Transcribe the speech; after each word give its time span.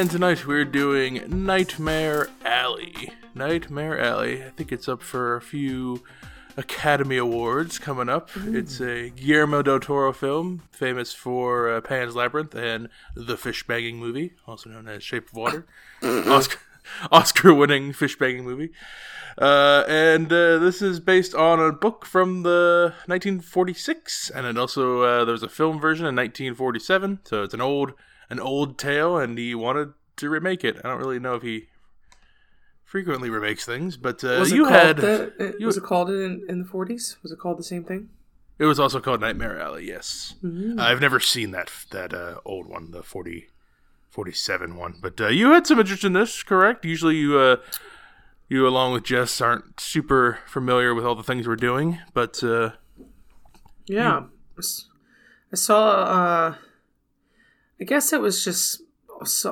And 0.00 0.10
tonight 0.10 0.46
we're 0.46 0.64
doing 0.64 1.22
Nightmare 1.28 2.30
Alley. 2.42 3.12
Nightmare 3.34 4.00
Alley. 4.00 4.42
I 4.42 4.48
think 4.48 4.72
it's 4.72 4.88
up 4.88 5.02
for 5.02 5.36
a 5.36 5.42
few 5.42 6.02
Academy 6.56 7.18
Awards 7.18 7.78
coming 7.78 8.08
up. 8.08 8.30
It's 8.46 8.80
a 8.80 9.10
Guillermo 9.10 9.60
del 9.60 9.78
Toro 9.78 10.14
film, 10.14 10.62
famous 10.70 11.12
for 11.12 11.70
uh, 11.70 11.82
Pan's 11.82 12.16
Labyrinth 12.16 12.54
and 12.54 12.88
The 13.14 13.36
Fish 13.36 13.66
Banging 13.66 13.98
Movie, 13.98 14.32
also 14.46 14.70
known 14.70 14.88
as 14.88 15.02
Shape 15.02 15.28
of 15.28 15.34
Water. 15.34 15.66
Oscar, 16.02 16.60
Oscar-winning 17.12 17.92
fish 17.92 18.16
banging 18.18 18.44
movie. 18.44 18.70
Uh, 19.36 19.84
and 19.86 20.32
uh, 20.32 20.56
this 20.56 20.80
is 20.80 20.98
based 20.98 21.34
on 21.34 21.60
a 21.60 21.72
book 21.72 22.06
from 22.06 22.42
the 22.42 22.94
1946, 23.04 24.30
and 24.30 24.46
it 24.46 24.56
also 24.56 25.02
uh, 25.02 25.24
there 25.26 25.32
was 25.32 25.42
a 25.42 25.48
film 25.50 25.78
version 25.78 26.06
in 26.06 26.16
1947. 26.16 27.20
So 27.24 27.42
it's 27.42 27.52
an 27.52 27.60
old 27.60 27.92
an 28.30 28.40
old 28.40 28.78
tale, 28.78 29.18
and 29.18 29.36
he 29.36 29.54
wanted 29.54 29.92
to 30.16 30.30
remake 30.30 30.64
it. 30.64 30.76
I 30.84 30.88
don't 30.88 30.98
really 31.00 31.18
know 31.18 31.34
if 31.34 31.42
he 31.42 31.66
frequently 32.84 33.30
remakes 33.30 33.64
things, 33.64 33.96
but 33.96 34.22
uh, 34.24 34.42
you 34.44 34.64
had 34.66 34.96
the, 34.98 35.54
you- 35.60 35.66
was 35.66 35.76
it 35.76 35.82
called 35.84 36.10
in 36.10 36.44
in 36.48 36.60
the 36.60 36.64
forties? 36.64 37.16
Was 37.22 37.32
it 37.32 37.38
called 37.38 37.58
the 37.58 37.62
same 37.64 37.84
thing? 37.84 38.08
it 38.58 38.66
was 38.66 38.78
also 38.78 39.00
called 39.00 39.20
Nightmare 39.22 39.58
Alley. 39.58 39.86
Yes, 39.86 40.34
Mm-hmm. 40.44 40.78
I've 40.78 41.00
never 41.00 41.18
seen 41.20 41.50
that 41.52 41.70
that 41.90 42.12
uh, 42.12 42.40
old 42.44 42.66
one, 42.68 42.90
the 42.90 43.02
40, 43.02 43.48
47 44.10 44.76
one. 44.76 44.98
But 45.00 45.18
uh, 45.20 45.28
you 45.28 45.52
had 45.52 45.66
some 45.66 45.78
interest 45.80 46.04
in 46.04 46.12
this, 46.12 46.42
correct? 46.42 46.84
Usually 46.84 47.16
you. 47.16 47.38
Uh, 47.38 47.56
you, 48.48 48.66
along 48.66 48.92
with 48.92 49.04
Jess, 49.04 49.40
aren't 49.40 49.78
super 49.78 50.40
familiar 50.44 50.92
with 50.92 51.04
all 51.06 51.14
the 51.14 51.22
things 51.22 51.46
we're 51.46 51.54
doing, 51.54 52.00
but 52.12 52.42
uh, 52.42 52.70
Yeah. 53.86 54.24
I 54.58 55.56
saw. 55.56 56.54
I 57.80 57.84
guess 57.84 58.12
it 58.12 58.20
was 58.20 58.44
just 58.44 58.82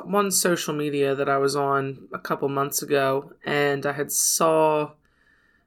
one 0.05 0.31
social 0.31 0.75
media 0.75 1.15
that 1.15 1.29
I 1.29 1.39
was 1.39 1.57
on 1.57 2.09
a 2.12 2.19
couple 2.19 2.48
months 2.48 2.83
ago, 2.83 3.33
and 3.45 3.85
I 3.87 3.93
had 3.93 4.12
saw, 4.12 4.93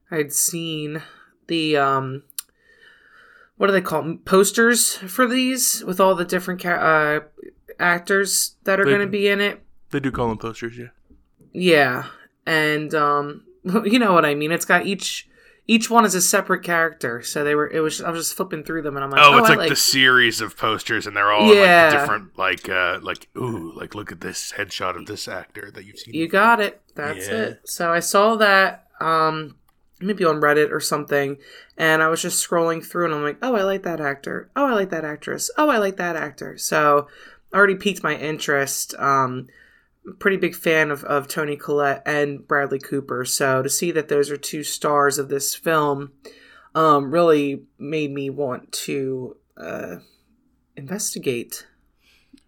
I 0.09 0.17
had 0.17 0.33
seen 0.33 1.01
the 1.47 1.77
um, 1.77 2.23
what 3.57 3.67
do 3.67 3.73
they 3.73 3.81
call 3.81 4.17
posters 4.25 4.95
for 4.95 5.27
these 5.27 5.83
with 5.83 5.99
all 5.99 6.15
the 6.15 6.25
different 6.25 6.61
ca- 6.61 6.69
uh, 6.69 7.19
actors 7.79 8.55
that 8.63 8.79
are 8.79 8.85
going 8.85 9.01
to 9.01 9.07
be 9.07 9.27
in 9.27 9.41
it. 9.41 9.61
they 9.91 9.99
do 9.99 10.11
call 10.11 10.29
them 10.29 10.37
posters, 10.37 10.77
yeah. 10.77 10.87
Yeah, 11.53 12.05
and 12.45 12.93
um, 12.93 13.43
you 13.85 13.99
know 13.99 14.13
what 14.13 14.25
I 14.25 14.35
mean. 14.35 14.51
It's 14.51 14.65
got 14.65 14.85
each 14.85 15.27
each 15.67 15.89
one 15.89 16.05
is 16.05 16.15
a 16.15 16.21
separate 16.21 16.63
character. 16.63 17.21
So 17.21 17.43
they 17.43 17.55
were. 17.55 17.69
It 17.69 17.79
was. 17.79 18.01
I 18.01 18.09
was 18.09 18.21
just 18.25 18.35
flipping 18.37 18.63
through 18.63 18.81
them, 18.81 18.95
and 18.95 19.03
I'm 19.03 19.11
like, 19.11 19.21
Oh, 19.23 19.33
oh, 19.33 19.37
it's 19.37 19.49
I 19.49 19.55
like, 19.55 19.69
the 19.69 19.75
series 19.75 20.41
of 20.41 20.57
posters, 20.57 21.07
and 21.07 21.15
they're 21.15 21.31
all 21.31 21.53
Yeah. 21.53 21.83
like 21.91 21.99
different, 22.01 22.37
like, 22.37 22.69
uh, 22.69 22.99
like, 23.01 23.27
ooh, 23.37 23.71
like, 23.75 23.95
look 23.95 24.11
at 24.11 24.21
this 24.21 24.53
headshot 24.57 24.97
of 24.97 25.05
this 25.05 25.27
actor 25.27 25.71
that 25.71 25.85
you've 25.85 25.99
seen. 25.99 26.13
You 26.13 26.27
got 26.27 26.59
it. 26.59 26.81
That's 26.95 27.27
Yeah. 27.27 27.35
it. 27.43 27.61
So 27.65 27.91
I 27.91 27.99
saw 27.99 28.35
that. 28.37 28.87
Um, 28.99 29.55
maybe 30.03 30.25
on 30.25 30.41
Reddit 30.41 30.71
or 30.71 30.79
something, 30.79 31.37
and 31.77 32.01
I 32.01 32.07
was 32.07 32.21
just 32.23 32.47
scrolling 32.47 32.83
through, 32.83 33.05
and 33.05 33.13
I'm 33.13 33.23
like, 33.23 33.37
oh, 33.43 33.55
I 33.55 33.61
like 33.63 33.83
that 33.83 34.01
actor. 34.01 34.49
Oh, 34.55 34.65
I 34.65 34.73
like 34.73 34.89
that 34.89 35.05
actress. 35.05 35.51
Oh, 35.57 35.69
I 35.69 35.77
like 35.77 35.97
that 35.97 36.15
actor. 36.15 36.57
So 36.57 37.07
already 37.53 37.75
piqued 37.75 38.01
my 38.03 38.15
interest. 38.15 38.95
Um, 38.97 39.47
pretty 40.19 40.37
big 40.37 40.55
fan 40.55 40.91
of, 40.91 41.03
of 41.03 41.27
Toni 41.27 41.55
Collette 41.55 42.03
and 42.05 42.47
Bradley 42.47 42.79
Cooper. 42.79 43.25
So 43.25 43.61
to 43.61 43.69
see 43.69 43.91
that 43.91 44.07
those 44.07 44.29
are 44.31 44.37
two 44.37 44.63
stars 44.63 45.17
of 45.17 45.29
this 45.29 45.55
film, 45.55 46.13
um, 46.73 47.11
really 47.11 47.63
made 47.77 48.11
me 48.11 48.29
want 48.29 48.71
to 48.71 49.37
uh, 49.57 49.97
investigate. 50.75 51.67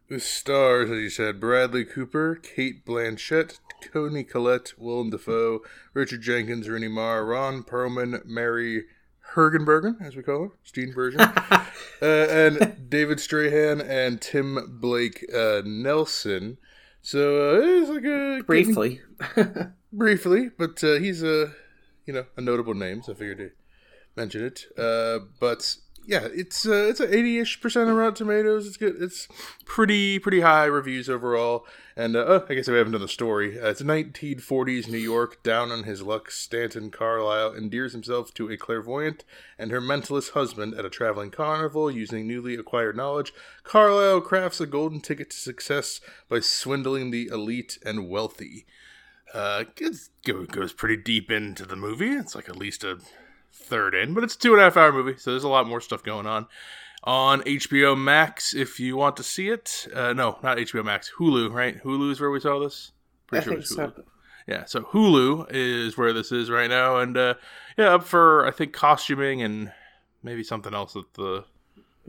The 0.10 0.20
stars, 0.20 0.90
as 0.90 1.00
you 1.00 1.10
said, 1.10 1.40
Bradley 1.40 1.86
Cooper, 1.86 2.36
Cate 2.36 2.86
Blanchett, 2.86 3.60
Toni 3.82 4.24
Collette, 4.24 4.74
Willem 4.78 5.10
Dafoe, 5.10 5.62
Richard 5.94 6.22
Jenkins, 6.22 6.70
Rooney 6.70 6.88
Mara, 6.88 7.24
Ron 7.24 7.64
Perlman, 7.64 8.26
Mary 8.26 8.84
Hergenbergen, 9.34 10.02
as 10.06 10.16
we 10.16 10.24
call 10.24 10.44
her, 10.44 10.52
Steenburgen, 10.66 11.20
uh, 12.02 12.06
and 12.06 12.90
David 12.90 13.18
Strathairn 13.18 13.84
and 13.88 14.22
Tim 14.22 14.78
Blake 14.80 15.26
uh, 15.34 15.62
Nelson. 15.66 16.58
So 17.04 17.56
uh, 17.56 17.62
it's 17.62 17.90
like 17.90 18.06
a 18.06 18.42
Briefly. 18.46 19.02
briefly, 19.94 20.50
but 20.58 20.82
uh, 20.84 20.96
he's 20.96 21.22
a 21.22 21.52
you 22.06 22.14
know 22.14 22.26
a 22.38 22.42
notable 22.42 22.74
name, 22.74 23.04
so 23.04 23.12
I 23.12 23.16
figured 23.16 23.38
to 23.40 23.52
mention 24.16 24.46
it. 24.46 24.66
Uh, 24.78 25.20
but 25.40 25.76
yeah, 26.06 26.28
it's 26.34 26.66
uh, 26.66 26.88
it's 26.90 27.00
a 27.00 27.16
eighty-ish 27.16 27.62
percent 27.62 27.90
of 27.90 27.96
Rotten 27.96 28.16
Tomatoes. 28.16 28.68
It's 28.68 28.78
good. 28.78 29.02
It's 29.02 29.28
pretty 29.66 30.20
pretty 30.20 30.42
high 30.42 30.66
reviews 30.66 31.10
overall. 31.10 31.66
And 31.96 32.16
uh, 32.16 32.26
oh, 32.28 32.46
I 32.50 32.56
guess 32.56 32.68
we 32.68 32.76
haven't 32.76 32.94
done 32.94 33.02
the 33.02 33.08
story. 33.08 33.60
Uh, 33.60 33.70
it's 33.70 33.82
1940s 33.82 34.88
New 34.88 34.98
York. 34.98 35.44
Down 35.44 35.72
on 35.72 35.84
his 35.84 36.02
luck, 36.02 36.32
Stanton 36.32 36.90
Carlisle 36.90 37.54
endears 37.54 37.92
himself 37.94 38.34
to 38.34 38.50
a 38.50 38.58
clairvoyant 38.58 39.24
and 39.60 39.70
her 39.70 39.80
mentalist 39.80 40.32
husband 40.32 40.74
at 40.74 40.86
a 40.86 40.90
traveling 40.90 41.30
carnival 41.30 41.92
using 41.92 42.28
newly 42.28 42.56
acquired 42.56 42.98
knowledge. 42.98 43.32
Carlisle 43.64 44.22
crafts 44.22 44.60
a 44.60 44.66
golden 44.66 45.02
ticket 45.02 45.30
to 45.30 45.38
success 45.38 46.02
by 46.28 46.40
swindling 46.40 47.12
the 47.12 47.28
elite 47.28 47.78
and 47.86 48.10
wealthy. 48.10 48.66
Uh, 49.32 49.66
it 49.80 50.52
goes 50.52 50.74
pretty 50.74 50.98
deep 50.98 51.30
into 51.30 51.66
the 51.66 51.76
movie. 51.76 52.12
It's 52.12 52.36
like 52.36 52.50
at 52.50 52.56
least 52.58 52.84
a 52.84 53.00
third 53.54 53.96
in, 53.96 54.14
but 54.14 54.24
it's 54.24 54.36
a 54.36 54.40
two 54.40 54.54
and 54.54 54.62
a 54.62 54.66
half 54.66 54.78
hour 54.78 54.92
movie, 54.92 55.18
so 55.18 55.32
there's 55.32 55.44
a 55.44 55.50
lot 55.50 55.68
more 55.68 55.82
stuff 55.82 56.04
going 56.04 56.26
on. 56.28 56.48
On 57.06 57.42
HBO 57.42 57.98
Max, 57.98 58.54
if 58.54 58.80
you 58.80 58.96
want 58.96 59.18
to 59.18 59.24
see 59.24 59.50
it. 59.50 59.88
Uh, 59.94 60.14
no, 60.14 60.38
not 60.42 60.58
HBO 60.58 60.86
Max. 60.86 61.12
Hulu, 61.18 61.52
right? 61.54 61.82
Hulu 61.84 62.12
is 62.12 62.22
where 62.22 62.32
we 62.32 62.40
saw 62.40 62.60
this. 62.60 62.92
I 62.94 63.28
Pretty 63.28 63.44
sure 63.44 63.54
think 63.54 63.62
it's 63.64 63.76
Hulu. 63.76 63.96
so. 63.96 64.04
Yeah, 64.48 64.66
so 64.66 64.82
Hulu 64.82 65.48
is 65.52 65.98
where 65.98 66.14
this 66.14 66.32
is 66.32 66.50
right 66.50 66.70
now, 66.70 66.98
and 66.98 67.16
uh, 67.18 67.34
yeah, 67.78 67.96
up 67.96 68.04
for 68.06 68.46
I 68.46 68.52
think 68.52 68.74
costuming 68.74 69.42
and 69.42 69.72
maybe 70.22 70.44
something 70.44 70.74
else 70.74 70.96
at 70.96 71.04
the 71.14 71.46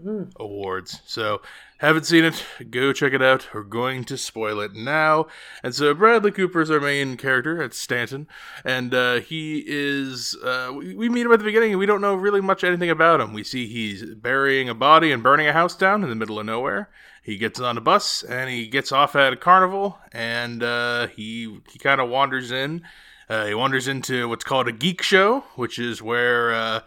Mm. 0.05 0.33
awards. 0.41 1.01
So 1.07 1.41
haven't 1.87 2.07
seen 2.07 2.25
it? 2.25 2.45
Go 2.71 2.93
check 2.93 3.13
it 3.13 3.23
out. 3.23 3.49
We're 3.53 3.63
going 3.63 4.05
to 4.05 4.17
spoil 4.17 4.61
it 4.61 4.75
now. 4.75 5.27
And 5.63 5.75
so 5.75 5.93
Bradley 5.93 6.31
Cooper's 6.31 6.71
our 6.71 6.81
main 6.81 7.17
character. 7.17 7.61
It's 7.63 7.79
Stanton, 7.79 8.29
and 8.65 8.95
uh, 8.95 9.21
he 9.21 9.65
is. 9.67 10.37
Uh, 10.43 10.73
we, 10.75 10.95
we 10.95 11.09
meet 11.09 11.27
him 11.27 11.33
at 11.33 11.41
the 11.41 11.45
beginning, 11.45 11.71
and 11.71 11.79
we 11.79 11.87
don't 11.87 12.01
know 12.01 12.15
really 12.15 12.41
much 12.41 12.65
anything 12.65 12.91
about 12.91 13.21
him. 13.21 13.33
We 13.33 13.45
see 13.45 13.67
he's 13.67 14.05
burying 14.15 14.69
a 14.69 14.75
body 14.75 15.13
and 15.13 15.23
burning 15.23 15.47
a 15.47 15.53
house 15.53 15.77
down 15.77 16.03
in 16.03 16.09
the 16.09 16.15
middle 16.15 16.39
of 16.39 16.47
nowhere. 16.47 16.91
He 17.23 17.39
gets 17.39 17.59
on 17.59 17.79
a 17.79 17.81
bus 17.81 18.23
and 18.23 18.51
he 18.51 18.67
gets 18.67 18.93
off 18.93 19.17
at 19.17 19.33
a 19.33 19.37
carnival, 19.37 19.99
and 20.13 20.63
uh, 20.63 21.09
he 21.09 21.61
he 21.73 21.79
kind 21.79 22.01
of 22.01 22.11
wanders 22.11 22.53
in. 22.53 22.83
Uh, 23.29 23.47
he 23.47 23.55
wanders 23.55 23.89
into 23.89 24.29
what's 24.29 24.45
called 24.45 24.69
a 24.69 24.73
geek 24.73 25.01
show, 25.01 25.41
which 25.57 25.79
is 25.79 26.03
where 26.03 26.53
uh, 26.53 26.81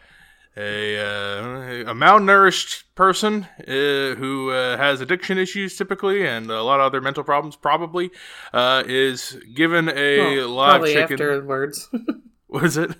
a 0.57 0.97
uh, 0.99 1.91
a 1.91 1.93
malnourished 1.93 2.83
person 2.95 3.47
uh, 3.67 4.15
who 4.15 4.49
uh, 4.51 4.75
has 4.77 5.01
addiction 5.01 5.37
issues 5.37 5.77
typically 5.77 6.25
and 6.25 6.49
a 6.49 6.63
lot 6.63 6.79
of 6.79 6.85
other 6.87 7.01
mental 7.01 7.23
problems 7.23 7.55
probably 7.55 8.09
uh, 8.53 8.83
is 8.87 9.37
given 9.53 9.89
a 9.89 10.17
Well, 10.37 10.49
live 10.49 10.69
probably 10.71 10.93
chicken. 10.93 11.13
afterwards. 11.13 11.89
was 12.47 12.77
it? 12.77 12.91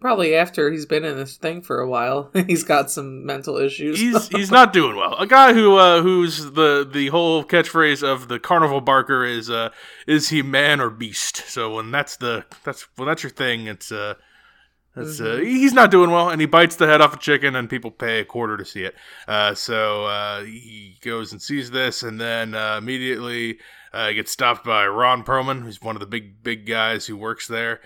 probably 0.00 0.34
after 0.36 0.70
he's 0.70 0.86
been 0.86 1.04
in 1.04 1.16
this 1.16 1.36
thing 1.36 1.60
for 1.60 1.80
a 1.80 1.88
while, 1.88 2.30
he's 2.46 2.62
got 2.62 2.90
some 2.90 3.26
mental 3.26 3.56
issues. 3.56 3.98
He's 3.98 4.28
he's 4.36 4.50
not 4.50 4.72
doing 4.72 4.96
well. 4.96 5.14
A 5.16 5.26
guy 5.26 5.54
who 5.54 5.76
uh, 5.76 6.02
who's 6.02 6.52
the 6.52 6.88
the 6.90 7.08
whole 7.08 7.44
catchphrase 7.44 8.02
of 8.06 8.28
the 8.28 8.38
carnival 8.38 8.80
barker 8.80 9.24
is 9.24 9.50
uh, 9.50 9.70
is 10.06 10.28
he 10.28 10.42
man 10.42 10.80
or 10.80 10.90
beast? 10.90 11.38
So 11.48 11.74
when 11.74 11.90
that's 11.90 12.16
the 12.16 12.44
that's 12.64 12.86
when 12.96 13.08
that's 13.08 13.22
your 13.22 13.30
thing, 13.30 13.66
it's 13.66 13.90
uh 13.90 14.14
That's, 14.94 15.20
uh, 15.20 15.36
he's 15.42 15.72
not 15.72 15.90
doing 15.90 16.10
well, 16.10 16.28
and 16.28 16.40
he 16.40 16.46
bites 16.46 16.76
the 16.76 16.86
head 16.86 17.00
off 17.00 17.14
a 17.14 17.18
chicken, 17.18 17.56
and 17.56 17.68
people 17.70 17.90
pay 17.90 18.20
a 18.20 18.24
quarter 18.26 18.58
to 18.58 18.64
see 18.64 18.84
it. 18.84 18.94
Uh, 19.26 19.54
so 19.54 20.04
uh, 20.04 20.42
he 20.44 20.98
goes 21.00 21.32
and 21.32 21.40
sees 21.40 21.70
this, 21.70 22.02
and 22.02 22.20
then 22.20 22.54
uh, 22.54 22.76
immediately 22.76 23.58
uh, 23.94 24.12
gets 24.12 24.32
stopped 24.32 24.64
by 24.64 24.86
Ron 24.86 25.24
Perlman, 25.24 25.62
who's 25.62 25.80
one 25.80 25.96
of 25.96 26.00
the 26.00 26.06
big 26.06 26.42
big 26.42 26.66
guys 26.66 27.06
who 27.06 27.16
works 27.16 27.46
there. 27.48 27.80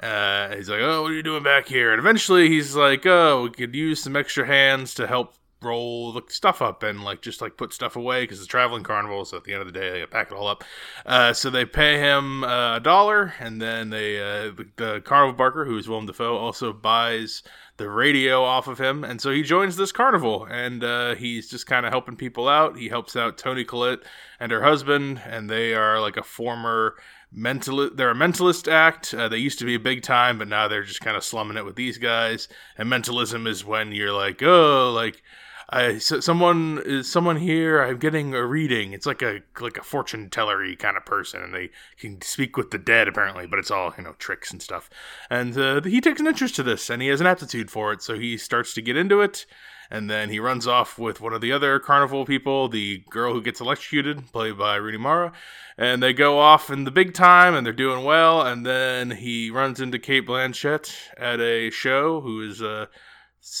Uh, 0.00 0.54
he's 0.54 0.68
like, 0.68 0.80
"Oh, 0.80 1.02
what 1.02 1.10
are 1.10 1.14
you 1.14 1.22
doing 1.22 1.42
back 1.42 1.66
here?" 1.66 1.92
And 1.92 1.98
eventually, 1.98 2.48
he's 2.48 2.76
like, 2.76 3.06
"Oh, 3.06 3.42
we 3.44 3.50
could 3.50 3.74
use 3.74 4.02
some 4.02 4.16
extra 4.16 4.46
hands 4.46 4.94
to 4.94 5.06
help 5.08 5.34
roll 5.62 6.12
the 6.12 6.22
stuff 6.28 6.60
up 6.62 6.82
and 6.82 7.02
like 7.04 7.22
just 7.22 7.40
like 7.40 7.56
put 7.56 7.72
stuff 7.72 7.96
away 7.96 8.22
because 8.22 8.38
it's 8.38 8.46
traveling 8.46 8.82
carnival. 8.82 9.24
So 9.24 9.36
at 9.36 9.44
the 9.44 9.52
end 9.52 9.62
of 9.62 9.66
the 9.66 9.78
day, 9.78 10.00
they 10.00 10.06
pack 10.06 10.30
it 10.30 10.34
all 10.34 10.46
up. 10.46 10.64
Uh, 11.06 11.32
so 11.32 11.50
they 11.50 11.64
pay 11.64 11.98
him 11.98 12.44
uh, 12.44 12.76
a 12.76 12.80
dollar, 12.80 13.34
and 13.38 13.60
then 13.60 13.90
they 13.90 14.20
uh, 14.20 14.50
the, 14.50 14.66
the 14.76 15.00
carnival 15.04 15.36
barker, 15.36 15.64
who 15.64 15.78
is 15.78 15.88
Willem 15.88 16.06
Dafoe, 16.06 16.36
also 16.36 16.72
buys 16.72 17.42
the 17.78 17.88
radio 17.88 18.44
off 18.44 18.68
of 18.68 18.78
him, 18.78 19.02
and 19.02 19.20
so 19.20 19.30
he 19.30 19.42
joins 19.42 19.76
this 19.76 19.92
carnival, 19.92 20.46
and 20.50 20.84
uh, 20.84 21.14
he's 21.14 21.48
just 21.48 21.66
kind 21.66 21.86
of 21.86 21.92
helping 21.92 22.16
people 22.16 22.48
out. 22.48 22.76
He 22.76 22.88
helps 22.88 23.16
out 23.16 23.38
Toni 23.38 23.64
Collette 23.64 24.00
and 24.38 24.52
her 24.52 24.62
husband, 24.62 25.20
and 25.26 25.48
they 25.48 25.74
are 25.74 26.00
like 26.00 26.16
a 26.16 26.22
former 26.22 26.96
mental. 27.32 27.90
They're 27.90 28.10
a 28.10 28.14
mentalist 28.14 28.70
act. 28.70 29.14
Uh, 29.14 29.28
they 29.28 29.38
used 29.38 29.58
to 29.60 29.64
be 29.64 29.74
a 29.74 29.80
big 29.80 30.02
time, 30.02 30.38
but 30.38 30.48
now 30.48 30.68
they're 30.68 30.82
just 30.82 31.00
kind 31.00 31.16
of 31.16 31.24
slumming 31.24 31.56
it 31.56 31.64
with 31.64 31.76
these 31.76 31.98
guys. 31.98 32.48
And 32.76 32.88
mentalism 32.88 33.46
is 33.46 33.64
when 33.64 33.92
you're 33.92 34.12
like, 34.12 34.42
oh, 34.42 34.92
like 34.94 35.22
I 35.70 35.98
so 35.98 36.20
someone 36.20 37.02
someone 37.04 37.36
here. 37.36 37.82
I'm 37.82 37.98
getting 37.98 38.34
a 38.34 38.44
reading. 38.44 38.92
It's 38.92 39.06
like 39.06 39.22
a 39.22 39.40
like 39.60 39.76
a 39.76 39.82
fortune 39.82 40.28
tellery 40.30 40.78
kind 40.78 40.96
of 40.96 41.04
person, 41.04 41.42
and 41.42 41.54
they 41.54 41.70
can 41.98 42.20
speak 42.22 42.56
with 42.56 42.70
the 42.70 42.78
dead 42.78 43.08
apparently, 43.08 43.46
but 43.46 43.58
it's 43.58 43.70
all 43.70 43.94
you 43.96 44.04
know 44.04 44.14
tricks 44.18 44.50
and 44.50 44.62
stuff. 44.62 44.90
And 45.30 45.56
uh, 45.56 45.82
he 45.82 46.00
takes 46.00 46.20
an 46.20 46.26
interest 46.26 46.56
to 46.56 46.62
this, 46.62 46.90
and 46.90 47.00
he 47.00 47.08
has 47.08 47.20
an 47.20 47.26
aptitude 47.26 47.70
for 47.70 47.92
it, 47.92 48.02
so 48.02 48.18
he 48.18 48.36
starts 48.36 48.74
to 48.74 48.82
get 48.82 48.96
into 48.96 49.20
it. 49.20 49.46
And 49.92 50.08
then 50.08 50.30
he 50.30 50.40
runs 50.40 50.66
off 50.66 50.98
with 50.98 51.20
one 51.20 51.34
of 51.34 51.42
the 51.42 51.52
other 51.52 51.78
carnival 51.78 52.24
people, 52.24 52.66
the 52.66 53.04
girl 53.10 53.34
who 53.34 53.42
gets 53.42 53.60
electrocuted, 53.60 54.32
played 54.32 54.56
by 54.56 54.76
Rooney 54.76 54.96
Mara. 54.96 55.32
And 55.76 56.02
they 56.02 56.14
go 56.14 56.38
off 56.38 56.70
in 56.70 56.84
the 56.84 56.90
big 56.90 57.12
time 57.12 57.54
and 57.54 57.66
they're 57.66 57.74
doing 57.74 58.02
well. 58.02 58.40
And 58.40 58.64
then 58.64 59.10
he 59.10 59.50
runs 59.50 59.80
into 59.80 59.98
Cate 59.98 60.26
Blanchett 60.26 60.94
at 61.18 61.40
a 61.40 61.68
show, 61.68 62.22
who 62.22 62.40
is 62.40 62.62
uh, 62.62 62.86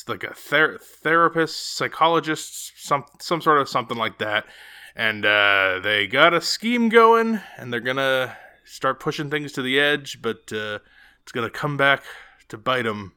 like 0.08 0.24
a 0.24 0.34
ther- 0.34 0.78
therapist, 0.78 1.74
psychologist, 1.74 2.72
some 2.76 3.04
some 3.20 3.40
sort 3.40 3.60
of 3.60 3.68
something 3.68 3.96
like 3.96 4.18
that. 4.18 4.46
And 4.94 5.24
uh, 5.24 5.80
they 5.82 6.06
got 6.06 6.34
a 6.34 6.40
scheme 6.40 6.88
going, 6.88 7.40
and 7.56 7.72
they're 7.72 7.80
gonna 7.80 8.36
start 8.64 9.00
pushing 9.00 9.30
things 9.30 9.52
to 9.52 9.62
the 9.62 9.80
edge, 9.80 10.20
but 10.22 10.52
uh, 10.52 10.78
it's 11.22 11.32
gonna 11.32 11.50
come 11.50 11.76
back 11.76 12.04
to 12.48 12.58
bite 12.58 12.82
them 12.82 13.14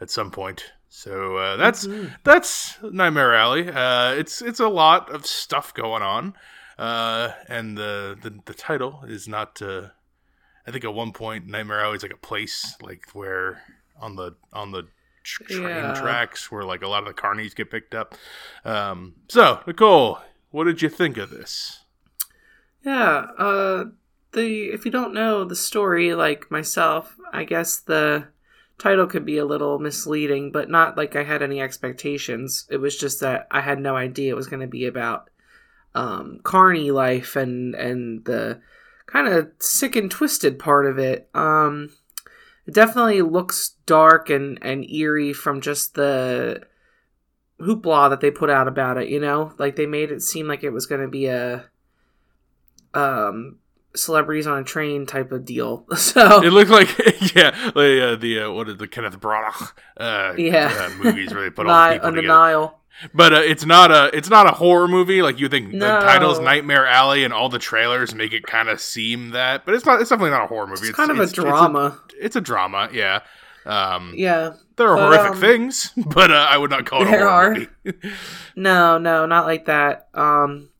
at 0.00 0.10
some 0.10 0.30
point. 0.30 0.72
So 0.88 1.36
uh, 1.36 1.56
that's 1.56 1.86
mm-hmm. 1.86 2.08
that's 2.24 2.76
Nightmare 2.82 3.34
Alley. 3.34 3.68
Uh, 3.70 4.12
it's 4.12 4.42
it's 4.42 4.60
a 4.60 4.68
lot 4.68 5.10
of 5.10 5.24
stuff 5.24 5.72
going 5.72 6.02
on, 6.02 6.34
uh, 6.78 7.30
and 7.48 7.78
the, 7.78 8.18
the 8.20 8.38
the 8.44 8.54
title 8.54 9.02
is 9.06 9.26
not. 9.26 9.62
Uh, 9.62 9.88
I 10.66 10.70
think 10.70 10.84
at 10.84 10.92
one 10.92 11.12
point 11.12 11.46
Nightmare 11.46 11.80
Alley 11.80 11.96
is 11.96 12.02
like 12.02 12.12
a 12.12 12.18
place 12.18 12.76
like 12.82 13.06
where 13.14 13.62
on 14.00 14.16
the 14.16 14.34
on 14.52 14.72
the 14.72 14.88
train 15.22 15.62
yeah. 15.62 15.94
tracks 15.94 16.50
where 16.50 16.64
like 16.64 16.82
a 16.82 16.88
lot 16.88 17.06
of 17.06 17.14
the 17.14 17.20
carnies 17.20 17.54
get 17.54 17.70
picked 17.70 17.94
up. 17.94 18.14
Um, 18.64 19.14
so 19.28 19.60
Nicole, 19.66 20.18
what 20.50 20.64
did 20.64 20.82
you 20.82 20.88
think 20.88 21.16
of 21.16 21.30
this? 21.30 21.80
Yeah, 22.84 23.26
uh, 23.38 23.84
the 24.32 24.66
if 24.66 24.84
you 24.84 24.90
don't 24.90 25.14
know 25.14 25.44
the 25.44 25.56
story, 25.56 26.14
like 26.14 26.50
myself, 26.50 27.16
I 27.32 27.44
guess 27.44 27.78
the 27.78 28.28
title 28.78 29.06
could 29.06 29.24
be 29.24 29.38
a 29.38 29.44
little 29.44 29.78
misleading, 29.78 30.50
but 30.50 30.68
not 30.68 30.96
like 30.96 31.14
I 31.14 31.22
had 31.22 31.42
any 31.42 31.60
expectations. 31.60 32.66
It 32.70 32.78
was 32.78 32.96
just 32.96 33.20
that 33.20 33.46
I 33.50 33.60
had 33.60 33.78
no 33.78 33.96
idea 33.96 34.32
it 34.32 34.36
was 34.36 34.48
going 34.48 34.60
to 34.60 34.66
be 34.66 34.86
about 34.86 35.30
um, 35.94 36.40
carny 36.42 36.90
life 36.90 37.36
and 37.36 37.74
and 37.74 38.24
the 38.24 38.60
kind 39.06 39.28
of 39.28 39.50
sick 39.58 39.94
and 39.94 40.10
twisted 40.10 40.58
part 40.58 40.86
of 40.86 40.98
it. 40.98 41.28
Um, 41.34 41.90
it 42.66 42.74
definitely 42.74 43.22
looks 43.22 43.74
dark 43.86 44.30
and, 44.30 44.58
and 44.62 44.88
eerie 44.90 45.32
from 45.32 45.60
just 45.60 45.94
the 45.94 46.62
hoopla 47.60 48.10
that 48.10 48.20
they 48.20 48.30
put 48.30 48.50
out 48.50 48.68
about 48.68 48.98
it, 48.98 49.08
you 49.08 49.20
know? 49.20 49.52
Like 49.58 49.76
they 49.76 49.86
made 49.86 50.10
it 50.10 50.22
seem 50.22 50.48
like 50.48 50.62
it 50.62 50.70
was 50.70 50.86
going 50.86 51.00
to 51.00 51.08
be 51.08 51.26
a 51.26 51.66
um 52.94 53.58
celebrities 53.94 54.46
on 54.46 54.58
a 54.58 54.64
train 54.64 55.06
type 55.06 55.32
of 55.32 55.44
deal. 55.44 55.86
So 55.96 56.42
it 56.42 56.50
looked 56.50 56.70
like 56.70 56.88
yeah, 57.34 57.50
like, 57.74 58.00
uh, 58.00 58.16
the 58.16 58.44
uh, 58.44 58.52
what 58.52 58.68
is 58.68 58.76
the 58.76 58.88
Kenneth 58.88 59.18
Branagh 59.18 59.72
uh, 59.96 60.34
yeah 60.36 60.90
uh, 60.90 61.02
movies 61.02 61.32
where 61.32 61.44
they 61.44 61.50
put 61.50 61.66
all 61.66 61.88
the 61.88 61.94
people 61.94 62.10
together. 62.10 62.28
Nile. 62.28 62.78
But 63.14 63.32
uh, 63.32 63.36
it's 63.36 63.64
not 63.64 63.90
a 63.90 64.16
it's 64.16 64.30
not 64.30 64.46
a 64.46 64.52
horror 64.52 64.88
movie 64.88 65.22
like 65.22 65.38
you 65.40 65.48
think. 65.48 65.72
No. 65.72 66.00
The 66.00 66.06
title's 66.06 66.38
Nightmare 66.38 66.86
Alley, 66.86 67.24
and 67.24 67.32
all 67.32 67.48
the 67.48 67.58
trailers 67.58 68.14
make 68.14 68.32
it 68.32 68.44
kind 68.44 68.68
of 68.68 68.80
seem 68.80 69.30
that. 69.30 69.64
But 69.64 69.74
it's 69.74 69.84
not. 69.84 70.00
It's 70.00 70.10
definitely 70.10 70.30
not 70.30 70.44
a 70.44 70.46
horror 70.46 70.66
movie. 70.66 70.80
It's, 70.80 70.90
it's 70.90 70.96
kind 70.96 71.10
of 71.10 71.18
it's, 71.18 71.32
a 71.32 71.34
drama. 71.34 72.00
It's 72.06 72.14
a, 72.14 72.24
it's 72.24 72.36
a, 72.36 72.40
drama. 72.40 72.88
Yeah. 72.92 73.20
Um, 73.64 74.12
yeah. 74.16 74.54
There 74.76 74.88
are 74.88 74.96
but, 74.96 75.02
horrific 75.04 75.32
um, 75.32 75.40
things, 75.40 75.92
but 75.96 76.30
uh, 76.30 76.46
I 76.48 76.56
would 76.56 76.70
not 76.70 76.86
call 76.86 77.02
it 77.02 77.06
there 77.06 77.26
a 77.26 77.30
horror 77.30 77.44
are. 77.44 77.54
movie. 77.54 77.98
no, 78.56 78.98
no, 78.98 79.26
not 79.26 79.46
like 79.46 79.66
that. 79.66 80.08
Um, 80.14 80.70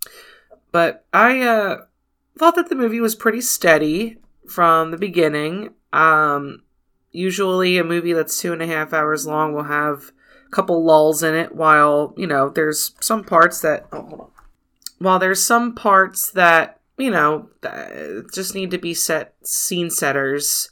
but 0.70 1.04
I 1.12 1.40
uh, 1.40 1.84
thought 2.38 2.54
that 2.56 2.68
the 2.68 2.74
movie 2.74 3.00
was 3.00 3.14
pretty 3.14 3.40
steady 3.40 4.18
from 4.48 4.90
the 4.90 4.96
beginning. 4.96 5.74
Um, 5.92 6.62
usually, 7.10 7.78
a 7.78 7.84
movie 7.84 8.12
that's 8.12 8.38
two 8.38 8.52
and 8.52 8.62
a 8.62 8.66
half 8.66 8.92
hours 8.92 9.26
long 9.26 9.54
will 9.54 9.64
have 9.64 10.12
couple 10.52 10.84
lulls 10.84 11.22
in 11.22 11.34
it 11.34 11.54
while 11.54 12.14
you 12.16 12.26
know 12.26 12.48
there's 12.50 12.94
some 13.00 13.24
parts 13.24 13.60
that 13.62 13.86
oh, 13.90 14.02
hold 14.02 14.20
on. 14.20 14.30
while 14.98 15.18
there's 15.18 15.44
some 15.44 15.74
parts 15.74 16.30
that 16.30 16.78
you 16.98 17.10
know 17.10 17.48
just 18.32 18.54
need 18.54 18.70
to 18.70 18.78
be 18.78 18.94
set 18.94 19.34
scene 19.42 19.90
setters. 19.90 20.70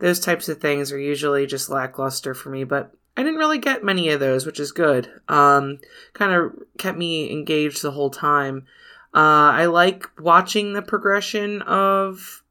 Those 0.00 0.18
types 0.18 0.48
of 0.48 0.60
things 0.60 0.92
are 0.92 0.98
usually 0.98 1.46
just 1.46 1.70
lackluster 1.70 2.34
for 2.34 2.50
me 2.50 2.64
but 2.64 2.92
i 3.16 3.22
didn't 3.22 3.38
really 3.38 3.58
get 3.58 3.84
many 3.84 4.08
of 4.08 4.20
those 4.20 4.44
which 4.44 4.60
is 4.60 4.72
good. 4.72 5.08
Um 5.28 5.78
kind 6.12 6.32
of 6.32 6.52
kept 6.76 6.98
me 6.98 7.30
engaged 7.30 7.82
the 7.82 7.92
whole 7.92 8.10
time. 8.10 8.66
Uh 9.14 9.54
i 9.54 9.66
like 9.66 10.06
watching 10.18 10.72
the 10.72 10.82
progression 10.82 11.62
of 11.62 12.42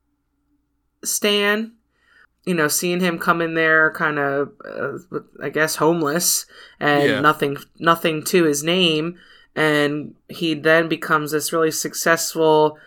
stan 1.03 1.73
you 2.45 2.53
know, 2.53 2.67
seeing 2.67 2.99
him 2.99 3.19
come 3.19 3.41
in 3.41 3.53
there 3.53 3.91
kind 3.91 4.17
of, 4.17 4.53
uh, 4.65 5.19
I 5.41 5.49
guess, 5.49 5.75
homeless 5.75 6.45
and 6.79 7.09
yeah. 7.09 7.19
nothing, 7.19 7.57
nothing 7.77 8.23
to 8.25 8.43
his 8.43 8.63
name, 8.63 9.19
and 9.55 10.15
he 10.29 10.53
then 10.53 10.87
becomes 10.87 11.31
this 11.31 11.53
really 11.53 11.71
successful 11.71 12.77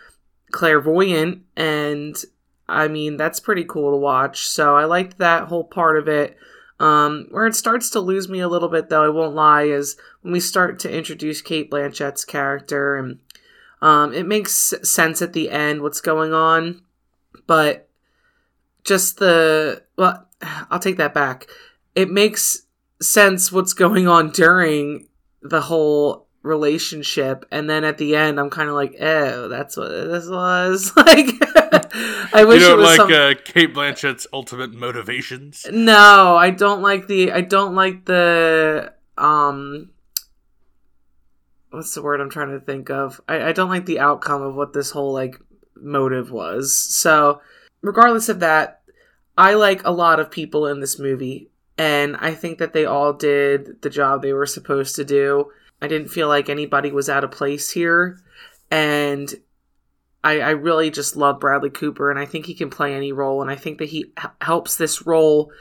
clairvoyant, 0.51 1.43
and 1.55 2.23
I 2.67 2.87
mean, 2.87 3.17
that's 3.17 3.39
pretty 3.39 3.65
cool 3.65 3.91
to 3.91 3.97
watch. 3.97 4.47
So 4.47 4.75
I 4.75 4.85
liked 4.85 5.17
that 5.17 5.47
whole 5.47 5.65
part 5.65 5.97
of 5.97 6.07
it. 6.07 6.37
Um, 6.79 7.27
where 7.31 7.45
it 7.45 7.55
starts 7.55 7.89
to 7.91 7.99
lose 7.99 8.27
me 8.27 8.39
a 8.39 8.47
little 8.47 8.69
bit, 8.69 8.89
though, 8.89 9.05
I 9.05 9.09
won't 9.09 9.35
lie, 9.35 9.63
is 9.63 9.95
when 10.21 10.33
we 10.33 10.39
start 10.39 10.79
to 10.79 10.91
introduce 10.91 11.41
Cate 11.41 11.69
Blanchett's 11.69 12.25
character, 12.25 12.95
and 12.95 13.19
um, 13.81 14.13
it 14.13 14.25
makes 14.25 14.73
sense 14.83 15.21
at 15.21 15.33
the 15.33 15.49
end 15.49 15.81
what's 15.81 16.01
going 16.01 16.33
on, 16.33 16.81
but 17.47 17.87
just 18.83 19.17
the 19.17 19.83
well 19.97 20.27
i'll 20.69 20.79
take 20.79 20.97
that 20.97 21.13
back. 21.13 21.47
It 21.95 22.09
makes 22.09 22.63
sense 23.01 23.51
what's 23.51 23.73
going 23.73 24.07
on 24.07 24.31
during 24.31 25.07
the 25.41 25.61
whole 25.61 26.27
relationship 26.41 27.45
and 27.51 27.69
then 27.69 27.85
at 27.85 27.97
the 27.97 28.15
end 28.17 28.37
i'm 28.37 28.49
kind 28.49 28.67
of 28.67 28.75
like 28.75 28.95
oh 28.99 29.47
that's 29.47 29.77
what 29.77 29.89
this 29.89 30.27
was. 30.29 30.91
Like 30.97 31.29
i 32.33 32.43
wish 32.43 32.61
you 32.61 32.67
don't 32.67 32.79
it 32.79 32.81
was 32.81 32.97
like 32.97 32.97
some... 32.97 33.13
uh, 33.13 33.33
cate 33.43 33.73
blanchett's 33.73 34.27
ultimate 34.33 34.73
motivations? 34.73 35.65
No 35.71 36.35
i 36.35 36.49
don't 36.49 36.81
like 36.81 37.07
the 37.07 37.31
i 37.31 37.41
don't 37.41 37.75
like 37.75 38.05
the 38.05 38.93
um 39.17 39.89
what's 41.73 41.93
the 41.93 42.01
word 42.01 42.21
i'm 42.21 42.29
trying 42.29 42.51
to 42.51 42.59
think 42.59 42.89
of? 42.89 43.19
I, 43.27 43.49
I 43.49 43.51
don't 43.51 43.69
like 43.69 43.85
the 43.85 43.99
outcome 43.99 44.41
of 44.41 44.55
what 44.55 44.73
this 44.73 44.91
whole 44.91 45.11
like 45.11 45.39
motive 45.75 46.31
was. 46.31 46.75
So 46.75 47.41
regardless 47.83 48.29
of 48.29 48.39
that, 48.39 48.81
I 49.37 49.53
like 49.53 49.85
a 49.85 49.91
lot 49.91 50.19
of 50.19 50.31
people 50.31 50.65
in 50.65 50.79
this 50.79 50.97
movie, 50.97 51.51
and 51.77 52.15
I 52.17 52.33
think 52.33 52.57
that 52.57 52.73
they 52.73 52.85
all 52.85 53.13
did 53.13 53.81
the 53.81 53.89
job 53.89 54.21
they 54.21 54.33
were 54.33 54.47
supposed 54.47 54.95
to 54.95 55.05
do. 55.05 55.51
I 55.81 55.87
didn't 55.87 56.09
feel 56.09 56.27
like 56.27 56.49
anybody 56.49 56.91
was 56.91 57.09
out 57.09 57.23
of 57.23 57.31
place 57.31 57.69
here, 57.71 58.19
and 58.71 59.31
I, 60.23 60.39
I 60.39 60.49
really 60.51 60.89
just 60.89 61.15
love 61.15 61.39
Bradley 61.39 61.69
Cooper, 61.69 62.09
and 62.09 62.19
I 62.19 62.25
think 62.25 62.45
he 62.45 62.53
can 62.53 62.69
play 62.69 62.95
any 62.95 63.11
role, 63.11 63.41
and 63.41 63.51
I 63.51 63.55
think 63.55 63.79
that 63.79 63.89
he 63.89 64.13
h- 64.17 64.31
helps 64.41 64.77
this 64.77 65.05
role 65.05 65.51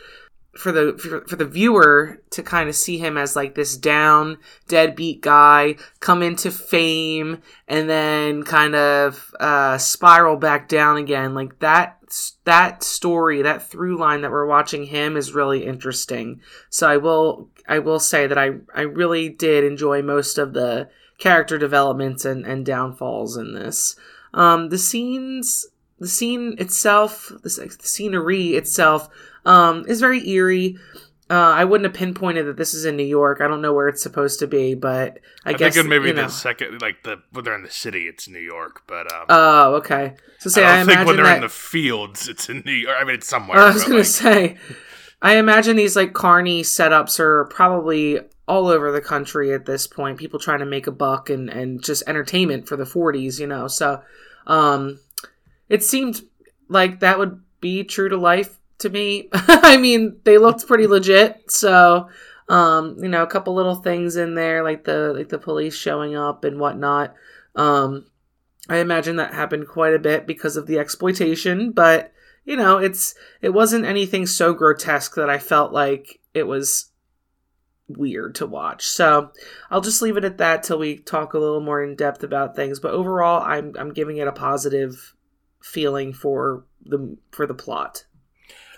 for 0.55 0.71
the 0.71 0.99
for, 0.99 1.27
for, 1.27 1.37
the 1.37 1.47
viewer 1.47 2.21
to 2.31 2.43
kind 2.43 2.69
of 2.69 2.75
see 2.75 2.99
him 2.99 3.17
as 3.17 3.35
like 3.35 3.55
this 3.55 3.77
down 3.77 4.37
deadbeat 4.69 5.23
guy 5.23 5.77
come 6.01 6.23
into 6.23 6.51
fame 6.51 7.41
and 7.69 7.89
then 7.89 8.43
kind 8.43 8.75
of 8.75 9.35
uh, 9.41 9.79
spiral 9.79 10.37
back 10.37 10.69
down 10.69 10.99
again. 10.99 11.35
Like 11.35 11.59
that 11.61 11.99
that 12.45 12.83
story 12.83 13.41
that 13.43 13.67
through 13.67 13.97
line 13.97 14.21
that 14.21 14.31
we're 14.31 14.47
watching 14.47 14.85
him 14.85 15.17
is 15.17 15.33
really 15.33 15.65
interesting. 15.65 16.41
So 16.69 16.87
i 16.89 16.99
will 16.99 17.49
i 17.67 17.79
will 17.79 18.01
say 18.01 18.27
that 18.27 18.37
i 18.37 18.51
i 18.75 18.83
really 18.83 19.31
did 19.31 19.65
enjoy 19.65 20.03
most 20.03 20.37
of 20.37 20.53
the 20.53 20.91
character 21.19 21.57
developments 21.57 22.27
and 22.27 22.45
and 22.45 22.67
downfalls 22.67 23.39
in 23.39 23.55
this. 23.55 23.97
Um 24.35 24.69
the 24.69 24.79
scenes 24.79 25.67
the 25.99 26.09
scene 26.09 26.57
itself 26.59 27.33
the, 27.43 27.49
the 27.81 27.87
scenery 27.89 28.49
itself 28.49 29.09
um, 29.45 29.85
is 29.89 30.01
very 30.01 30.29
eerie. 30.29 30.79
Uh, 31.31 31.55
I 31.55 31.65
wouldn't 31.65 31.87
have 31.87 31.95
pinpointed 31.95 32.47
that 32.47 32.59
this 32.59 32.75
is 32.75 32.85
in 32.85 32.97
New 32.97 33.05
York. 33.05 33.41
I 33.41 33.49
don't 33.49 33.63
know 33.63 33.73
where 33.73 33.89
it's 33.89 34.03
supposed 34.03 34.39
to 34.41 34.47
be, 34.47 34.75
but 34.75 35.19
I, 35.47 35.51
I 35.51 35.53
guess 35.55 35.75
think 35.75 35.89
maybe 35.89 36.09
you 36.09 36.15
know. 36.15 36.25
the 36.25 36.29
second, 36.29 36.83
like 36.83 37.05
the 37.05 37.23
when 37.31 37.45
they're 37.45 37.55
in 37.55 37.63
the 37.63 37.71
city, 37.71 38.07
it's 38.07 38.29
New 38.29 38.39
York. 38.39 38.83
But 38.87 39.11
um, 39.11 39.27
oh, 39.31 39.75
okay. 39.77 40.15
So 40.41 40.51
say 40.51 40.65
I, 40.65 40.83
I 40.83 40.85
think 40.85 41.07
when 41.07 41.17
they're 41.17 41.25
that... 41.25 41.37
in 41.37 41.43
the 41.43 41.49
fields, 41.49 42.29
it's 42.29 42.51
in 42.51 42.63
New 42.67 42.73
York. 42.73 42.97
I 43.01 43.05
mean, 43.05 43.15
it's 43.15 43.29
somewhere. 43.29 43.59
I 43.59 43.73
was 43.73 43.85
going 43.85 43.99
like... 43.99 44.07
to 44.07 44.13
say. 44.13 44.57
I 45.23 45.37
imagine 45.37 45.77
these 45.77 45.97
like 45.97 46.13
carny 46.13 46.63
setups 46.63 47.21
are 47.21 47.45
probably 47.45 48.19
all 48.49 48.67
over 48.67 48.91
the 48.93 49.01
country 49.01 49.55
at 49.55 49.65
this 49.65 49.87
point. 49.87 50.19
People 50.19 50.39
trying 50.39 50.59
to 50.59 50.67
make 50.67 50.87
a 50.87 50.93
buck 50.93 51.31
and 51.31 51.49
and 51.49 51.83
just 51.83 52.03
entertainment 52.07 52.69
for 52.69 52.77
the 52.77 52.85
40s, 52.85 53.39
you 53.39 53.47
know. 53.47 53.69
So, 53.69 54.03
um, 54.47 54.99
it 55.69 55.83
seemed 55.83 56.23
like 56.69 57.01
that 57.01 57.19
would 57.19 57.41
be 57.61 57.85
true 57.85 58.11
to 58.11 58.17
life 58.17 58.59
to 58.83 58.91
me. 58.91 59.29
I 59.33 59.77
mean, 59.77 60.21
they 60.25 60.39
looked 60.39 60.67
pretty 60.67 60.87
legit. 60.87 61.51
So, 61.51 62.09
um, 62.49 62.97
you 63.01 63.09
know, 63.09 63.23
a 63.23 63.29
couple 63.29 63.55
little 63.55 63.77
things 63.77 64.17
in 64.17 64.35
there 64.35 64.63
like 64.63 64.85
the 64.85 65.13
like 65.15 65.29
the 65.29 65.39
police 65.39 65.75
showing 65.75 66.15
up 66.15 66.45
and 66.45 66.61
whatnot. 66.61 67.15
Um, 67.55 68.07
I 68.69 68.79
imagine 68.79 69.17
that 69.17 69.35
happened 69.35 69.69
quite 69.69 69.95
a 69.95 69.99
bit 69.99 70.27
because 70.27 70.57
of 70.57 70.67
the 70.67 70.79
exploitation, 70.79 71.73
but 71.73 72.13
you 72.45 72.57
know, 72.57 72.79
it's 72.79 73.15
it 73.41 73.51
wasn't 73.51 73.85
anything 73.85 74.27
so 74.27 74.53
grotesque 74.53 75.15
that 75.15 75.31
I 75.31 75.39
felt 75.39 75.73
like 75.73 76.21
it 76.35 76.47
was 76.47 76.91
weird 77.89 78.35
to 78.37 78.47
watch. 78.47 78.87
So 78.87 79.33
I'll 79.71 79.81
just 79.81 80.03
leave 80.03 80.17
it 80.17 80.25
at 80.25 80.39
that 80.39 80.63
till 80.63 80.79
we 80.79 80.99
talk 80.99 81.35
a 81.35 81.39
little 81.39 81.61
more 81.61 81.83
in 81.83 81.97
depth 81.97 82.23
about 82.23 82.57
things. 82.57 82.81
But 82.81 82.93
overall, 82.93 83.43
I'm 83.43 83.75
I'm 83.79 83.93
giving 83.93 84.17
it 84.17 84.29
a 84.29 84.33
positive 84.33 85.15
feeling 85.61 86.13
for 86.13 86.65
the 86.85 87.17
for 87.31 87.47
the 87.47 87.55
plot. 87.55 88.05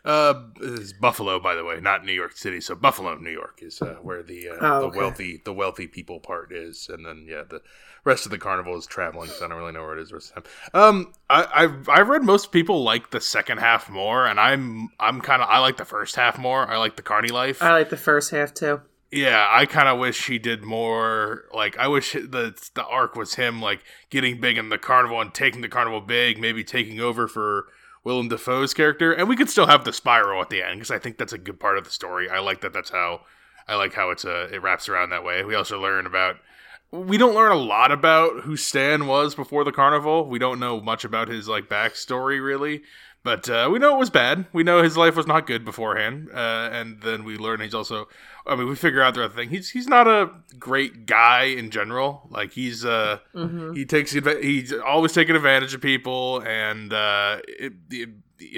Uh, 0.05 0.35
is 0.61 0.93
Buffalo, 0.93 1.41
by 1.41 1.55
the 1.55 1.65
way, 1.65 1.81
not 1.81 2.05
New 2.05 2.13
York 2.13 2.37
City. 2.37 2.61
So 2.61 2.75
Buffalo, 2.75 3.15
New 3.17 3.31
York, 3.31 3.61
is 3.63 3.81
uh, 3.81 3.97
where 4.03 4.23
the 4.23 4.51
uh, 4.51 4.55
Oh, 4.61 4.81
the 4.81 4.87
okay. 4.89 4.99
wealthy 4.99 5.43
the 5.45 5.53
wealthy 5.55 5.87
people 5.87 6.21
part 6.21 6.53
is, 6.53 6.91
and 6.93 7.07
then 7.07 7.27
yeah, 7.27 7.43
the 7.49 7.63
rest 8.05 8.27
of 8.27 8.31
the 8.31 8.37
carnival 8.39 8.77
is 8.77 8.87
traveling. 8.87 9.31
So 9.31 9.47
I 9.47 9.49
don't 9.49 9.57
really 9.59 9.73
know 9.73 9.83
where 9.83 9.97
it 9.97 10.03
is 10.03 10.13
rest 10.13 10.33
of 10.37 10.45
the 10.45 10.51
time. 10.73 10.83
Um, 10.83 11.13
I, 11.31 11.49
I've 11.55 11.89
I've 11.89 12.09
read 12.09 12.23
most 12.23 12.53
people 12.53 12.83
like 12.83 13.13
the 13.13 13.21
second 13.21 13.59
half 13.59 13.89
more, 13.89 14.27
and 14.27 14.39
I'm 14.39 14.91
I'm 15.01 15.23
kind 15.23 15.41
of 15.41 15.49
I 15.49 15.59
like 15.61 15.79
the 15.79 15.87
first 15.87 16.17
half 16.17 16.39
more. 16.39 16.69
I 16.71 16.77
like 16.77 16.97
the 16.97 17.03
carny 17.03 17.29
life. 17.29 17.63
I 17.63 17.73
like 17.73 17.89
the 17.89 17.97
first 17.97 18.31
half 18.31 18.53
too. 18.53 18.83
Yeah, 19.11 19.47
I 19.49 19.65
kind 19.67 19.87
of 19.89 19.99
wish 20.01 20.27
he 20.27 20.39
did 20.41 20.65
more. 20.65 21.45
Like, 21.55 21.79
I 21.79 21.87
wish 21.87 22.13
the 22.15 22.55
the 22.75 22.85
arc 22.85 23.15
was 23.15 23.37
him 23.37 23.63
like 23.63 23.81
getting 24.11 24.41
big 24.41 24.59
in 24.59 24.69
the 24.71 24.79
carnival 24.79 25.21
and 25.21 25.33
taking 25.33 25.61
the 25.61 25.69
carnival 25.69 26.01
big, 26.01 26.41
maybe 26.41 26.65
taking 26.65 27.01
over 27.01 27.29
for 27.29 27.69
Willem 28.05 28.29
Dafoe's 28.29 28.75
character, 28.75 29.13
and 29.13 29.29
we 29.29 29.37
could 29.37 29.51
still 29.51 29.67
have 29.67 29.85
the 29.85 29.93
spiral 29.93 30.43
at 30.43 30.51
the 30.51 30.63
end 30.63 30.77
because 30.77 30.91
I 30.91 30.99
think 30.99 31.17
that's 31.17 31.33
a 31.33 31.39
good 31.39 31.59
part 31.59 31.79
of 31.79 31.85
the 31.85 31.91
story. 31.91 32.29
I 32.29 32.39
like 32.39 32.61
that. 32.61 32.73
That's 32.73 32.91
how 32.91 33.23
I 33.67 33.77
like 33.77 33.95
how 33.95 34.11
it's 34.11 34.25
uh, 34.25 34.49
it 34.53 34.63
wraps 34.63 34.89
around 34.89 35.11
that 35.11 35.25
way. 35.25 35.45
We 35.45 35.55
also 35.55 35.81
learn 35.81 36.07
about. 36.07 36.37
We 36.91 37.19
don't 37.19 37.35
learn 37.35 37.51
a 37.51 37.57
lot 37.57 37.91
about 37.91 38.43
who 38.43 38.57
Stan 38.57 39.07
was 39.07 39.35
before 39.35 39.65
the 39.65 39.73
carnival. 39.73 40.29
We 40.29 40.39
don't 40.39 40.61
know 40.61 40.81
much 40.81 41.05
about 41.05 41.29
his 41.29 41.49
like 41.49 41.69
backstory 41.69 42.45
really. 42.45 42.83
But 43.25 43.49
uh, 43.49 43.71
we 43.73 43.79
know 43.79 43.95
it 43.95 43.99
was 43.99 44.11
bad. 44.11 44.47
We 44.53 44.63
know 44.65 44.83
his 44.83 44.99
life 44.99 45.17
was 45.17 45.27
not 45.27 45.47
good 45.47 45.65
beforehand, 45.65 46.29
uh, 46.33 46.69
and 46.71 47.01
then 47.01 47.25
we 47.25 47.39
learn 47.39 47.61
he's 47.61 47.75
also. 47.75 48.07
I 48.47 48.55
mean, 48.55 48.69
we 48.69 48.77
figure 48.77 49.01
out 49.03 49.15
the 49.15 49.25
other 49.25 49.35
thing. 49.35 49.49
He's 49.49 49.71
he's 49.71 49.89
not 49.89 50.07
a 50.07 50.31
great 50.59 51.07
guy 51.07 51.45
in 51.45 51.71
general. 51.71 52.29
Like 52.31 52.53
he's 52.53 52.85
uh 52.85 53.19
hmm 53.33 53.73
he 53.73 53.87
takes 53.87 54.13
he's 54.13 54.73
always 54.75 55.13
taking 55.13 55.37
advantage 55.37 55.73
of 55.73 55.81
people, 55.81 56.43
and 56.47 56.93
uh, 56.93 57.39
it, 57.49 57.73
it, 57.91 58.11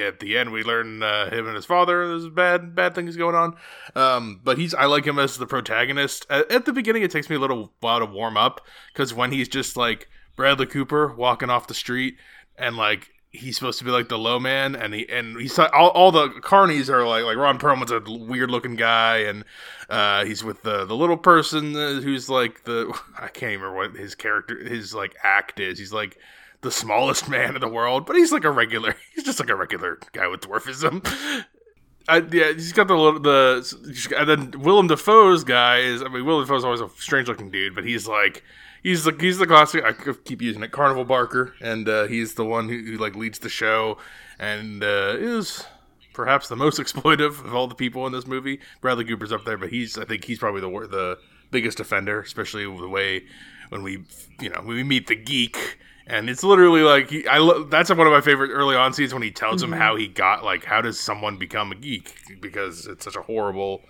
at 0.02 0.18
the 0.18 0.36
end 0.36 0.50
we 0.50 0.64
learn 0.64 1.00
uh, 1.02 1.30
him 1.30 1.46
and 1.46 1.54
his 1.54 1.64
father 1.64 2.08
there's 2.08 2.28
bad 2.28 2.74
bad 2.74 2.96
things 2.96 3.16
going 3.16 3.36
on. 3.36 3.54
Um, 3.94 4.40
but 4.42 4.58
he's 4.58 4.74
I 4.74 4.86
like 4.86 5.06
him 5.06 5.20
as 5.20 5.38
the 5.38 5.46
protagonist. 5.46 6.26
At, 6.28 6.50
at 6.50 6.64
the 6.64 6.72
beginning, 6.72 7.02
it 7.04 7.12
takes 7.12 7.30
me 7.30 7.36
a 7.36 7.40
little 7.40 7.72
while 7.80 8.00
to 8.00 8.06
warm 8.06 8.36
up 8.36 8.62
because 8.92 9.14
when 9.14 9.30
he's 9.30 9.48
just 9.48 9.76
like 9.76 10.08
Bradley 10.34 10.66
Cooper 10.66 11.14
walking 11.14 11.50
off 11.50 11.68
the 11.68 11.74
street 11.74 12.16
and 12.58 12.76
like 12.76 13.10
he's 13.30 13.56
supposed 13.56 13.78
to 13.78 13.84
be 13.84 13.90
like 13.90 14.08
the 14.08 14.18
low 14.18 14.38
man 14.38 14.74
and 14.74 14.94
he 14.94 15.08
and 15.08 15.40
he's 15.40 15.58
all, 15.58 15.88
all 15.90 16.12
the 16.12 16.28
carnies 16.40 16.88
are 16.88 17.06
like 17.06 17.24
like 17.24 17.36
Ron 17.36 17.58
Perlman's 17.58 17.90
a 17.90 18.00
weird 18.00 18.50
looking 18.50 18.76
guy 18.76 19.18
and 19.18 19.44
uh 19.90 20.24
he's 20.24 20.42
with 20.42 20.62
the 20.62 20.84
the 20.84 20.96
little 20.96 21.16
person 21.16 21.72
who's 21.72 22.28
like 22.28 22.64
the 22.64 22.92
I 23.18 23.28
can't 23.28 23.60
remember 23.60 23.74
what 23.74 23.94
his 23.94 24.14
character 24.14 24.58
his 24.58 24.94
like 24.94 25.14
act 25.22 25.60
is 25.60 25.78
he's 25.78 25.92
like 25.92 26.18
the 26.62 26.70
smallest 26.70 27.28
man 27.30 27.54
in 27.54 27.60
the 27.60 27.68
world 27.68 28.06
but 28.06 28.16
he's 28.16 28.32
like 28.32 28.44
a 28.44 28.50
regular 28.50 28.96
he's 29.14 29.24
just 29.24 29.40
like 29.40 29.50
a 29.50 29.56
regular 29.56 29.98
guy 30.12 30.28
with 30.28 30.40
dwarfism 30.40 31.06
I, 32.08 32.18
yeah, 32.18 32.52
he's 32.52 32.72
got 32.72 32.86
the 32.86 32.94
little 32.94 33.18
the 33.18 34.14
and 34.16 34.28
then 34.28 34.62
Willem 34.62 34.86
Dafoe's 34.86 35.42
guy 35.42 35.78
is. 35.78 36.02
I 36.02 36.08
mean, 36.08 36.24
Willem 36.24 36.44
Dafoe's 36.44 36.64
always 36.64 36.80
a 36.80 36.88
strange 36.98 37.26
looking 37.26 37.50
dude, 37.50 37.74
but 37.74 37.84
he's 37.84 38.06
like 38.06 38.44
he's 38.86 39.02
the 39.02 39.14
he's 39.18 39.38
the 39.38 39.46
classic. 39.46 39.84
I 39.84 39.92
keep 39.92 40.40
using 40.40 40.62
it, 40.62 40.70
Carnival 40.70 41.04
Barker, 41.04 41.54
and 41.60 41.88
uh, 41.88 42.06
he's 42.06 42.34
the 42.34 42.44
one 42.44 42.68
who, 42.68 42.78
who 42.78 42.96
like 42.98 43.16
leads 43.16 43.40
the 43.40 43.48
show 43.48 43.98
and 44.38 44.82
uh, 44.84 45.16
is 45.18 45.64
perhaps 46.14 46.48
the 46.48 46.56
most 46.56 46.78
exploitive 46.80 47.44
of 47.44 47.54
all 47.54 47.66
the 47.66 47.74
people 47.74 48.06
in 48.06 48.12
this 48.12 48.26
movie. 48.26 48.60
Bradley 48.80 49.04
Cooper's 49.04 49.32
up 49.32 49.44
there, 49.44 49.58
but 49.58 49.70
he's 49.70 49.98
I 49.98 50.04
think 50.04 50.24
he's 50.24 50.38
probably 50.38 50.60
the 50.60 50.86
the 50.86 51.18
biggest 51.50 51.80
offender, 51.80 52.20
especially 52.20 52.64
the 52.64 52.88
way 52.88 53.24
when 53.70 53.82
we 53.82 54.04
you 54.40 54.50
know 54.50 54.60
when 54.60 54.76
we 54.76 54.84
meet 54.84 55.08
the 55.08 55.16
geek. 55.16 55.78
And 56.08 56.30
it's 56.30 56.44
literally 56.44 56.82
like 56.82 57.10
he, 57.10 57.26
I. 57.26 57.38
Lo- 57.38 57.64
that's 57.64 57.90
one 57.90 58.06
of 58.06 58.12
my 58.12 58.20
favorite 58.20 58.52
early 58.52 58.76
on 58.76 58.92
scenes 58.92 59.12
when 59.12 59.24
he 59.24 59.32
tells 59.32 59.60
him 59.60 59.72
how 59.72 59.96
he 59.96 60.06
got 60.06 60.44
like 60.44 60.64
how 60.64 60.80
does 60.80 61.00
someone 61.00 61.36
become 61.36 61.72
a 61.72 61.74
geek 61.74 62.14
because 62.40 62.86
it's 62.86 63.04
such 63.04 63.16
a 63.16 63.22
horrible 63.22 63.82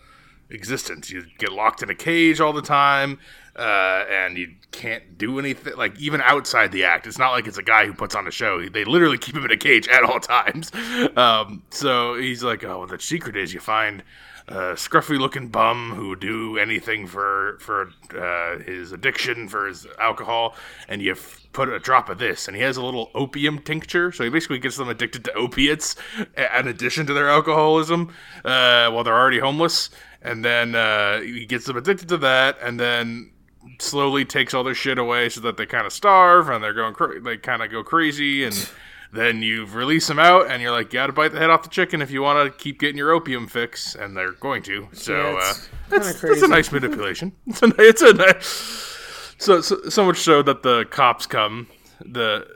existence. 0.49 1.11
You 1.11 1.27
get 1.39 1.53
locked 1.53 1.83
in 1.83 1.91
a 1.91 1.95
cage 1.95 2.41
all 2.41 2.53
the 2.53 2.63
time, 2.63 3.19
uh, 3.57 4.05
and 4.11 4.37
you 4.37 4.55
can't 4.71 5.17
do 5.19 5.39
anything. 5.39 5.77
Like 5.77 5.99
even 5.99 6.21
outside 6.21 6.73
the 6.73 6.85
act, 6.85 7.07
it's 7.07 7.19
not 7.19 7.33
like 7.33 7.47
it's 7.47 7.59
a 7.59 7.63
guy 7.63 7.87
who 7.87 7.95
puts 7.95 8.15
on 8.15 8.27
a 8.27 8.31
show. 8.31 8.69
They 8.69 8.85
literally 8.85 9.19
keep 9.19 9.35
him 9.35 9.45
in 9.45 9.51
a 9.51 9.57
cage 9.57 9.89
at 9.89 10.03
all 10.03 10.21
times. 10.21 10.71
Um, 11.17 11.63
so 11.71 12.15
he's 12.15 12.43
like, 12.43 12.65
oh, 12.65 12.87
the 12.87 12.99
secret 13.01 13.37
is 13.37 13.55
you 13.55 13.61
find 13.61 14.03
a 14.49 14.75
scruffy 14.75 15.19
looking 15.19 15.49
bum 15.49 15.93
who 15.93 16.15
do 16.15 16.57
anything 16.57 17.07
for 17.07 17.59
for 17.61 17.91
uh, 18.17 18.59
his 18.63 18.93
addiction, 18.93 19.49
for 19.49 19.67
his 19.67 19.87
alcohol, 19.99 20.55
and 20.89 21.03
you 21.03 21.13
f- 21.13 21.41
put 21.53 21.69
a 21.69 21.81
drop 21.81 22.09
of 22.09 22.19
this, 22.19 22.47
and 22.47 22.57
he 22.57 22.63
has 22.63 22.77
a 22.77 22.85
little 22.85 23.11
opium 23.15 23.59
tincture, 23.59 24.13
so 24.13 24.23
he 24.23 24.31
basically 24.31 24.59
gets 24.59 24.77
them 24.77 24.89
addicted 24.89 25.25
to 25.25 25.33
opiates 25.33 25.97
in 26.37 26.69
addition 26.69 27.07
to 27.07 27.15
their 27.15 27.29
alcoholism 27.29 28.13
uh, 28.45 28.89
while 28.91 29.03
they're 29.03 29.19
already 29.19 29.41
homeless, 29.41 29.91
and 30.23 30.45
then 30.45 30.77
uh, 30.77 31.21
he 31.21 31.45
gets 31.45 31.65
them 31.65 31.77
addicted 31.77 32.09
to 32.09 32.17
that, 32.19 32.57
and 32.63 32.79
then 32.79 33.33
slowly 33.79 34.25
takes 34.25 34.55
all 34.55 34.65
their 34.65 34.75
shit 34.75 34.99
away 34.99 35.29
so 35.29 35.41
that 35.41 35.57
they 35.57 35.67
kind 35.67 35.87
of 35.87 35.93
starve 35.93 36.49
and 36.49 36.63
they're 36.63 36.75
going 36.75 36.95
cra- 36.95 37.21
they 37.21 37.37
kind 37.37 37.63
of 37.63 37.71
go 37.71 37.83
crazy 37.83 38.45
and 38.45 38.71
then 39.13 39.43
you 39.43 39.65
release 39.67 40.07
them 40.09 40.19
out 40.19 40.51
and 40.51 40.61
you're 40.63 40.73
like 40.73 40.93
you 40.93 40.99
gotta 40.99 41.13
bite 41.13 41.33
the 41.33 41.39
head 41.39 41.51
off 41.51 41.63
the 41.63 41.69
chicken 41.69 42.03
if 42.03 42.11
you 42.11 42.23
want 42.23 42.45
to 42.45 42.59
keep 42.63 42.79
getting 42.81 42.97
your 42.97 43.13
opium 43.13 43.47
fix 43.47 43.95
and 43.95 44.17
they're 44.17 44.33
going 44.33 44.63
to. 44.63 44.89
So 44.93 45.15
Yeah, 45.15 45.37
uh, 45.37 45.51
it's 45.51 45.69
that's, 45.89 46.21
that's 46.21 46.43
a 46.43 46.49
nice 46.49 46.73
manipulation. 46.73 47.33
It's 47.47 47.63
a, 47.63 47.73
it's 47.79 48.03
a 48.03 48.13
nice 48.13 48.95
so, 49.39 49.61
so 49.61 49.89
so 49.89 50.05
much 50.05 50.19
so 50.19 50.43
that 50.43 50.63
the 50.63 50.85
cops 50.91 51.27
come 51.27 51.67
the 52.01 52.47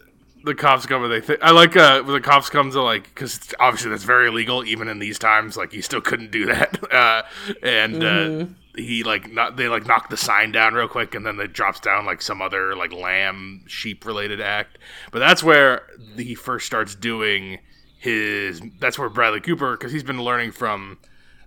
the 0.44 0.54
cops 0.54 0.86
come 0.86 1.04
and 1.04 1.12
they 1.12 1.20
think 1.20 1.40
I 1.42 1.50
like 1.50 1.76
uh 1.76 2.02
when 2.02 2.14
the 2.14 2.20
cops 2.20 2.48
come 2.48 2.70
to 2.70 2.82
like 2.82 3.04
because 3.14 3.38
obviously 3.60 3.90
that's 3.90 4.04
very 4.04 4.28
illegal 4.28 4.64
even 4.64 4.88
in 4.88 4.98
these 4.98 5.18
times 5.18 5.56
like 5.56 5.72
you 5.74 5.82
still 5.82 6.00
couldn't 6.00 6.30
do 6.30 6.46
that. 6.46 6.78
Uh 6.90 7.22
and 7.62 8.02
uh 8.02 8.46
he 8.80 9.02
like 9.04 9.30
not 9.30 9.56
they 9.56 9.68
like 9.68 9.86
knock 9.86 10.10
the 10.10 10.16
sign 10.16 10.52
down 10.52 10.74
real 10.74 10.88
quick 10.88 11.14
and 11.14 11.24
then 11.24 11.38
it 11.40 11.52
drops 11.52 11.80
down 11.80 12.06
like 12.06 12.22
some 12.22 12.42
other 12.42 12.74
like 12.74 12.92
lamb 12.92 13.64
sheep 13.66 14.04
related 14.04 14.40
act. 14.40 14.78
But 15.12 15.20
that's 15.20 15.42
where 15.42 15.86
he 16.16 16.34
first 16.34 16.66
starts 16.66 16.94
doing 16.94 17.58
his 17.98 18.60
that's 18.78 18.98
where 18.98 19.08
Bradley 19.08 19.40
Cooper 19.40 19.76
because 19.76 19.92
he's 19.92 20.02
been 20.02 20.22
learning 20.22 20.52
from 20.52 20.98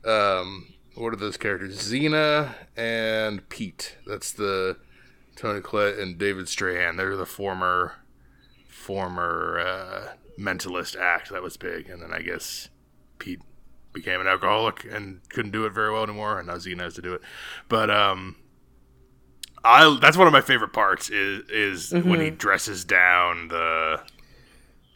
um 0.05 0.73
what 0.95 1.13
are 1.13 1.17
those 1.17 1.37
characters? 1.37 1.79
Zeena 1.79 2.53
and 2.77 3.47
Pete. 3.49 3.97
That's 4.05 4.31
the 4.31 4.77
Toni 5.35 5.61
Collette 5.61 5.97
and 5.97 6.17
David 6.17 6.45
Strathairn. 6.45 6.97
They're 6.97 7.15
the 7.15 7.25
former 7.25 7.95
former 8.67 9.59
uh, 9.59 10.13
mentalist 10.37 10.95
act 10.99 11.31
that 11.31 11.41
was 11.41 11.57
big, 11.57 11.89
and 11.89 12.01
then 12.01 12.13
I 12.13 12.21
guess 12.21 12.69
Pete 13.17 13.41
became 13.93 14.19
an 14.19 14.27
alcoholic 14.27 14.85
and 14.85 15.21
couldn't 15.29 15.51
do 15.51 15.65
it 15.65 15.71
very 15.73 15.91
well 15.91 16.03
anymore, 16.03 16.39
and 16.39 16.47
now 16.47 16.55
Zeena 16.55 16.83
has 16.83 16.95
to 16.95 17.01
do 17.01 17.13
it. 17.13 17.21
But 17.69 17.89
um, 17.89 18.35
I 19.63 19.97
that's 20.01 20.17
one 20.17 20.27
of 20.27 20.33
my 20.33 20.41
favorite 20.41 20.73
parts 20.73 21.09
is 21.09 21.49
is 21.49 21.93
when 21.93 22.19
he 22.19 22.29
dresses 22.29 22.83
down 22.83 23.47
the 23.47 24.01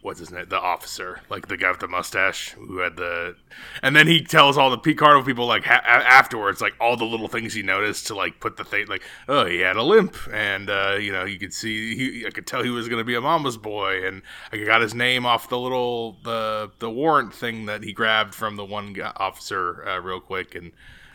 what's 0.02 0.20
his 0.20 0.32
name? 0.32 0.46
The 0.48 0.60
officer 0.60 1.22
like 1.30 1.48
the 1.48 1.58
guy 1.58 1.72
with 1.72 1.80
the 1.80 1.88
mustache 1.88 2.52
who 2.52 2.80
had 2.80 2.96
the 2.96 3.36
and 3.82 3.96
then 3.96 4.08
he 4.08 4.24
tells 4.24 4.58
all 4.58 4.70
the 4.70 4.94
Carnival 4.94 5.24
people 5.24 5.46
like 5.46 5.64
ha- 5.64 5.82
afterwards 5.84 6.62
like 6.62 6.74
all 6.80 6.96
the 6.96 7.06
little 7.06 7.28
things 7.28 7.54
he 7.54 7.64
noticed 7.64 8.08
to 8.08 8.16
like 8.16 8.40
put 8.40 8.58
the 8.58 8.64
thing 8.64 8.88
like 8.88 9.04
oh 9.28 9.46
he 9.46 9.60
had 9.60 9.76
a 9.76 9.84
limp 9.84 10.16
and 10.32 10.70
uh, 10.70 10.98
you 11.00 11.12
know 11.12 11.26
you 11.26 11.40
could 11.40 11.54
see 11.54 11.96
he 11.96 12.26
I 12.26 12.30
could 12.30 12.48
tell 12.48 12.64
he 12.64 12.70
was 12.70 12.88
gonna 12.88 13.04
be 13.04 13.16
a 13.16 13.22
mama's 13.22 13.58
boy 13.58 14.06
and 14.06 14.22
I 14.52 14.58
got 14.58 14.82
his 14.82 14.94
name 14.94 15.26
off 15.26 15.50
the 15.50 15.60
little 15.60 16.18
the 16.24 16.72
the 16.80 16.90
warrant 16.90 17.34
thing 17.34 17.66
that 17.66 17.84
he 17.84 17.94
grabbed 17.94 18.36
from 18.36 18.56
the 18.56 18.66
one 18.66 18.96
officer 19.18 19.88
uh, 19.88 20.00
real 20.00 20.20
quick 20.20 20.56
and 20.56 20.72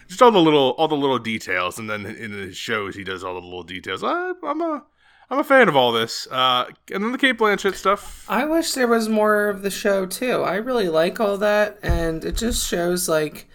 just 0.08 0.20
all 0.20 0.30
the 0.30 0.38
little 0.38 0.70
all 0.72 0.88
the 0.88 0.94
little 0.94 1.18
details 1.18 1.78
and 1.78 1.88
then 1.88 2.04
in 2.04 2.32
his 2.32 2.56
shows 2.56 2.94
he 2.94 3.04
does 3.04 3.24
all 3.24 3.34
the 3.34 3.40
little 3.40 3.62
details. 3.62 4.04
I, 4.04 4.32
i'm 4.42 4.60
a 4.60 4.84
I'm 5.30 5.38
a 5.38 5.44
fan 5.44 5.68
of 5.68 5.76
all 5.76 5.92
this. 5.92 6.26
Uh, 6.30 6.66
and 6.92 7.02
then 7.02 7.12
the 7.12 7.18
Cate 7.18 7.38
Blanchett 7.38 7.74
stuff. 7.74 8.24
I 8.28 8.44
wish 8.44 8.72
there 8.72 8.88
was 8.88 9.08
more 9.08 9.48
of 9.48 9.62
the 9.62 9.70
show 9.70 10.04
too. 10.06 10.42
I 10.42 10.56
really 10.56 10.88
like 10.88 11.20
all 11.20 11.38
that, 11.38 11.78
and 11.82 12.24
it 12.24 12.36
just 12.36 12.66
shows 12.66 13.08
like 13.08 13.48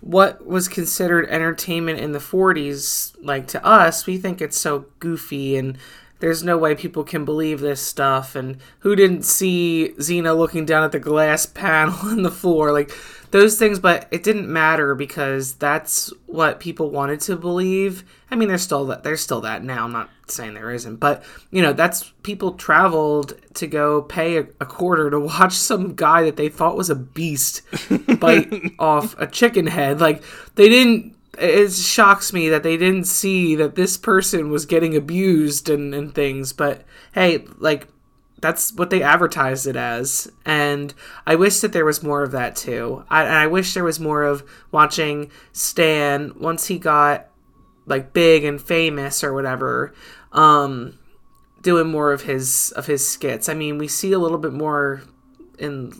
what 0.00 0.46
was 0.46 0.68
considered 0.68 1.28
entertainment 1.28 1.98
in 1.98 2.12
the 2.12 2.18
40s. 2.18 3.14
Like 3.22 3.46
to 3.48 3.64
us, 3.64 4.06
we 4.06 4.18
think 4.18 4.40
it's 4.40 4.58
so 4.58 4.86
goofy 4.98 5.56
and 5.56 5.78
there's 6.20 6.42
no 6.42 6.56
way 6.56 6.74
people 6.74 7.04
can 7.04 7.24
believe 7.24 7.60
this 7.60 7.80
stuff. 7.80 8.34
And 8.34 8.58
who 8.80 8.96
didn't 8.96 9.24
see 9.24 9.94
Zeena 9.98 10.34
looking 10.34 10.64
down 10.64 10.84
at 10.84 10.92
the 10.92 10.98
glass 10.98 11.46
panel 11.54 11.96
on 12.02 12.22
the 12.22 12.30
floor? 12.30 12.72
Like 12.72 12.92
those 13.34 13.58
things, 13.58 13.80
but 13.80 14.06
it 14.12 14.22
didn't 14.22 14.48
matter 14.48 14.94
because 14.94 15.54
that's 15.54 16.12
what 16.26 16.60
people 16.60 16.90
wanted 16.90 17.20
to 17.22 17.36
believe. 17.36 18.04
I 18.30 18.36
mean, 18.36 18.46
there's 18.46 18.62
still 18.62 18.86
that. 18.86 19.02
There's 19.02 19.20
still 19.20 19.40
that 19.40 19.64
now. 19.64 19.84
I'm 19.84 19.92
not 19.92 20.08
saying 20.28 20.54
there 20.54 20.70
isn't, 20.70 20.96
but 20.96 21.24
you 21.50 21.60
know, 21.60 21.72
that's 21.72 22.12
people 22.22 22.52
traveled 22.52 23.34
to 23.54 23.66
go 23.66 24.02
pay 24.02 24.38
a, 24.38 24.46
a 24.60 24.66
quarter 24.66 25.10
to 25.10 25.18
watch 25.34 25.52
some 25.52 25.94
guy 25.94 26.22
that 26.22 26.36
they 26.36 26.48
thought 26.48 26.76
was 26.76 26.90
a 26.90 26.94
beast 26.94 27.62
bite 28.20 28.72
off 28.78 29.18
a 29.18 29.26
chicken 29.26 29.66
head. 29.66 30.00
Like 30.00 30.22
they 30.54 30.68
didn't. 30.68 31.16
It 31.38 31.72
shocks 31.72 32.32
me 32.32 32.48
that 32.48 32.62
they 32.62 32.76
didn't 32.76 33.04
see 33.04 33.54
that 33.56 33.74
this 33.74 33.96
person 33.96 34.50
was 34.50 34.66
getting 34.66 34.96
abused 34.96 35.68
and, 35.68 35.94
and 35.94 36.14
things. 36.14 36.52
But 36.52 36.84
hey, 37.12 37.44
like 37.58 37.88
that's 38.44 38.74
what 38.74 38.90
they 38.90 39.02
advertised 39.02 39.66
it 39.66 39.74
as 39.74 40.30
and 40.44 40.92
i 41.26 41.34
wish 41.34 41.60
that 41.60 41.72
there 41.72 41.86
was 41.86 42.02
more 42.02 42.22
of 42.22 42.32
that 42.32 42.54
too 42.54 43.02
I, 43.08 43.22
and 43.22 43.32
i 43.32 43.46
wish 43.46 43.72
there 43.72 43.84
was 43.84 43.98
more 43.98 44.22
of 44.22 44.44
watching 44.70 45.30
stan 45.52 46.32
once 46.38 46.66
he 46.66 46.78
got 46.78 47.30
like 47.86 48.12
big 48.12 48.44
and 48.44 48.60
famous 48.60 49.24
or 49.24 49.32
whatever 49.32 49.94
um 50.32 50.98
doing 51.62 51.88
more 51.88 52.12
of 52.12 52.20
his 52.20 52.70
of 52.72 52.84
his 52.84 53.08
skits 53.08 53.48
i 53.48 53.54
mean 53.54 53.78
we 53.78 53.88
see 53.88 54.12
a 54.12 54.18
little 54.18 54.36
bit 54.36 54.52
more 54.52 55.02
in 55.58 55.92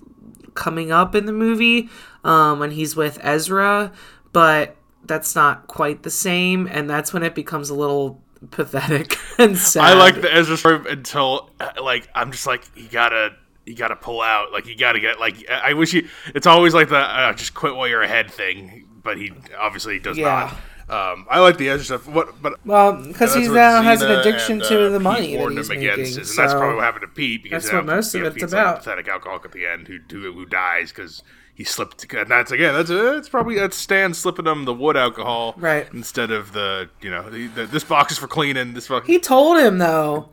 coming 0.52 0.92
up 0.92 1.14
in 1.14 1.24
the 1.24 1.32
movie 1.32 1.88
um 2.24 2.58
when 2.58 2.72
he's 2.72 2.94
with 2.94 3.18
ezra 3.22 3.90
but 4.34 4.76
that's 5.06 5.34
not 5.34 5.66
quite 5.66 6.02
the 6.02 6.10
same 6.10 6.66
and 6.66 6.88
that's 6.88 7.12
when 7.12 7.22
it 7.22 7.34
becomes 7.34 7.70
a 7.70 7.74
little 7.74 8.22
pathetic 8.50 9.16
and 9.38 9.56
sad. 9.56 9.84
I 9.84 9.94
like 9.94 10.20
the 10.20 10.32
Ezra 10.32 10.56
story 10.56 10.90
until 10.90 11.50
uh, 11.60 11.70
like 11.82 12.08
I'm 12.14 12.32
just 12.32 12.46
like 12.46 12.64
you 12.76 12.88
gotta 12.88 13.34
you 13.66 13.74
gotta 13.74 13.96
pull 13.96 14.20
out 14.20 14.52
like 14.52 14.66
you 14.66 14.76
gotta 14.76 15.00
get 15.00 15.18
like 15.18 15.48
I 15.48 15.74
wish 15.74 15.92
you. 15.92 16.08
It's 16.34 16.46
always 16.46 16.74
like 16.74 16.88
the 16.88 16.98
uh, 16.98 17.32
just 17.34 17.54
quit 17.54 17.74
while 17.74 17.88
you're 17.88 18.02
ahead 18.02 18.30
thing, 18.30 18.86
but 19.02 19.16
he 19.16 19.32
obviously 19.58 19.98
does 19.98 20.18
yeah. 20.18 20.24
not. 20.24 20.56
Um, 20.86 21.26
I 21.30 21.40
like 21.40 21.56
the 21.56 21.70
Ezra 21.70 21.84
stuff. 21.84 22.06
What, 22.06 22.42
but 22.42 22.64
well, 22.66 22.92
because 22.92 23.34
he 23.34 23.48
now 23.48 23.80
has 23.80 24.02
an 24.02 24.10
addiction 24.10 24.60
and, 24.60 24.64
to 24.64 24.86
uh, 24.86 24.90
the 24.90 25.00
money 25.00 25.28
Pete 25.28 25.38
that 25.38 25.52
he's 25.52 25.68
making, 25.70 25.88
against, 25.88 26.16
and 26.18 26.26
that's 26.26 26.52
probably 26.52 26.76
what 26.76 26.84
happened 26.84 27.02
to 27.02 27.08
Pete 27.08 27.42
because 27.42 27.64
that's 27.64 27.72
what 27.72 27.86
most 27.86 28.14
of 28.14 28.22
it's 28.22 28.34
Pete's 28.34 28.52
about. 28.52 28.74
Like 28.74 28.84
pathetic 28.84 29.08
alcoholic 29.08 29.46
at 29.46 29.52
the 29.52 29.66
end 29.66 29.88
who 29.88 29.98
who, 30.10 30.32
who 30.34 30.44
dies 30.44 30.90
because 30.90 31.22
he 31.54 31.64
slipped. 31.64 32.12
And 32.12 32.28
that's 32.28 32.50
again. 32.50 32.74
That's 32.74 32.90
it's 32.90 33.28
probably 33.28 33.56
that's 33.56 33.76
Stan 33.76 34.12
slipping 34.12 34.46
him 34.46 34.64
the 34.64 34.74
wood 34.74 34.96
alcohol, 34.96 35.54
right? 35.56 35.88
Instead 35.92 36.30
of 36.30 36.52
the 36.52 36.90
you 37.00 37.10
know 37.10 37.30
the, 37.30 37.46
the, 37.48 37.66
this 37.66 37.84
box 37.84 38.12
is 38.12 38.18
for 38.18 38.26
cleaning. 38.26 38.74
This 38.74 38.88
box. 38.88 39.06
He 39.06 39.18
told 39.18 39.58
him 39.58 39.78
though. 39.78 40.30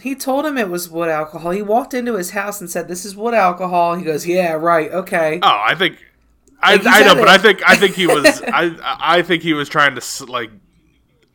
He 0.00 0.14
told 0.14 0.46
him 0.46 0.58
it 0.58 0.68
was 0.68 0.88
wood 0.90 1.08
alcohol. 1.08 1.52
He 1.52 1.62
walked 1.62 1.94
into 1.94 2.16
his 2.16 2.30
house 2.30 2.60
and 2.60 2.70
said, 2.70 2.88
"This 2.88 3.04
is 3.04 3.16
wood 3.16 3.34
alcohol." 3.34 3.94
He 3.94 4.04
goes, 4.04 4.26
"Yeah, 4.26 4.52
right, 4.52 4.90
okay." 4.92 5.40
Oh, 5.42 5.62
I 5.64 5.74
think. 5.74 5.98
I, 6.64 6.74
I 6.74 7.02
know, 7.02 7.12
it. 7.12 7.18
but 7.18 7.28
I 7.28 7.38
think 7.38 7.60
I 7.68 7.76
think 7.76 7.96
he 7.96 8.06
was 8.06 8.42
I 8.46 8.76
I 9.00 9.22
think 9.22 9.42
he 9.42 9.52
was 9.52 9.68
trying 9.68 9.96
to 9.96 10.26
like 10.26 10.50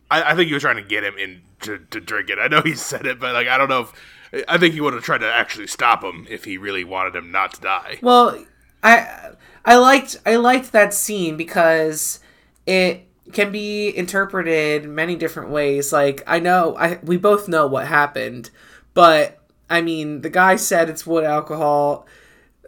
I, 0.09 0.31
I 0.31 0.35
think 0.35 0.47
he 0.47 0.53
was 0.53 0.63
trying 0.63 0.77
to 0.77 0.83
get 0.83 1.03
him 1.03 1.17
in 1.17 1.41
to, 1.61 1.79
to 1.91 1.99
drink 1.99 2.29
it. 2.29 2.39
I 2.39 2.47
know 2.47 2.61
he 2.61 2.75
said 2.75 3.05
it, 3.05 3.19
but 3.19 3.33
like 3.33 3.47
I 3.47 3.57
don't 3.57 3.69
know 3.69 3.81
if 3.81 4.45
I 4.47 4.57
think 4.57 4.73
he 4.73 4.81
would 4.81 4.93
have 4.93 5.03
tried 5.03 5.19
to 5.19 5.33
actually 5.33 5.67
stop 5.67 6.03
him 6.03 6.27
if 6.29 6.43
he 6.45 6.57
really 6.57 6.83
wanted 6.83 7.15
him 7.15 7.31
not 7.31 7.53
to 7.55 7.61
die. 7.61 7.99
Well, 8.01 8.45
I 8.87 9.31
I 9.65 9.75
liked 9.75 10.17
I 10.25 10.37
liked 10.37 10.71
that 10.71 10.93
scene 10.93 11.35
because 11.35 12.19
it 12.65 13.07
can 13.33 13.51
be 13.51 13.95
interpreted 13.95 14.87
many 14.87 15.15
different 15.15 15.49
ways. 15.49 15.91
Like 15.91 16.23
I 16.25 16.39
know 16.39 16.75
I 16.77 16.99
we 17.03 17.17
both 17.17 17.47
know 17.47 17.67
what 17.67 17.87
happened, 17.87 18.49
but 18.93 19.41
I 19.69 19.81
mean 19.81 20.21
the 20.21 20.29
guy 20.29 20.55
said 20.55 20.89
it's 20.89 21.05
wood 21.05 21.25
alcohol 21.25 22.07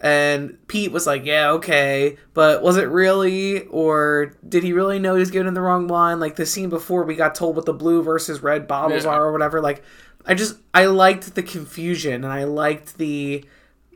and 0.01 0.57
Pete 0.67 0.91
was 0.91 1.05
like, 1.05 1.25
"Yeah, 1.25 1.51
okay," 1.51 2.17
but 2.33 2.61
was 2.63 2.77
it 2.77 2.87
really, 2.89 3.65
or 3.65 4.33
did 4.47 4.63
he 4.63 4.71
really 4.71 4.97
know 4.99 5.15
he 5.15 5.19
was 5.19 5.31
giving 5.31 5.53
the 5.53 5.61
wrong 5.61 5.87
one? 5.87 6.19
Like 6.19 6.37
the 6.37 6.45
scene 6.45 6.69
before, 6.69 7.03
we 7.03 7.15
got 7.15 7.35
told 7.35 7.55
what 7.57 7.65
the 7.65 7.73
blue 7.73 8.01
versus 8.01 8.41
red 8.41 8.67
bottles 8.67 9.03
yeah. 9.03 9.11
are, 9.11 9.25
or 9.25 9.31
whatever. 9.33 9.59
Like, 9.61 9.83
I 10.25 10.35
just 10.35 10.57
I 10.73 10.85
liked 10.85 11.35
the 11.35 11.43
confusion, 11.43 12.23
and 12.23 12.31
I 12.31 12.45
liked 12.45 12.97
the 12.97 13.43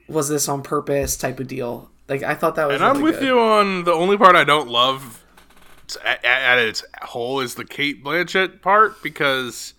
was 0.10 0.28
this 0.28 0.50
on 0.50 0.62
purpose 0.62 1.16
type 1.16 1.40
of 1.40 1.48
deal. 1.48 1.90
Like 2.08 2.24
I 2.24 2.36
thought 2.36 2.56
that 2.56 2.68
was. 2.68 2.76
And 2.76 2.84
really 2.84 2.98
I'm 2.98 3.02
with 3.02 3.20
good. 3.20 3.28
you 3.28 3.39
on 3.39 3.84
the 3.84 3.94
only 3.94 4.18
part 4.18 4.36
I 4.36 4.44
don't 4.44 4.70
love 4.70 5.24
at, 6.04 6.24
at, 6.24 6.60
its 6.60 6.84
whole 7.02 7.39
is 7.39 7.56
the 7.56 7.66
Cate 7.66 8.04
Blanchett 8.04 8.62
part 8.62 9.02
because. 9.02 9.74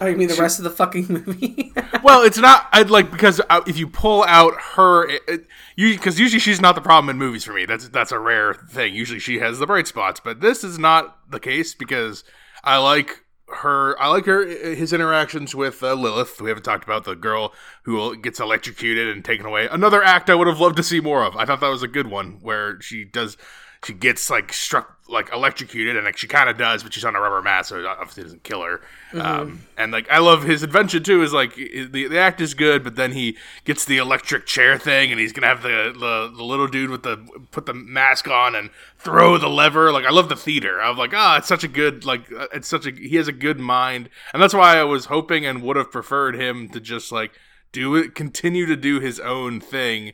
Oh, 0.00 0.06
you 0.06 0.16
mean 0.16 0.26
the 0.26 0.34
she, 0.34 0.40
rest 0.40 0.58
of 0.58 0.64
the 0.64 0.70
fucking 0.70 1.06
movie? 1.08 1.72
well, 2.02 2.22
it's 2.22 2.38
not. 2.38 2.68
I'd 2.72 2.90
like 2.90 3.10
because 3.10 3.40
uh, 3.48 3.62
if 3.66 3.78
you 3.78 3.86
pull 3.86 4.24
out 4.24 4.54
her, 4.74 5.08
it, 5.08 5.22
it, 5.28 5.46
you 5.76 5.94
because 5.94 6.18
usually 6.18 6.40
she's 6.40 6.60
not 6.60 6.74
the 6.74 6.80
problem 6.80 7.10
in 7.10 7.18
movies 7.18 7.44
for 7.44 7.52
me. 7.52 7.64
That's 7.64 7.88
that's 7.88 8.12
a 8.12 8.18
rare 8.18 8.54
thing. 8.54 8.94
Usually 8.94 9.20
she 9.20 9.38
has 9.38 9.58
the 9.58 9.66
bright 9.66 9.86
spots, 9.86 10.20
but 10.20 10.40
this 10.40 10.64
is 10.64 10.78
not 10.78 11.30
the 11.30 11.40
case 11.40 11.74
because 11.74 12.24
I 12.64 12.78
like 12.78 13.23
her 13.48 14.00
i 14.00 14.08
like 14.08 14.24
her 14.24 14.46
his 14.46 14.92
interactions 14.92 15.54
with 15.54 15.82
uh, 15.82 15.94
lilith. 15.94 16.40
We 16.40 16.48
haven't 16.48 16.64
talked 16.64 16.84
about 16.84 17.04
the 17.04 17.14
girl 17.14 17.52
who 17.82 18.16
gets 18.16 18.40
electrocuted 18.40 19.08
and 19.08 19.24
taken 19.24 19.46
away. 19.46 19.68
Another 19.70 20.02
act 20.02 20.30
i 20.30 20.34
would 20.34 20.48
have 20.48 20.60
loved 20.60 20.76
to 20.76 20.82
see 20.82 21.00
more 21.00 21.24
of. 21.24 21.36
I 21.36 21.44
thought 21.44 21.60
that 21.60 21.68
was 21.68 21.82
a 21.82 21.88
good 21.88 22.06
one 22.06 22.38
where 22.40 22.80
she 22.80 23.04
does 23.04 23.36
she 23.84 23.92
gets 23.92 24.30
like 24.30 24.52
struck 24.52 24.98
like 25.06 25.30
electrocuted 25.32 25.96
and 25.96 26.06
like 26.06 26.16
she 26.16 26.26
kind 26.26 26.48
of 26.48 26.56
does 26.56 26.82
but 26.82 26.92
she's 26.92 27.04
on 27.04 27.14
a 27.14 27.20
rubber 27.20 27.42
mat 27.42 27.66
so 27.66 27.78
it 27.78 27.84
obviously 27.84 28.22
doesn't 28.22 28.42
kill 28.42 28.62
her. 28.62 28.80
Mm-hmm. 29.12 29.20
um, 29.20 29.60
and 29.76 29.92
like 29.92 30.10
i 30.10 30.18
love 30.18 30.44
his 30.44 30.62
invention 30.62 31.02
too 31.02 31.22
is 31.22 31.32
like 31.32 31.54
the, 31.54 32.08
the 32.08 32.18
act 32.18 32.40
is 32.40 32.54
good 32.54 32.82
but 32.82 32.96
then 32.96 33.12
he 33.12 33.36
gets 33.64 33.84
the 33.84 33.98
electric 33.98 34.46
chair 34.46 34.78
thing 34.78 35.10
and 35.10 35.20
he's 35.20 35.32
gonna 35.32 35.46
have 35.46 35.62
the, 35.62 35.92
the, 35.92 36.32
the 36.34 36.42
little 36.42 36.66
dude 36.66 36.90
with 36.90 37.02
the 37.02 37.16
put 37.50 37.66
the 37.66 37.74
mask 37.74 38.28
on 38.28 38.54
and 38.54 38.70
throw 38.98 39.36
the 39.36 39.48
lever. 39.48 39.92
Like 39.92 40.06
i 40.06 40.10
love 40.10 40.28
the 40.28 40.36
theater. 40.36 40.80
I 40.80 40.88
was 40.88 40.98
like 40.98 41.12
ah 41.14 41.34
oh, 41.34 41.38
it's 41.38 41.48
such 41.48 41.64
a 41.64 41.68
good 41.68 42.04
like 42.04 42.32
uh, 42.32 42.46
it's 42.52 42.68
such 42.68 42.86
a 42.86 42.90
he 42.90 43.16
has 43.16 43.28
a 43.28 43.32
good 43.32 43.60
mind. 43.60 44.08
And 44.32 44.42
that's 44.42 44.54
why 44.54 44.78
i 44.78 44.84
was 44.84 45.06
hoping 45.06 45.44
and 45.44 45.62
would 45.62 45.76
have 45.76 45.92
preferred 45.92 46.34
him 46.34 46.68
to 46.70 46.80
just 46.80 47.12
like 47.12 47.32
do 47.72 47.94
it 47.94 48.14
continue 48.14 48.66
to 48.66 48.76
do 48.76 49.00
his 49.00 49.20
own 49.20 49.60
thing 49.60 50.12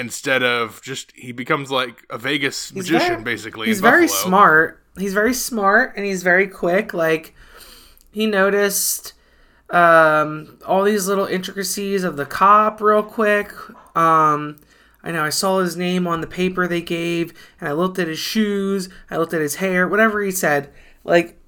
instead 0.00 0.42
of 0.42 0.80
just 0.82 1.12
he 1.14 1.30
becomes 1.30 1.70
like 1.70 2.04
a 2.10 2.18
Vegas 2.18 2.70
he's 2.70 2.90
magician 2.90 3.08
very, 3.08 3.22
basically. 3.22 3.66
He's 3.66 3.80
very 3.80 4.06
Buffalo. 4.06 4.28
smart. 4.28 4.82
He's 4.98 5.14
very 5.14 5.34
smart 5.34 5.92
and 5.96 6.06
he's 6.06 6.22
very 6.22 6.48
quick. 6.48 6.94
Like 6.94 7.34
he 8.10 8.26
noticed 8.26 9.12
um, 9.68 10.58
all 10.66 10.82
these 10.82 11.06
little 11.06 11.26
intricacies 11.26 12.02
of 12.02 12.16
the 12.16 12.26
cop 12.26 12.80
real 12.80 13.02
quick. 13.02 13.52
Um, 13.94 14.56
I 15.02 15.12
know 15.12 15.22
I 15.22 15.30
saw 15.30 15.60
his 15.60 15.76
name 15.76 16.06
on 16.06 16.20
the 16.20 16.26
paper 16.26 16.66
they 16.66 16.82
gave, 16.82 17.32
and 17.58 17.68
I 17.68 17.72
looked 17.72 17.98
at 17.98 18.08
his 18.08 18.18
shoes, 18.18 18.88
I 19.10 19.16
looked 19.16 19.32
at 19.32 19.40
his 19.40 19.56
hair, 19.56 19.86
whatever 19.86 20.22
he 20.22 20.30
said. 20.30 20.72
Like 21.04 21.38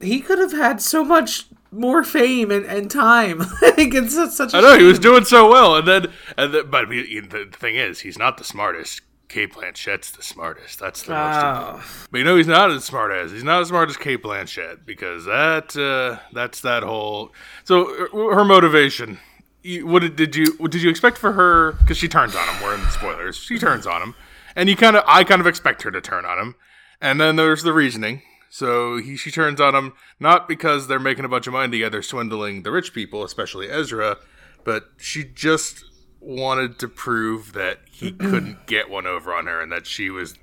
he 0.00 0.20
could 0.20 0.38
have 0.38 0.52
had 0.52 0.82
so 0.82 1.04
much 1.04 1.46
more 1.72 2.02
fame 2.02 2.50
and, 2.50 2.64
and 2.66 2.90
time. 2.90 3.38
like 3.62 3.94
it's 3.94 4.14
such. 4.36 4.54
I 4.54 4.60
know 4.60 4.72
shame. 4.72 4.80
he 4.80 4.86
was 4.86 4.98
doing 4.98 5.24
so 5.24 5.50
well, 5.50 5.76
and 5.76 5.86
then 5.86 6.12
and 6.36 6.54
then, 6.54 6.70
but 6.70 6.90
he, 6.90 7.20
the 7.20 7.46
thing 7.52 7.76
is, 7.76 8.00
he's 8.00 8.18
not 8.18 8.38
the 8.38 8.44
smartest. 8.44 9.02
Cate 9.28 9.52
Blanchett's 9.52 10.10
the 10.10 10.24
smartest. 10.24 10.80
That's 10.80 11.04
the 11.04 11.12
most. 11.12 11.36
Important. 11.36 11.84
But 12.10 12.18
you 12.18 12.24
know, 12.24 12.36
he's 12.36 12.48
not 12.48 12.72
as 12.72 12.84
smart 12.84 13.12
as 13.12 13.30
he's 13.30 13.44
not 13.44 13.62
as 13.62 13.68
smart 13.68 13.88
as 13.88 13.96
Cate 13.96 14.22
Blanchett 14.22 14.84
because 14.84 15.24
that 15.24 15.76
uh, 15.76 16.20
that's 16.32 16.60
that 16.62 16.82
whole. 16.82 17.32
So 17.64 18.06
uh, 18.06 18.34
her 18.34 18.44
motivation. 18.44 19.18
What 19.62 20.16
did, 20.16 20.34
you 20.36 20.54
what 20.56 20.70
did 20.70 20.82
you 20.82 20.88
expect 20.88 21.18
for 21.18 21.32
her? 21.32 21.72
Because 21.72 21.98
she 21.98 22.08
turns 22.08 22.34
on 22.34 22.48
him. 22.48 22.62
We're 22.62 22.74
in 22.74 22.80
the 22.80 22.88
spoilers. 22.88 23.36
She 23.36 23.58
turns 23.58 23.86
on 23.86 24.00
him, 24.00 24.14
and 24.56 24.70
you 24.70 24.74
kind 24.74 24.96
of 24.96 25.04
I 25.06 25.22
kind 25.22 25.40
of 25.40 25.46
expect 25.46 25.82
her 25.82 25.90
to 25.90 26.00
turn 26.00 26.24
on 26.24 26.38
him. 26.38 26.54
And 26.98 27.20
then 27.20 27.36
there's 27.36 27.62
the 27.62 27.74
reasoning 27.74 28.22
so 28.50 28.98
he 28.98 29.16
she 29.16 29.30
turns 29.30 29.60
on 29.60 29.76
him 29.76 29.92
not 30.18 30.48
because 30.48 30.88
they're 30.88 30.98
making 30.98 31.24
a 31.24 31.28
bunch 31.28 31.46
of 31.46 31.52
money 31.52 31.70
together, 31.70 32.02
swindling 32.02 32.64
the 32.64 32.72
rich 32.72 32.92
people, 32.92 33.22
especially 33.22 33.70
Ezra, 33.70 34.18
but 34.64 34.90
she 34.98 35.24
just 35.24 35.84
wanted 36.18 36.78
to 36.80 36.88
prove 36.88 37.52
that 37.52 37.78
he 37.90 38.10
couldn't 38.18 38.66
get 38.66 38.90
one 38.90 39.06
over 39.06 39.32
on 39.32 39.46
her 39.46 39.62
and 39.62 39.70
that 39.70 39.86
she 39.86 40.10
was 40.10 40.34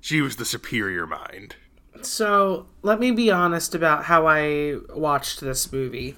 she 0.00 0.22
was 0.22 0.36
the 0.36 0.44
superior 0.46 1.06
mind. 1.06 1.56
So 2.00 2.66
let 2.82 2.98
me 2.98 3.10
be 3.10 3.30
honest 3.30 3.74
about 3.74 4.04
how 4.04 4.26
I 4.26 4.78
watched 4.94 5.40
this 5.40 5.70
movie, 5.70 6.16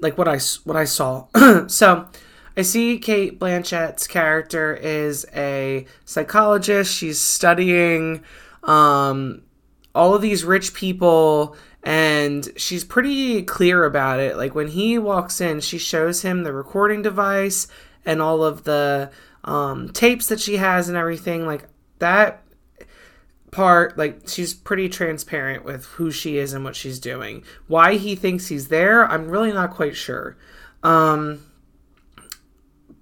like 0.00 0.18
what 0.18 0.28
I 0.28 0.38
what 0.64 0.76
I 0.76 0.84
saw. 0.84 1.26
so 1.68 2.06
I 2.54 2.62
see 2.62 2.98
Cate 2.98 3.38
Blanchett's 3.38 4.06
character 4.06 4.74
is 4.74 5.24
a 5.34 5.86
psychologist. 6.04 6.94
She's 6.94 7.18
studying 7.18 8.22
um, 8.62 9.42
all 9.94 10.14
of 10.14 10.22
these 10.22 10.44
rich 10.44 10.74
people 10.74 11.56
and 11.84 12.48
she's 12.56 12.82
pretty 12.82 13.42
clear 13.42 13.84
about 13.84 14.18
it. 14.18 14.36
Like 14.36 14.54
when 14.54 14.68
he 14.68 14.98
walks 14.98 15.40
in, 15.40 15.60
she 15.60 15.78
shows 15.78 16.22
him 16.22 16.42
the 16.42 16.52
recording 16.52 17.02
device 17.02 17.68
and 18.06 18.22
all 18.22 18.42
of 18.42 18.64
the 18.64 19.10
um, 19.44 19.90
tapes 19.90 20.28
that 20.28 20.40
she 20.40 20.56
has 20.56 20.88
and 20.88 20.96
everything. 20.96 21.46
Like 21.46 21.68
that 21.98 22.42
part, 23.50 23.98
like 23.98 24.28
she's 24.28 24.54
pretty 24.54 24.88
transparent 24.88 25.64
with 25.64 25.84
who 25.84 26.10
she 26.10 26.38
is 26.38 26.54
and 26.54 26.64
what 26.64 26.74
she's 26.74 26.98
doing. 26.98 27.44
Why 27.66 27.96
he 27.96 28.14
thinks 28.14 28.48
he's 28.48 28.68
there, 28.68 29.06
I'm 29.06 29.28
really 29.28 29.52
not 29.52 29.70
quite 29.70 29.94
sure. 29.94 30.38
Um, 30.82 31.44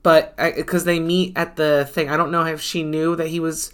but 0.02 0.36
because 0.36 0.82
they 0.84 0.98
meet 0.98 1.36
at 1.36 1.54
the 1.54 1.88
thing, 1.90 2.10
I 2.10 2.16
don't 2.16 2.32
know 2.32 2.44
if 2.44 2.60
she 2.60 2.82
knew 2.82 3.14
that 3.14 3.28
he 3.28 3.38
was 3.38 3.72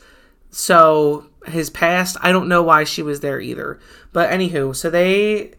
so 0.51 1.28
his 1.46 1.70
past. 1.70 2.16
I 2.20 2.33
don't 2.33 2.48
know 2.48 2.62
why 2.62 2.85
she 2.85 3.03
was 3.03 3.20
there 3.20 3.40
either. 3.40 3.79
But 4.12 4.31
anywho, 4.31 4.74
so 4.74 4.90
they 4.90 5.53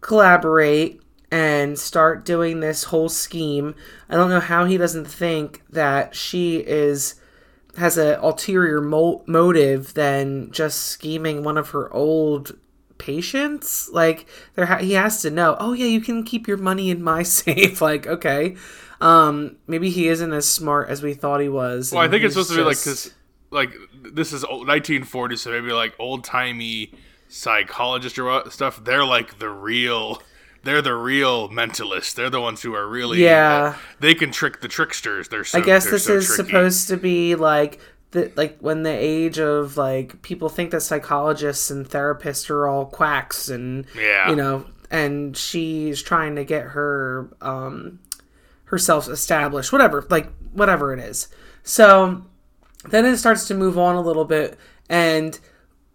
collaborate 0.00 1.02
and 1.30 1.78
start 1.78 2.24
doing 2.24 2.60
this 2.60 2.84
whole 2.84 3.08
scheme. 3.08 3.74
I 4.08 4.16
don't 4.16 4.30
know 4.30 4.40
how 4.40 4.64
he 4.64 4.78
doesn't 4.78 5.06
think 5.06 5.62
that 5.70 6.14
she 6.14 6.58
is 6.58 7.14
has 7.76 7.96
an 7.96 8.18
ulterior 8.20 8.80
mo- 8.80 9.22
motive 9.26 9.94
than 9.94 10.50
just 10.50 10.80
scheming 10.80 11.44
one 11.44 11.56
of 11.56 11.70
her 11.70 11.92
old 11.92 12.56
patients. 12.98 13.88
Like 13.90 14.26
there, 14.54 14.66
ha- 14.66 14.78
he 14.78 14.94
has 14.94 15.22
to 15.22 15.30
know. 15.30 15.56
Oh 15.60 15.72
yeah, 15.72 15.86
you 15.86 16.00
can 16.00 16.24
keep 16.24 16.48
your 16.48 16.56
money 16.56 16.90
in 16.90 17.02
my 17.02 17.22
safe. 17.24 17.80
like 17.80 18.06
okay, 18.06 18.56
um, 19.00 19.56
maybe 19.66 19.90
he 19.90 20.08
isn't 20.08 20.32
as 20.32 20.48
smart 20.48 20.88
as 20.88 21.02
we 21.02 21.14
thought 21.14 21.40
he 21.40 21.48
was. 21.48 21.92
Well, 21.92 22.02
I 22.02 22.08
think 22.08 22.24
it's 22.24 22.34
supposed 22.34 22.50
just... 22.50 22.56
to 22.56 22.62
be 22.62 22.66
like 22.66 22.78
because 22.78 23.14
like 23.50 23.70
this 24.02 24.32
is 24.32 24.44
1940s, 24.44 25.38
so 25.38 25.50
maybe 25.50 25.72
like 25.72 25.94
old 25.98 26.24
timey 26.24 26.92
psychologist 27.28 28.18
or 28.18 28.50
stuff. 28.50 28.82
They're 28.84 29.04
like 29.04 29.38
the 29.38 29.50
real. 29.50 30.22
They're 30.64 30.82
the 30.82 30.94
real 30.94 31.48
mentalists. 31.48 32.14
They're 32.14 32.30
the 32.30 32.40
ones 32.40 32.62
who 32.62 32.74
are 32.74 32.86
really 32.86 33.22
yeah. 33.22 33.74
Uh, 33.74 33.78
they 34.00 34.14
can 34.14 34.32
trick 34.32 34.60
the 34.60 34.68
tricksters. 34.68 35.28
They're 35.28 35.44
so, 35.44 35.58
I 35.58 35.62
guess 35.62 35.88
this 35.88 36.04
so 36.04 36.14
is 36.14 36.26
tricky. 36.26 36.48
supposed 36.48 36.88
to 36.88 36.96
be 36.96 37.36
like 37.36 37.80
the 38.10 38.32
like 38.36 38.58
when 38.60 38.82
the 38.82 38.90
age 38.90 39.38
of 39.38 39.76
like 39.76 40.20
people 40.22 40.48
think 40.48 40.70
that 40.70 40.80
psychologists 40.80 41.70
and 41.70 41.88
therapists 41.88 42.48
are 42.50 42.66
all 42.66 42.86
quacks 42.86 43.48
and 43.48 43.86
yeah. 43.94 44.30
you 44.30 44.36
know 44.36 44.64
and 44.90 45.36
she's 45.36 46.02
trying 46.02 46.36
to 46.36 46.44
get 46.44 46.62
her 46.62 47.28
um 47.42 47.98
herself 48.64 49.08
established 49.08 49.72
whatever 49.72 50.06
like 50.08 50.30
whatever 50.52 50.94
it 50.94 51.00
is 51.00 51.28
so 51.62 52.24
then 52.84 53.04
it 53.06 53.16
starts 53.16 53.46
to 53.48 53.54
move 53.54 53.78
on 53.78 53.96
a 53.96 54.00
little 54.00 54.24
bit, 54.24 54.58
and 54.88 55.38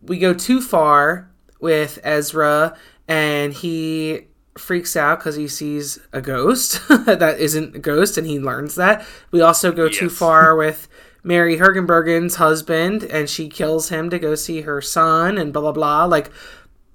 we 0.02 0.20
go 0.20 0.34
too 0.34 0.62
far 0.62 1.30
with 1.60 2.00
Ezra, 2.04 2.78
and 3.08 3.54
he 3.54 4.28
freaks 4.58 4.96
out 4.96 5.20
because 5.20 5.36
he 5.36 5.48
sees 5.48 6.00
a 6.12 6.22
ghost 6.22 6.82
that 6.90 7.40
isn't 7.40 7.76
a 7.76 7.80
ghost, 7.80 8.18
and 8.18 8.28
he 8.28 8.40
learns 8.40 8.76
that. 8.76 9.06
We 9.32 9.42
also 9.42 9.72
go 9.72 9.86
yes. 9.86 9.98
too 9.98 10.10
far 10.10 10.56
with 10.56 10.88
Mary 11.24 11.58
Hergenbergen's 11.58 12.36
husband, 12.36 13.04
and 13.04 13.30
she 13.30 13.48
kills 13.48 13.90
him 13.90 14.10
to 14.10 14.20
go 14.20 14.36
see 14.36 14.62
her 14.62 14.82
son, 14.82 15.38
and 15.38 15.54
blah 15.54 15.62
blah 15.62 15.72
blah. 15.72 16.06
Like, 16.06 16.32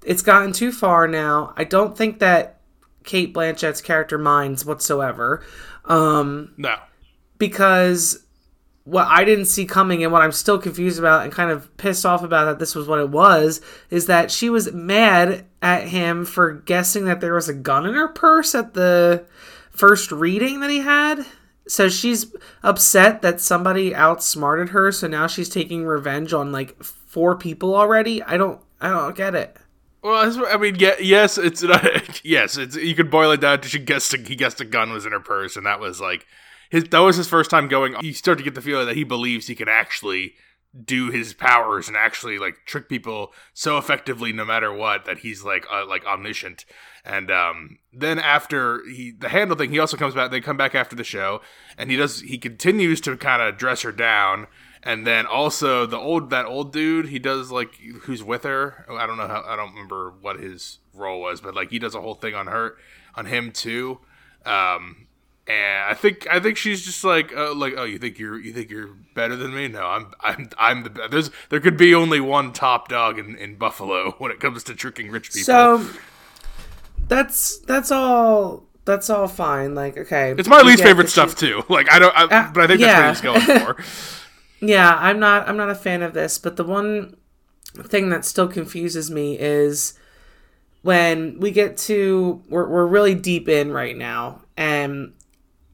it's 0.05 0.21
gotten 0.21 0.53
too 0.53 0.71
far 0.71 1.07
now. 1.07 1.53
I 1.57 1.63
don't 1.63 1.97
think 1.97 2.19
that 2.19 2.61
Cate 3.03 3.33
Blanchett's 3.33 3.81
character 3.81 4.17
minds 4.17 4.65
whatsoever. 4.65 5.43
Um, 5.85 6.53
no, 6.57 6.75
because 7.39 8.23
what 8.89 9.07
I 9.07 9.23
didn't 9.23 9.45
see 9.45 9.65
coming 9.65 10.03
and 10.03 10.11
what 10.11 10.23
I'm 10.23 10.31
still 10.31 10.57
confused 10.57 10.97
about 10.97 11.23
and 11.23 11.31
kind 11.31 11.51
of 11.51 11.75
pissed 11.77 12.05
off 12.05 12.23
about 12.23 12.45
that 12.45 12.57
this 12.57 12.73
was 12.73 12.87
what 12.87 12.99
it 12.99 13.09
was 13.09 13.61
is 13.91 14.07
that 14.07 14.31
she 14.31 14.49
was 14.49 14.73
mad 14.73 15.45
at 15.61 15.87
him 15.87 16.25
for 16.25 16.53
guessing 16.53 17.05
that 17.05 17.21
there 17.21 17.35
was 17.35 17.47
a 17.47 17.53
gun 17.53 17.85
in 17.85 17.93
her 17.93 18.07
purse 18.07 18.55
at 18.55 18.73
the 18.73 19.25
first 19.69 20.11
reading 20.11 20.61
that 20.61 20.71
he 20.71 20.79
had. 20.79 21.23
So 21.67 21.87
she's 21.87 22.33
upset 22.63 23.21
that 23.21 23.39
somebody 23.39 23.93
outsmarted 23.93 24.69
her, 24.69 24.91
so 24.91 25.07
now 25.07 25.27
she's 25.27 25.49
taking 25.49 25.85
revenge 25.85 26.33
on 26.33 26.51
like 26.51 26.83
four 26.83 27.37
people 27.37 27.75
already. 27.75 28.23
I 28.23 28.37
don't 28.37 28.59
I 28.81 28.89
don't 28.89 29.15
get 29.15 29.35
it. 29.35 29.55
Well, 30.01 30.47
I 30.47 30.57
mean, 30.57 30.77
yeah, 30.79 30.95
yes, 30.99 31.37
it's 31.37 31.63
yes, 32.23 32.57
it's 32.57 32.75
you 32.75 32.95
could 32.95 33.11
boil 33.11 33.31
it 33.31 33.41
down 33.41 33.61
to 33.61 33.67
she 33.67 33.77
guessed 33.77 34.15
a, 34.15 34.17
he 34.17 34.35
guessed 34.35 34.59
a 34.61 34.65
gun 34.65 34.91
was 34.91 35.05
in 35.05 35.11
her 35.11 35.19
purse, 35.19 35.55
and 35.57 35.67
that 35.67 35.79
was 35.79 36.01
like 36.01 36.25
his 36.69 36.85
that 36.85 36.99
was 36.99 37.17
his 37.17 37.27
first 37.27 37.49
time 37.49 37.67
going. 37.67 37.95
You 38.01 38.13
start 38.13 38.37
to 38.37 38.43
get 38.43 38.55
the 38.55 38.61
feeling 38.61 38.87
that 38.87 38.95
he 38.95 39.03
believes 39.03 39.47
he 39.47 39.55
can 39.55 39.67
actually 39.67 40.35
do 40.85 41.09
his 41.09 41.33
powers 41.33 41.87
and 41.87 41.97
actually 41.97 42.37
like 42.37 42.63
trick 42.65 42.87
people 42.87 43.33
so 43.53 43.79
effectively 43.79 44.31
no 44.31 44.45
matter 44.45 44.71
what 44.71 45.03
that 45.05 45.19
he's 45.19 45.43
like 45.43 45.65
uh, 45.71 45.85
like 45.85 46.05
omniscient. 46.05 46.63
And 47.03 47.31
um 47.31 47.79
then 47.91 48.19
after 48.19 48.83
he 48.85 49.11
the 49.17 49.29
handle 49.29 49.57
thing 49.57 49.71
he 49.71 49.79
also 49.79 49.97
comes 49.97 50.13
back 50.13 50.29
they 50.29 50.41
come 50.41 50.57
back 50.57 50.75
after 50.75 50.95
the 50.95 51.03
show 51.03 51.41
and 51.77 51.89
he 51.89 51.97
does 51.97 52.21
he 52.21 52.37
continues 52.37 53.01
to 53.01 53.17
kind 53.17 53.41
of 53.41 53.57
dress 53.57 53.81
her 53.81 53.91
down. 53.91 54.45
And 54.83 55.05
then 55.07 55.25
also 55.25 55.87
the 55.87 55.97
old 55.97 56.29
that 56.29 56.45
old 56.45 56.71
dude 56.71 57.07
he 57.07 57.17
does 57.17 57.51
like 57.51 57.73
who's 58.03 58.23
with 58.23 58.43
her. 58.43 58.85
I 58.91 59.07
don't 59.07 59.17
know 59.17 59.27
how 59.27 59.43
i 59.47 59.55
don't 59.55 59.71
remember 59.71 60.13
what 60.21 60.39
his 60.39 60.79
role 60.93 61.19
was 61.19 61.41
but 61.41 61.55
like 61.55 61.71
he 61.71 61.79
does 61.79 61.95
a 61.95 62.01
whole 62.01 62.15
thing 62.15 62.35
on 62.35 62.45
her 62.45 62.77
on 63.15 63.25
him 63.25 63.51
too. 63.51 64.01
Um 64.45 65.07
and 65.49 65.83
I 65.83 65.95
think 65.95 66.27
I 66.29 66.39
think 66.39 66.57
she's 66.57 66.85
just 66.85 67.03
like 67.03 67.35
uh, 67.35 67.55
like 67.55 67.73
oh 67.75 67.83
you 67.83 67.97
think 67.97 68.19
you're 68.19 68.39
you 68.39 68.53
think 68.53 68.69
you're 68.69 68.89
better 69.15 69.35
than 69.35 69.53
me? 69.53 69.67
No, 69.67 69.83
I'm 69.83 70.13
I'm 70.21 70.49
I'm 70.59 70.83
the 70.83 71.07
there's 71.09 71.31
there 71.49 71.59
could 71.59 71.75
be 71.75 71.95
only 71.95 72.19
one 72.19 72.53
top 72.53 72.87
dog 72.87 73.17
in, 73.17 73.35
in 73.35 73.55
Buffalo 73.55 74.11
when 74.19 74.31
it 74.31 74.39
comes 74.39 74.63
to 74.65 74.75
tricking 74.75 75.09
rich 75.09 75.33
people. 75.33 75.45
So 75.45 75.89
that's 77.07 77.57
that's 77.61 77.91
all 77.91 78.67
that's 78.85 79.09
all 79.09 79.27
fine. 79.27 79.73
Like 79.73 79.97
okay, 79.97 80.35
it's 80.37 80.47
my 80.47 80.61
least 80.61 80.83
favorite 80.83 81.09
stuff 81.09 81.35
too. 81.35 81.63
Like 81.67 81.91
I 81.91 81.97
don't, 81.97 82.15
I, 82.15 82.23
uh, 82.25 82.51
but 82.51 82.63
I 82.63 82.67
think 82.67 82.81
yeah. 82.81 83.11
that's 83.11 83.23
what 83.23 83.39
he's 83.39 83.47
going 83.47 83.59
for. 83.59 83.83
yeah, 84.63 84.97
I'm 84.99 85.19
not 85.19 85.49
I'm 85.49 85.57
not 85.57 85.71
a 85.71 85.75
fan 85.75 86.03
of 86.03 86.13
this, 86.13 86.37
but 86.37 86.57
the 86.57 86.63
one 86.63 87.15
thing 87.73 88.09
that 88.09 88.23
still 88.23 88.47
confuses 88.47 89.09
me 89.09 89.35
is 89.39 89.93
when 90.83 91.39
we 91.39 91.49
get 91.49 91.75
to 91.75 92.43
we're 92.49 92.67
we're 92.67 92.85
really 92.85 93.15
deep 93.15 93.49
in 93.49 93.71
right 93.71 93.97
now 93.97 94.41
and 94.55 95.13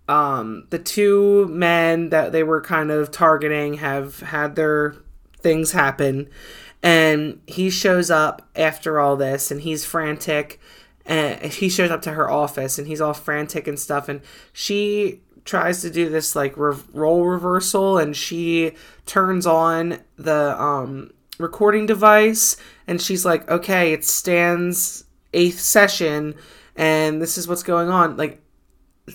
um, 0.07 0.67
the 0.69 0.79
two 0.79 1.47
men 1.47 2.09
that 2.09 2.31
they 2.31 2.43
were 2.43 2.61
kind 2.61 2.91
of 2.91 3.11
targeting 3.11 3.75
have 3.75 4.19
had 4.19 4.55
their 4.55 4.95
things 5.39 5.71
happen. 5.71 6.29
And 6.83 7.41
he 7.47 7.69
shows 7.69 8.11
up 8.11 8.47
after 8.55 8.99
all 8.99 9.15
this 9.15 9.49
and 9.49 9.61
he's 9.61 9.85
frantic 9.85 10.59
and 11.05 11.51
he 11.51 11.69
shows 11.69 11.91
up 11.91 12.01
to 12.03 12.11
her 12.11 12.29
office 12.29 12.77
and 12.77 12.87
he's 12.87 13.01
all 13.01 13.13
frantic 13.13 13.67
and 13.67 13.79
stuff 13.79 14.09
and 14.09 14.21
she 14.53 15.21
tries 15.43 15.81
to 15.81 15.89
do 15.89 16.09
this 16.09 16.35
like 16.35 16.55
re- 16.57 16.75
role 16.93 17.25
reversal 17.25 17.97
and 17.97 18.15
she 18.15 18.71
turns 19.05 19.45
on 19.45 19.99
the 20.17 20.59
um, 20.61 21.11
recording 21.37 21.85
device 21.85 22.57
and 22.87 22.99
she's 22.99 23.23
like 23.23 23.49
okay 23.49 23.93
it 23.93 24.03
stands 24.03 25.05
eighth 25.33 25.59
session 25.59 26.33
and 26.75 27.21
this 27.21 27.37
is 27.37 27.47
what's 27.47 27.63
going 27.63 27.89
on. 27.89 28.17
Like 28.17 28.41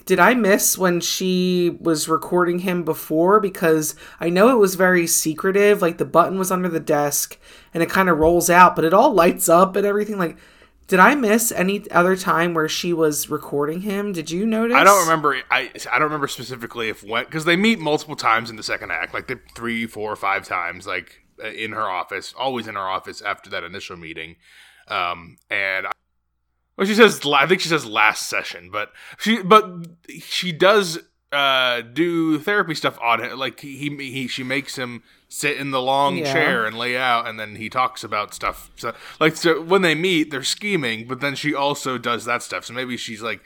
did 0.05 0.21
I 0.21 0.35
miss 0.35 0.79
when 0.79 1.01
she 1.01 1.77
was 1.81 2.09
recording 2.09 2.61
him 2.61 2.85
before? 2.85 3.41
Because 3.41 3.97
I 4.21 4.31
know 4.31 4.49
it 4.49 4.59
was 4.59 4.77
very 4.77 5.07
secretive. 5.07 5.83
Like 5.83 5.99
the 5.99 6.05
button 6.05 6.39
was 6.39 6.53
under 6.53 6.69
the 6.69 6.81
desk 6.81 7.39
and 7.75 7.83
it 7.83 7.91
kind 7.91 8.09
of 8.09 8.19
rolls 8.19 8.49
out, 8.49 8.77
but 8.77 8.85
it 8.85 8.95
all 8.95 9.13
lights 9.13 9.49
up 9.49 9.75
and 9.75 9.85
everything. 9.85 10.17
Like, 10.17 10.37
did 10.87 11.01
I 11.01 11.15
miss 11.15 11.53
any 11.53 11.89
other 11.91 12.17
time 12.17 12.55
where 12.55 12.69
she 12.69 12.93
was 12.93 13.31
recording 13.31 13.81
him? 13.83 14.13
Did 14.13 14.31
you 14.31 14.47
notice? 14.47 14.77
I 14.77 14.85
don't 14.85 15.03
remember. 15.03 15.37
I 15.51 15.71
I 15.91 15.99
don't 15.99 16.05
remember 16.05 16.29
specifically 16.29 16.89
if 16.89 17.03
when 17.03 17.25
because 17.25 17.45
they 17.45 17.57
meet 17.57 17.79
multiple 17.79 18.17
times 18.17 18.51
in 18.51 18.57
the 18.57 18.63
second 18.63 18.93
act, 18.93 19.13
like 19.15 19.27
the 19.27 19.41
three, 19.55 19.87
four, 19.87 20.15
five 20.17 20.47
times, 20.47 20.87
like 20.87 21.23
uh, 21.43 21.49
in 21.49 21.73
her 21.73 21.89
office, 21.89 22.35
always 22.37 22.67
in 22.67 22.75
her 22.75 22.89
office 22.89 23.23
after 23.23 23.51
that 23.51 23.65
initial 23.65 23.97
meeting. 23.97 24.37
Um, 24.89 25.37
and 25.49 25.87
well, 26.81 26.87
she 26.87 26.95
says 26.95 27.21
I 27.27 27.47
think 27.47 27.61
she 27.61 27.69
says 27.69 27.85
last 27.85 28.27
session, 28.27 28.71
but 28.71 28.91
she 29.19 29.43
but 29.43 29.87
she 30.19 30.51
does 30.51 30.99
uh 31.31 31.83
do 31.83 32.39
therapy 32.39 32.75
stuff 32.75 32.99
on 33.03 33.23
it. 33.23 33.37
Like 33.37 33.61
he 33.61 33.95
he 33.99 34.27
she 34.27 34.43
makes 34.43 34.77
him 34.77 35.03
sit 35.29 35.59
in 35.59 35.73
the 35.73 35.83
long 35.83 36.17
yeah. 36.17 36.33
chair 36.33 36.65
and 36.65 36.79
lay 36.79 36.97
out, 36.97 37.29
and 37.29 37.39
then 37.39 37.57
he 37.57 37.69
talks 37.69 38.03
about 38.03 38.33
stuff. 38.33 38.71
So 38.77 38.95
like 39.21 39.37
so 39.37 39.61
when 39.61 39.83
they 39.83 39.95
meet, 39.95 40.31
they're 40.31 40.43
scheming, 40.43 41.07
but 41.07 41.21
then 41.21 41.35
she 41.35 41.55
also 41.55 41.99
does 41.99 42.25
that 42.25 42.43
stuff. 42.43 42.65
So 42.65 42.73
maybe 42.73 42.97
she's 42.97 43.21
like 43.21 43.45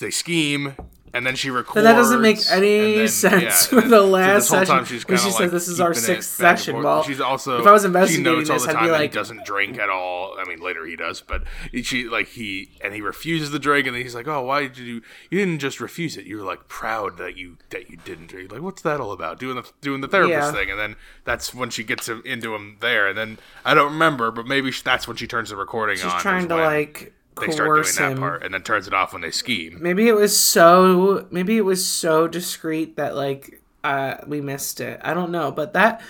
they 0.00 0.10
scheme, 0.10 0.74
and 1.14 1.26
then 1.26 1.36
she 1.36 1.50
records. 1.50 1.74
But 1.74 1.82
that 1.82 1.94
doesn't 1.94 2.20
make 2.22 2.38
any 2.50 2.94
then- 2.96 3.08
sense 3.08 3.42
yeah, 3.42 3.80
for 3.80 3.86
the 3.86 3.88
so 3.98 4.06
last 4.08 4.48
whole 4.48 4.58
session. 4.60 4.74
time 4.76 4.84
she's 4.84 5.06
when 5.06 5.16
kinda 5.18 5.30
says 5.32 5.40
like 5.40 5.50
this 5.50 5.68
is 5.68 5.80
our 5.80 5.94
sixth 5.94 6.30
session. 6.30 6.82
Well, 6.82 7.02
she's 7.02 7.20
also 7.20 7.60
if 7.60 7.66
I 7.66 7.72
was 7.72 7.82
she 7.82 7.86
investigating 7.86 8.44
this, 8.44 8.66
I'd 8.68 8.80
be 8.84 8.90
like- 8.90 9.10
he 9.12 9.14
doesn't 9.14 9.44
drink 9.44 9.78
at 9.78 9.90
all. 9.90 10.36
I 10.38 10.44
mean, 10.48 10.60
later 10.60 10.84
he 10.86 10.96
does, 10.96 11.20
but 11.20 11.42
she 11.82 12.04
like 12.08 12.28
he 12.28 12.70
and 12.82 12.94
he 12.94 13.00
refuses 13.00 13.50
the 13.50 13.58
drink, 13.58 13.86
and 13.86 13.96
he's 13.96 14.14
like, 14.14 14.26
"Oh, 14.26 14.42
why 14.42 14.62
did 14.62 14.78
you? 14.78 15.02
You 15.30 15.38
didn't 15.38 15.58
just 15.58 15.80
refuse 15.80 16.16
it. 16.16 16.24
You 16.24 16.38
were 16.38 16.42
like 16.44 16.66
proud 16.68 17.18
that 17.18 17.36
you 17.36 17.58
that 17.70 17.90
you 17.90 17.96
didn't 18.04 18.28
drink. 18.28 18.50
Like, 18.50 18.62
what's 18.62 18.82
that 18.82 19.00
all 19.00 19.12
about? 19.12 19.38
Doing 19.38 19.56
the 19.56 19.64
doing 19.80 20.00
the 20.00 20.08
therapist 20.08 20.32
Yeah. 20.32 20.52
thing, 20.52 20.70
and 20.70 20.78
then 20.80 20.96
that's 21.24 21.54
when 21.54 21.70
she 21.70 21.84
gets 21.84 22.08
him 22.08 22.22
into 22.24 22.54
him 22.54 22.78
there, 22.80 23.06
and 23.08 23.16
then 23.16 23.38
I 23.64 23.74
don't 23.74 23.92
remember, 23.92 24.30
but 24.30 24.46
maybe 24.46 24.72
that's 24.72 25.06
when 25.06 25.16
she 25.16 25.26
turns 25.26 25.50
the 25.50 25.56
recording 25.56 26.02
on. 26.02 26.10
she's 26.10 26.22
trying 26.22 26.48
to 26.48 26.54
when 26.54 26.64
like 26.64 27.12
they 27.40 27.50
start 27.50 27.82
doing 27.82 27.94
that 27.98 28.12
him. 28.12 28.18
part, 28.18 28.42
and 28.42 28.54
then 28.54 28.62
turns 28.62 28.86
it 28.86 28.94
off 28.94 29.12
when 29.12 29.22
they 29.22 29.30
scheme. 29.30 29.78
Maybe 29.80 30.08
it 30.08 30.14
was 30.14 30.38
so. 30.38 31.26
Maybe 31.30 31.56
it 31.56 31.64
was 31.64 31.86
so 31.86 32.28
discreet 32.28 32.96
that 32.96 33.14
like 33.16 33.62
uh, 33.84 34.16
we 34.26 34.40
missed 34.40 34.80
it. 34.80 35.00
I 35.02 35.14
don't 35.14 35.30
know, 35.32 35.50
but 35.50 35.72
that 35.72 36.00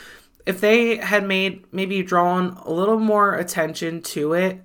if 0.47 0.61
they 0.61 0.97
had 0.97 1.27
made 1.27 1.65
maybe 1.73 2.03
drawn 2.03 2.59
a 2.65 2.71
little 2.73 2.99
more 2.99 3.35
attention 3.35 4.03
to 4.03 4.33
it, 4.35 4.63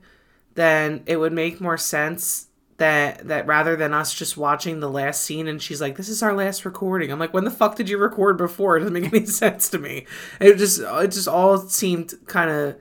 then 0.56 1.04
it 1.06 1.18
would 1.18 1.34
make 1.34 1.62
more 1.62 1.78
sense. 1.78 2.46
That 2.78 3.28
that 3.28 3.48
rather 3.48 3.76
than 3.76 3.92
us 3.96 4.14
just 4.14 4.38
watching 4.38 4.82
the 4.82 4.90
last 4.90 5.24
scene 5.24 5.48
and 5.48 5.60
she's 5.60 5.82
like, 5.82 5.98
"This 5.98 6.10
is 6.10 6.22
our 6.22 6.34
last 6.36 6.64
recording." 6.64 7.12
I'm 7.12 7.18
like, 7.18 7.34
"When 7.34 7.44
the 7.44 7.50
fuck 7.50 7.76
did 7.76 7.90
you 7.90 7.98
record 7.98 8.38
before?" 8.38 8.78
It 8.78 8.82
doesn't 8.82 8.94
make 8.94 9.12
any 9.12 9.26
sense 9.44 9.68
to 9.70 9.80
me. 9.80 10.06
It 10.40 10.58
just 10.58 10.80
it 10.82 11.08
just 11.08 11.28
all 11.28 11.58
seemed 11.58 12.14
kind 12.28 12.52
of 12.52 12.76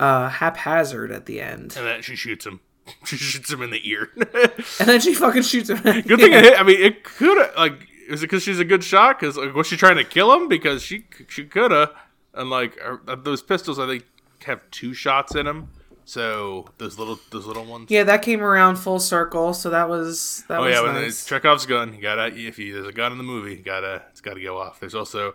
uh, 0.00 0.30
haphazard 0.30 1.12
at 1.12 1.26
the 1.26 1.40
end, 1.40 1.74
And 1.76 1.86
then 1.86 2.02
she 2.02 2.16
shoots 2.16 2.44
him. 2.44 2.58
She 3.06 3.16
shoots 3.16 3.50
him 3.50 3.62
in 3.62 3.70
the 3.70 3.88
ear. 3.88 4.10
and 4.16 4.88
then 4.88 5.00
she 5.00 5.14
fucking 5.14 5.42
shoots 5.42 5.70
him. 5.70 5.78
Good 5.78 6.20
thing 6.20 6.32
it 6.32 6.44
hit. 6.44 6.60
I 6.60 6.62
mean, 6.62 6.80
it 6.80 7.04
could 7.04 7.38
like. 7.56 7.88
Is 8.08 8.22
it 8.22 8.26
because 8.26 8.42
she's 8.42 8.58
a 8.58 8.64
good 8.64 8.84
shot? 8.84 9.18
Because 9.18 9.38
like, 9.38 9.54
was 9.54 9.66
she 9.66 9.76
trying 9.78 9.96
to 9.96 10.04
kill 10.04 10.32
him? 10.34 10.48
Because 10.48 10.82
she 10.82 11.06
she 11.28 11.44
could 11.44 11.70
have. 11.70 11.92
And 12.34 12.50
like 12.50 12.78
are- 12.82 13.00
are 13.08 13.16
those 13.16 13.42
pistols, 13.42 13.78
I 13.78 13.86
think 13.86 14.04
have 14.44 14.60
two 14.70 14.92
shots 14.92 15.34
in 15.34 15.46
them. 15.46 15.70
So 16.04 16.66
those 16.78 16.98
little 16.98 17.18
those 17.30 17.46
little 17.46 17.64
ones. 17.64 17.90
Yeah, 17.90 18.04
that 18.04 18.20
came 18.20 18.42
around 18.42 18.76
full 18.76 19.00
circle, 19.00 19.54
so 19.54 19.70
that 19.70 19.88
was 19.88 20.44
that 20.48 20.60
Oh 20.60 20.64
was 20.64 20.74
yeah, 20.74 20.82
when 20.82 20.96
it's 20.96 21.24
Chekhov's 21.24 21.64
gun, 21.64 21.94
you 21.94 22.02
gotta 22.02 22.26
if 22.26 22.58
you, 22.58 22.74
there's 22.74 22.86
a 22.86 22.92
gun 22.92 23.12
in 23.12 23.18
the 23.18 23.24
movie, 23.24 23.52
you 23.52 23.62
gotta 23.62 24.02
it's 24.10 24.20
gotta 24.20 24.42
go 24.42 24.58
off. 24.58 24.80
There's 24.80 24.94
also 24.94 25.34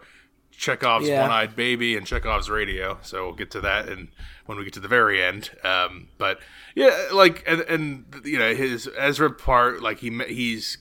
Chekhov's 0.59 1.07
Yeah. 1.07 1.21
one-eyed 1.21 1.55
baby 1.55 1.95
and 1.95 2.05
Chekhov's 2.05 2.49
radio. 2.49 2.99
So 3.01 3.25
we'll 3.25 3.35
get 3.35 3.49
to 3.51 3.61
that 3.61 3.87
and 3.87 4.09
when 4.45 4.57
we 4.57 4.65
get 4.65 4.73
to 4.73 4.81
the 4.81 4.89
very 4.89 5.23
end. 5.23 5.51
Um, 5.63 6.09
but 6.17 6.39
yeah, 6.75 7.07
like 7.13 7.43
and, 7.47 7.61
and 7.61 8.05
you 8.25 8.37
know 8.37 8.53
his 8.53 8.89
Ezra 8.97 9.31
part, 9.31 9.81
like 9.81 9.99
he 9.99 10.09
he's 10.27 10.77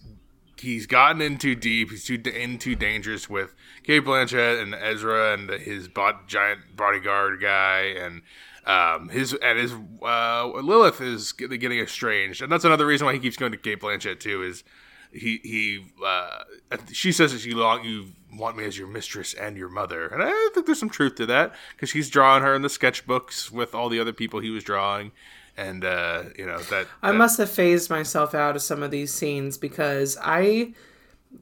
he's 0.59 0.87
gotten 0.89 1.23
in 1.23 1.39
too 1.39 1.55
deep. 1.55 1.91
He's 1.91 2.05
too 2.05 2.21
in 2.29 2.59
too 2.59 2.75
dangerous 2.75 3.31
with 3.31 3.55
Cate 3.85 4.05
Blanchett 4.05 4.61
and 4.61 4.75
Ezra 4.75 5.33
and 5.35 5.49
his 5.51 5.87
bot, 5.87 6.27
giant 6.27 6.77
bodyguard 6.77 7.41
guy 7.41 7.83
and. 7.97 8.23
Um, 8.67 9.09
his 9.09 9.33
and 9.33 9.59
his 9.59 9.73
uh, 10.03 10.47
Lilith 10.47 11.01
is 11.01 11.33
getting 11.33 11.79
estranged, 11.79 12.43
and 12.43 12.53
that's 12.53 12.67
another 12.67 12.85
reason 12.85 13.07
why 13.07 13.15
he 13.15 13.19
keeps 13.19 13.39
going 13.39 13.51
to 13.53 13.57
Cate 13.57 13.81
Blanchett 13.81 14.21
too. 14.21 14.43
Is 14.43 14.63
he 15.11 15.41
he 15.43 15.87
uh, 16.05 16.45
she 16.93 17.11
says 17.13 17.33
that 17.33 17.39
she 17.41 17.53
long 17.53 17.83
you 17.83 18.09
want 18.37 18.57
me 18.57 18.65
as 18.65 18.77
your 18.79 18.89
mistress 18.89 19.35
and 19.35 19.57
your 19.57 19.69
mother, 19.69 20.07
and 20.07 20.23
I 20.23 20.51
think 20.55 20.67
there's 20.67 20.79
some 20.79 20.91
truth 20.91 21.15
to 21.17 21.27
that 21.27 21.55
because 21.75 21.93
he's 21.93 22.11
drawing 22.11 22.43
her 22.43 22.55
in 22.55 22.63
the 22.63 22.69
sketchbooks 22.69 23.51
with 23.51 23.75
all 23.75 23.89
the 23.89 24.01
other 24.01 24.13
people 24.13 24.41
he 24.41 24.51
was 24.51 24.65
drawing, 24.65 25.13
and 25.57 25.85
uh, 25.85 26.25
you 26.37 26.47
know 26.47 26.59
that, 26.59 26.87
I 27.03 27.13
that- 27.13 27.19
must 27.19 27.39
have 27.39 27.51
phased 27.51 27.89
myself 27.91 28.35
out 28.35 28.57
of 28.57 28.63
some 28.63 28.83
of 28.83 28.91
these 28.91 29.13
scenes 29.13 29.57
because 29.59 30.17
I 30.23 30.75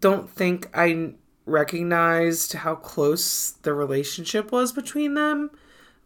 don't 0.00 0.28
think 0.28 0.68
I 0.74 1.14
recognized 1.44 2.52
how 2.52 2.74
close 2.74 3.52
the 3.62 3.72
relationship 3.72 4.52
was 4.52 4.72
between 4.72 5.14
them. 5.14 5.50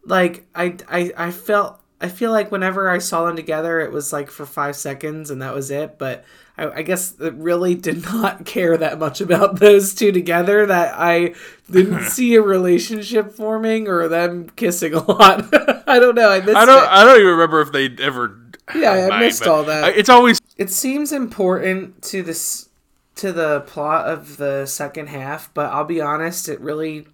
Like 0.05 0.45
I 0.55 0.77
I 0.87 1.11
I 1.17 1.31
felt 1.31 1.80
I 2.01 2.07
feel 2.09 2.31
like 2.31 2.51
whenever 2.51 2.89
I 2.89 2.97
saw 2.97 3.25
them 3.25 3.35
together, 3.35 3.79
it 3.79 3.91
was 3.91 4.11
like 4.11 4.29
for 4.31 4.45
five 4.45 4.75
seconds 4.75 5.29
and 5.29 5.41
that 5.41 5.53
was 5.53 5.69
it. 5.71 5.97
But 5.97 6.25
I, 6.57 6.69
I 6.69 6.81
guess 6.81 7.19
it 7.19 7.33
really 7.35 7.75
did 7.87 8.03
not 8.03 8.45
care 8.45 8.75
that 8.77 8.99
much 8.99 9.21
about 9.21 9.59
those 9.59 9.93
two 9.93 10.11
together 10.11 10.65
that 10.65 10.95
I 10.97 11.35
didn't 11.69 12.03
see 12.09 12.35
a 12.35 12.41
relationship 12.41 13.31
forming 13.33 13.87
or 13.87 14.07
them 14.07 14.49
kissing 14.55 14.93
a 14.93 15.03
lot. 15.03 15.45
I 15.87 15.99
don't 15.99 16.15
know. 16.15 16.29
I 16.29 16.39
missed 16.41 16.57
I 16.57 16.65
don't 16.65 16.83
it. 16.83 16.89
I 16.89 17.03
don't 17.05 17.15
even 17.19 17.31
remember 17.31 17.61
if 17.61 17.71
they 17.71 17.89
ever. 18.03 18.37
Yeah, 18.75 19.09
I 19.11 19.19
missed 19.19 19.45
all 19.47 19.63
that. 19.65 19.83
I- 19.83 19.89
It's 19.91 20.09
always 20.09 20.39
it 20.57 20.69
seems 20.69 21.11
important 21.11 22.01
to 22.03 22.23
this 22.23 22.69
to 23.15 23.31
the 23.33 23.61
plot 23.61 24.07
of 24.07 24.37
the 24.37 24.65
second 24.65 25.07
half 25.09 25.53
but 25.53 25.65
i'll 25.71 25.83
be 25.83 25.99
honest 25.99 26.47
it 26.47 26.59
really 26.61 27.05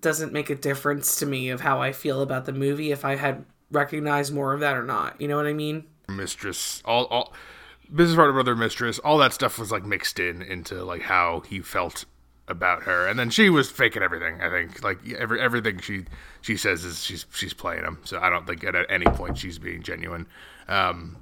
doesn't 0.00 0.32
make 0.32 0.50
a 0.50 0.54
difference 0.54 1.16
to 1.16 1.26
me 1.26 1.48
of 1.48 1.60
how 1.60 1.80
i 1.80 1.90
feel 1.92 2.20
about 2.22 2.44
the 2.44 2.52
movie 2.52 2.92
if 2.92 3.04
i 3.04 3.16
had 3.16 3.44
recognized 3.70 4.32
more 4.32 4.52
of 4.52 4.60
that 4.60 4.76
or 4.76 4.84
not. 4.84 5.20
You 5.20 5.28
know 5.28 5.36
what 5.36 5.46
i 5.46 5.52
mean? 5.52 5.84
Mistress 6.08 6.82
all 6.84 7.04
all 7.06 7.32
business 7.94 8.16
partner 8.16 8.32
brother 8.32 8.56
mistress 8.56 8.98
all 8.98 9.18
that 9.18 9.32
stuff 9.32 9.58
was 9.58 9.70
like 9.70 9.84
mixed 9.84 10.18
in 10.18 10.42
into 10.42 10.82
like 10.84 11.02
how 11.02 11.40
he 11.48 11.60
felt 11.60 12.04
about 12.46 12.82
her. 12.82 13.06
And 13.06 13.18
then 13.18 13.30
she 13.30 13.48
was 13.48 13.70
faking 13.70 14.02
everything 14.02 14.40
i 14.40 14.50
think. 14.50 14.82
Like 14.82 14.98
every 15.12 15.40
everything 15.40 15.78
she 15.78 16.04
she 16.40 16.56
says 16.56 16.84
is 16.84 17.02
she's 17.02 17.26
she's 17.32 17.54
playing 17.54 17.84
him. 17.84 17.98
So 18.04 18.18
i 18.20 18.30
don't 18.30 18.46
think 18.46 18.64
at 18.64 18.74
any 18.90 19.06
point 19.06 19.38
she's 19.38 19.58
being 19.58 19.82
genuine. 19.82 20.26
Um 20.68 21.16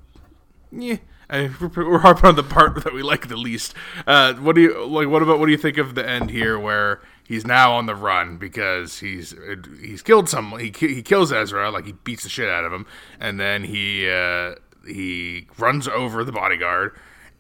yeah 0.71 0.97
I, 1.31 1.51
we're, 1.61 1.89
we're 1.89 1.99
harping 2.01 2.27
on 2.27 2.37
the 2.37 2.43
part 2.43 2.83
that 2.85 2.93
we 2.93 3.03
like 3.03 3.29
the 3.29 3.37
least. 3.37 3.75
Uh 4.07 4.35
what 4.35 4.57
do 4.57 4.63
you 4.63 4.85
like 4.85 5.09
what 5.09 5.23
about 5.23 5.39
what 5.39 5.47
do 5.47 5.53
you 5.53 5.59
think 5.59 5.79
of 5.79 5.95
the 5.95 6.09
end 6.09 6.31
here 6.31 6.59
where 6.59 7.01
he's 7.25 7.47
now 7.47 7.75
on 7.75 7.87
the 7.87 7.95
run 7.95 8.37
because 8.37 8.99
he's 8.99 9.35
he's 9.81 10.03
killed 10.03 10.29
someone 10.29 10.61
he, 10.61 10.73
he 10.79 11.03
kills 11.03 11.33
ezra 11.33 11.71
like 11.71 11.87
he 11.87 11.93
beats 11.93 12.23
the 12.23 12.29
shit 12.29 12.49
out 12.49 12.65
of 12.65 12.73
him 12.73 12.87
and 13.21 13.39
then 13.41 13.65
he 13.65 14.09
uh 14.09 14.55
he 14.87 15.47
runs 15.59 15.87
over 15.89 16.25
the 16.25 16.33
bodyguard 16.33 16.93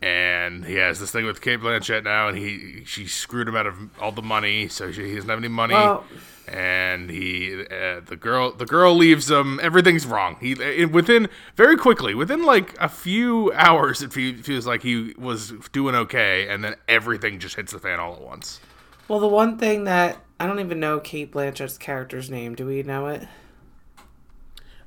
and 0.02 0.64
he 0.64 0.74
has 0.74 0.98
this 0.98 1.12
thing 1.12 1.24
with 1.24 1.40
Cate 1.40 1.60
Blanchett 1.60 2.02
now, 2.02 2.26
and 2.26 2.36
he 2.36 2.82
she 2.84 3.06
screwed 3.06 3.46
him 3.46 3.54
out 3.54 3.68
of 3.68 3.76
all 4.00 4.10
the 4.10 4.20
money, 4.20 4.66
so 4.66 4.90
she, 4.90 5.08
he 5.08 5.14
doesn't 5.14 5.30
have 5.30 5.38
any 5.38 5.48
money. 5.48 5.74
Well- 5.74 6.04
and 6.48 7.08
he 7.08 7.64
uh, 7.70 8.00
the 8.04 8.16
girl 8.18 8.50
the 8.52 8.66
girl 8.66 8.96
leaves 8.96 9.30
him. 9.30 9.60
Everything's 9.62 10.04
wrong. 10.04 10.36
He 10.40 10.52
it, 10.52 10.90
within 10.90 11.28
very 11.54 11.76
quickly 11.76 12.14
within 12.16 12.44
like 12.44 12.74
a 12.80 12.88
few 12.88 13.52
hours, 13.52 14.02
it 14.02 14.12
feels 14.12 14.66
like 14.66 14.82
he 14.82 15.14
was 15.16 15.52
doing 15.70 15.94
okay, 15.94 16.48
and 16.48 16.64
then 16.64 16.74
everything 16.88 17.38
just 17.38 17.54
hits 17.54 17.72
the 17.72 17.78
fan 17.78 18.00
all 18.00 18.14
at 18.14 18.22
once. 18.22 18.58
Well 19.12 19.20
the 19.20 19.28
one 19.28 19.58
thing 19.58 19.84
that 19.84 20.16
i 20.40 20.46
don't 20.46 20.58
even 20.58 20.80
know 20.80 20.98
cate 20.98 21.32
blanchett's 21.32 21.76
character's 21.76 22.30
name 22.30 22.54
do 22.54 22.64
we 22.64 22.82
know 22.82 23.08
it 23.08 23.28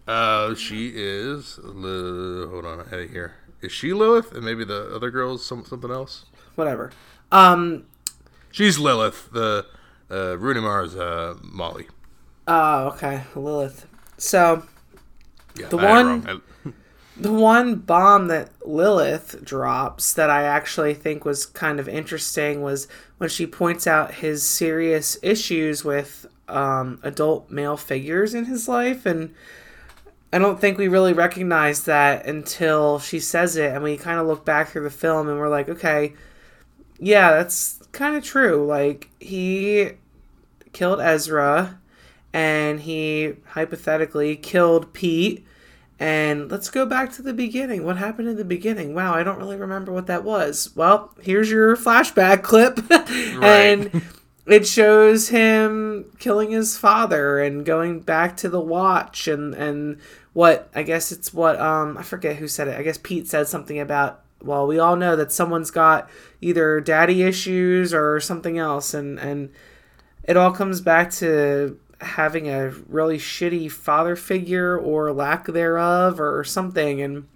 Uh, 0.08 0.56
she 0.56 0.92
is. 0.96 1.60
Hold 1.64 2.66
on, 2.66 2.80
I 2.80 2.90
had 2.90 3.00
it 3.02 3.10
here. 3.12 3.36
Is 3.62 3.72
she 3.72 3.94
Lilith, 3.94 4.32
and 4.34 4.44
maybe 4.44 4.64
the 4.64 4.94
other 4.96 5.10
girl's 5.12 5.46
some, 5.46 5.64
something 5.64 5.92
else? 5.92 6.26
whatever 6.56 6.92
um 7.32 7.86
She's 8.52 8.80
Lilith. 8.80 9.30
The 9.32 9.68
uh, 10.10 10.38
Rooney 10.40 10.62
Mara's 10.62 10.96
uh, 10.96 11.36
Molly. 11.44 11.86
oh 12.48 12.88
okay 12.94 13.22
lilith 13.36 13.86
so 14.18 14.64
Yeah, 15.56 15.68
The 15.68 15.78
I 15.78 15.90
one- 15.92 16.42
The 17.18 17.32
one 17.32 17.76
bomb 17.76 18.28
that 18.28 18.50
Lilith 18.68 19.44
drops 19.44 20.14
that 20.14 20.30
I 20.30 20.44
actually 20.44 20.94
think 20.94 21.24
was 21.24 21.46
kind 21.46 21.80
of 21.80 21.88
interesting 21.88 22.62
was 22.62 22.88
when 23.18 23.30
she 23.30 23.48
points 23.48 23.88
out 23.88 24.16
his 24.16 24.44
serious 24.44 25.18
issues 25.24 25.86
with 25.86 26.26
um, 26.50 27.00
adult 27.04 27.50
male 27.50 27.78
figures 27.78 28.34
in 28.34 28.46
his 28.46 28.68
life. 28.68 29.06
And 29.06 29.34
I 30.34 30.40
don't 30.40 30.60
think 30.60 30.78
we 30.78 30.90
really 30.90 31.14
recognize 31.14 31.86
that 31.86 32.26
until 32.26 33.00
she 33.00 33.22
says 33.22 33.56
it. 33.56 33.74
And 33.74 33.82
we 33.82 33.96
kind 33.96 34.20
of 34.20 34.28
look 34.28 34.44
back 34.44 34.70
through 34.70 34.84
the 34.84 34.90
film 34.90 35.30
and 35.30 35.40
we're 35.40 35.48
like, 35.48 35.70
okay, 35.70 36.14
yeah, 37.00 37.32
that's 37.32 37.80
kind 37.94 38.18
of 38.18 38.26
true. 38.26 38.66
Like, 38.66 39.10
he 39.22 39.92
killed 40.74 41.00
Ezra 41.00 41.80
and 42.34 42.82
he 42.82 43.36
hypothetically 43.48 44.36
killed 44.36 44.92
Pete. 44.92 45.46
And 45.98 46.52
let's 46.52 46.70
go 46.70 46.86
back 46.86 47.14
to 47.14 47.22
the 47.22 47.34
beginning. 47.34 47.86
What 47.86 47.98
happened 47.98 48.28
in 48.28 48.36
the 48.36 48.44
beginning? 48.44 48.94
Wow, 48.94 49.14
I 49.14 49.24
don't 49.24 49.38
really 49.38 49.56
remember 49.56 49.94
what 49.94 50.08
that 50.08 50.26
was. 50.26 50.72
Well, 50.76 51.14
here's 51.22 51.50
your 51.50 51.78
flashback 51.78 52.44
clip. 52.44 52.80
and 53.42 54.02
it 54.46 54.68
shows 54.68 55.30
him 55.30 56.06
killing 56.20 56.52
his 56.52 56.78
father 56.78 57.40
and 57.40 57.66
going 57.66 58.02
back 58.02 58.38
to 58.38 58.50
the 58.50 58.60
watch 58.60 59.28
and 59.28 59.54
and 59.56 60.00
what 60.34 60.70
I 60.76 60.84
guess 60.84 61.12
it's 61.12 61.34
what 61.34 61.60
um 61.60 61.98
I 61.98 62.04
forget 62.04 62.36
who 62.36 62.48
said 62.48 62.68
it. 62.68 62.78
I 62.78 62.84
guess 62.84 63.00
Pete 63.02 63.28
said 63.28 63.48
something 63.48 63.80
about 63.80 64.22
well, 64.44 64.68
we 64.68 64.78
all 64.78 64.96
know 64.96 65.16
that 65.16 65.32
someone's 65.32 65.72
got 65.72 66.10
either 66.42 66.80
daddy 66.80 67.24
issues 67.24 67.94
or 67.94 68.20
something 68.20 68.58
else 68.58 68.94
and 68.94 69.18
and 69.18 69.50
it 70.26 70.38
all 70.38 70.52
comes 70.52 70.82
back 70.82 71.12
to 71.12 71.80
having 72.06 72.48
a 72.48 72.70
really 72.88 73.18
shitty 73.18 73.72
father 73.72 74.16
figure 74.16 74.78
or 74.78 75.12
lack 75.12 75.46
thereof 75.46 76.20
or 76.20 76.44
something 76.44 77.02
and 77.02 77.28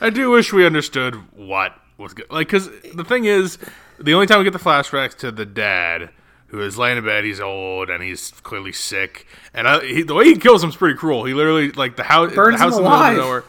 I 0.00 0.10
do 0.10 0.30
wish 0.30 0.52
we 0.52 0.66
understood 0.66 1.14
what 1.34 1.74
was 1.96 2.12
good. 2.12 2.30
Like, 2.30 2.48
because 2.48 2.68
the 2.94 3.04
thing 3.04 3.24
is, 3.24 3.58
the 3.98 4.12
only 4.12 4.26
time 4.26 4.38
we 4.38 4.44
get 4.44 4.52
the 4.52 4.58
flashbacks 4.58 5.16
to 5.18 5.30
the 5.30 5.46
dad, 5.46 6.10
who 6.48 6.60
is 6.60 6.76
laying 6.76 6.98
in 6.98 7.04
bed, 7.04 7.24
he's 7.24 7.40
old 7.40 7.88
and 7.88 8.02
he's 8.02 8.30
clearly 8.42 8.72
sick, 8.72 9.26
and 9.54 9.66
I, 9.66 9.84
he, 9.84 10.02
the 10.02 10.14
way 10.14 10.26
he 10.26 10.36
kills 10.36 10.62
him 10.62 10.68
is 10.70 10.76
pretty 10.76 10.96
cruel. 10.98 11.24
He 11.24 11.34
literally 11.34 11.72
like 11.72 11.96
the 11.96 12.02
house, 12.02 12.34
Burns 12.34 12.58
the 12.58 12.64
house 12.64 12.74
him 12.74 12.78
in 12.80 12.84
the 12.84 12.90
middle 12.90 12.98
alive. 12.98 13.18
of 13.18 13.24
nowhere. 13.24 13.44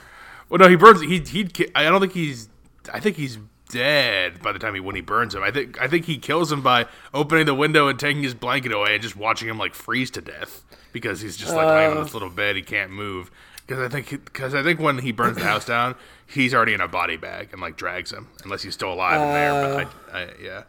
Well, 0.50 0.60
no, 0.60 0.70
he 0.70 0.76
burns. 0.78 1.02
He 1.02 1.20
he. 1.20 1.50
I 1.76 1.84
don't 1.84 2.00
think 2.00 2.14
he's. 2.14 2.48
I 2.94 3.02
think 3.02 3.18
he's 3.18 3.38
dead 3.70 4.42
by 4.42 4.52
the 4.52 4.60
time 4.60 4.74
he 4.74 4.80
when 4.80 4.96
he 4.96 5.02
burns 5.02 5.36
him. 5.36 5.44
I 5.44 5.52
think 5.52 5.80
I 5.82 5.88
think 5.88 6.06
he 6.06 6.18
kills 6.18 6.52
him 6.52 6.62
by 6.62 6.86
opening 7.14 7.46
the 7.46 7.54
window 7.56 7.88
and 7.88 8.00
taking 8.00 8.24
his 8.24 8.34
blanket 8.34 8.72
away 8.72 8.94
and 8.94 9.04
just 9.04 9.16
watching 9.16 9.48
him 9.48 9.58
like 9.58 9.76
freeze 9.76 10.12
to 10.12 10.22
death 10.22 10.64
because 10.92 11.22
he's 11.22 11.38
just 11.38 11.54
like 11.56 11.68
laying 11.68 11.98
on 11.98 12.04
this 12.04 12.14
little 12.14 12.30
bed. 12.30 12.56
He 12.56 12.62
can't 12.62 12.92
move. 12.92 13.32
Because 13.66 13.84
I 13.84 13.90
think 13.90 14.10
because 14.26 14.56
I 14.56 14.64
think 14.64 14.80
when 14.80 15.00
he 15.00 15.12
burns 15.12 15.38
the 15.38 15.44
house 15.44 15.66
down, 15.76 15.96
he's 16.26 16.54
already 16.54 16.74
in 16.74 16.82
a 16.82 16.88
body 16.88 17.18
bag 17.18 17.50
and 17.52 17.62
like 17.62 17.76
drags 17.76 18.12
him 18.12 18.30
unless 18.44 18.64
he's 18.64 18.74
still 18.74 18.94
alive 18.94 19.22
in 19.22 19.28
there. 19.28 19.86
But 19.86 20.14
I, 20.14 20.20
I, 20.20 20.30
yeah, 20.42 20.64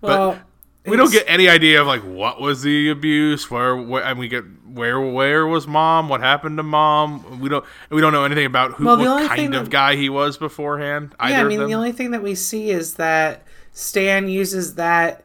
Well, 0.00 0.32
but 0.32 0.42
we 0.86 0.96
don't 0.96 1.10
get 1.12 1.24
any 1.26 1.48
idea 1.48 1.80
of 1.80 1.86
like 1.86 2.02
what 2.02 2.40
was 2.40 2.62
the 2.62 2.90
abuse, 2.90 3.50
where, 3.50 3.76
where 3.76 4.04
and 4.04 4.18
we 4.18 4.28
get 4.28 4.44
where 4.66 5.00
where 5.00 5.46
was 5.46 5.66
mom, 5.66 6.08
what 6.08 6.20
happened 6.20 6.56
to 6.58 6.62
mom. 6.62 7.40
We 7.40 7.48
don't 7.48 7.64
we 7.90 8.00
don't 8.00 8.12
know 8.12 8.24
anything 8.24 8.46
about 8.46 8.72
who 8.72 8.84
Well, 8.84 8.96
the 8.96 9.04
what 9.04 9.10
only 9.22 9.28
kind 9.28 9.54
of 9.54 9.64
that- 9.66 9.70
guy 9.70 9.96
he 9.96 10.08
was 10.08 10.36
beforehand. 10.36 11.14
Yeah, 11.20 11.40
I 11.40 11.44
mean, 11.44 11.64
the 11.66 11.74
only 11.74 11.92
thing 11.92 12.10
that 12.10 12.22
we 12.22 12.34
see 12.34 12.70
is 12.70 12.94
that 12.94 13.42
Stan 13.72 14.28
uses 14.28 14.74
that 14.74 15.24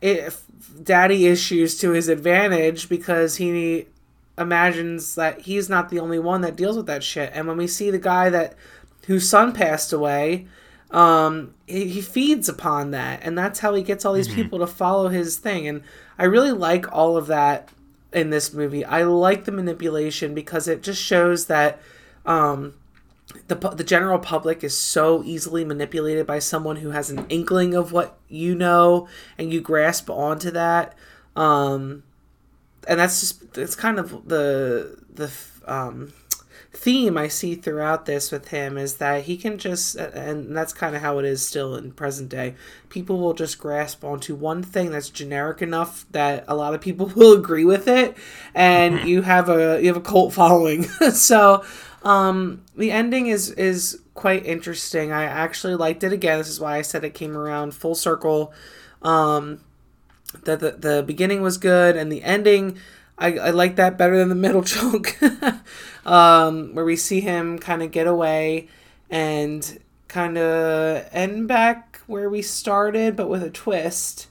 if 0.00 0.42
daddy 0.82 1.26
issues 1.26 1.78
to 1.78 1.90
his 1.90 2.08
advantage 2.08 2.88
because 2.88 3.36
he 3.36 3.86
imagines 4.38 5.14
that 5.16 5.40
he's 5.42 5.68
not 5.68 5.90
the 5.90 5.98
only 5.98 6.18
one 6.18 6.40
that 6.40 6.56
deals 6.56 6.76
with 6.76 6.86
that 6.86 7.02
shit. 7.02 7.30
And 7.34 7.46
when 7.46 7.56
we 7.58 7.66
see 7.66 7.90
the 7.90 7.98
guy 7.98 8.30
that 8.30 8.54
whose 9.06 9.28
son 9.28 9.52
passed 9.52 9.92
away, 9.92 10.46
um, 10.90 11.54
he, 11.66 11.88
he 11.88 12.00
feeds 12.00 12.48
upon 12.48 12.90
that, 12.90 13.20
and 13.22 13.36
that's 13.36 13.60
how 13.60 13.74
he 13.74 13.82
gets 13.82 14.04
all 14.04 14.12
these 14.12 14.32
people 14.34 14.58
to 14.58 14.66
follow 14.66 15.08
his 15.08 15.36
thing. 15.36 15.68
And 15.68 15.82
I 16.18 16.24
really 16.24 16.52
like 16.52 16.92
all 16.92 17.16
of 17.16 17.26
that 17.28 17.68
in 18.12 18.30
this 18.30 18.52
movie. 18.52 18.84
I 18.84 19.04
like 19.04 19.44
the 19.44 19.52
manipulation 19.52 20.34
because 20.34 20.66
it 20.66 20.82
just 20.82 21.00
shows 21.00 21.46
that 21.46 21.80
um, 22.26 22.74
the 23.48 23.54
the 23.54 23.84
general 23.84 24.18
public 24.18 24.64
is 24.64 24.76
so 24.76 25.22
easily 25.24 25.64
manipulated 25.64 26.26
by 26.26 26.38
someone 26.38 26.76
who 26.76 26.90
has 26.90 27.10
an 27.10 27.26
inkling 27.28 27.74
of 27.74 27.92
what 27.92 28.18
you 28.28 28.54
know 28.54 29.08
and 29.38 29.52
you 29.52 29.60
grasp 29.60 30.10
onto 30.10 30.50
that 30.50 30.94
um 31.36 32.02
and 32.88 32.98
that's 32.98 33.20
just 33.20 33.56
it's 33.56 33.76
kind 33.76 33.98
of 33.98 34.28
the 34.28 34.98
the 35.12 35.30
um 35.66 36.12
theme 36.72 37.18
I 37.18 37.26
see 37.28 37.56
throughout 37.56 38.06
this 38.06 38.30
with 38.30 38.48
him 38.48 38.78
is 38.78 38.96
that 38.96 39.24
he 39.24 39.36
can 39.36 39.58
just 39.58 39.96
and 39.96 40.56
that's 40.56 40.72
kind 40.72 40.94
of 40.94 41.02
how 41.02 41.18
it 41.18 41.24
is 41.24 41.44
still 41.46 41.74
in 41.74 41.90
present 41.92 42.28
day. 42.28 42.54
People 42.88 43.18
will 43.18 43.34
just 43.34 43.58
grasp 43.58 44.04
onto 44.04 44.36
one 44.36 44.62
thing 44.62 44.90
that's 44.90 45.10
generic 45.10 45.62
enough 45.62 46.06
that 46.12 46.44
a 46.46 46.54
lot 46.54 46.74
of 46.74 46.80
people 46.80 47.06
will 47.16 47.32
agree 47.32 47.64
with 47.64 47.88
it 47.88 48.16
and 48.54 49.08
you 49.08 49.22
have 49.22 49.48
a 49.48 49.80
you 49.80 49.88
have 49.88 49.96
a 49.96 50.00
cult 50.00 50.32
following. 50.40 50.84
So 51.10 51.64
um 52.02 52.62
the 52.76 52.92
ending 52.92 53.26
is 53.26 53.50
is 53.50 54.00
quite 54.14 54.46
interesting. 54.46 55.10
I 55.12 55.24
actually 55.24 55.74
liked 55.74 56.04
it 56.04 56.12
again. 56.12 56.38
This 56.38 56.48
is 56.48 56.60
why 56.60 56.76
i 56.76 56.82
said 56.82 57.04
it 57.04 57.14
came 57.14 57.36
around 57.36 57.74
full 57.74 57.96
circle. 57.96 58.52
Um 59.02 59.60
the, 60.44 60.56
the 60.56 60.70
the 60.72 61.02
beginning 61.04 61.42
was 61.42 61.58
good 61.58 61.96
and 61.96 62.12
the 62.12 62.22
ending 62.22 62.78
I, 63.20 63.34
I 63.36 63.50
like 63.50 63.76
that 63.76 63.96
better 63.98 64.16
than 64.18 64.28
the 64.30 64.34
middle 64.34 64.62
chunk 64.74 65.16
um 66.06 66.74
where 66.74 66.84
we 66.84 66.96
see 66.96 67.20
him 67.20 67.58
kind 67.58 67.82
of 67.82 67.90
get 67.90 68.06
away 68.06 68.68
and 69.10 69.78
kind 70.08 70.38
of 70.38 71.06
end 71.12 71.46
back 71.46 72.00
where 72.06 72.28
we 72.30 72.42
started 72.42 73.14
but 73.16 73.28
with 73.28 73.42
a 73.42 73.50
twist 73.50 74.26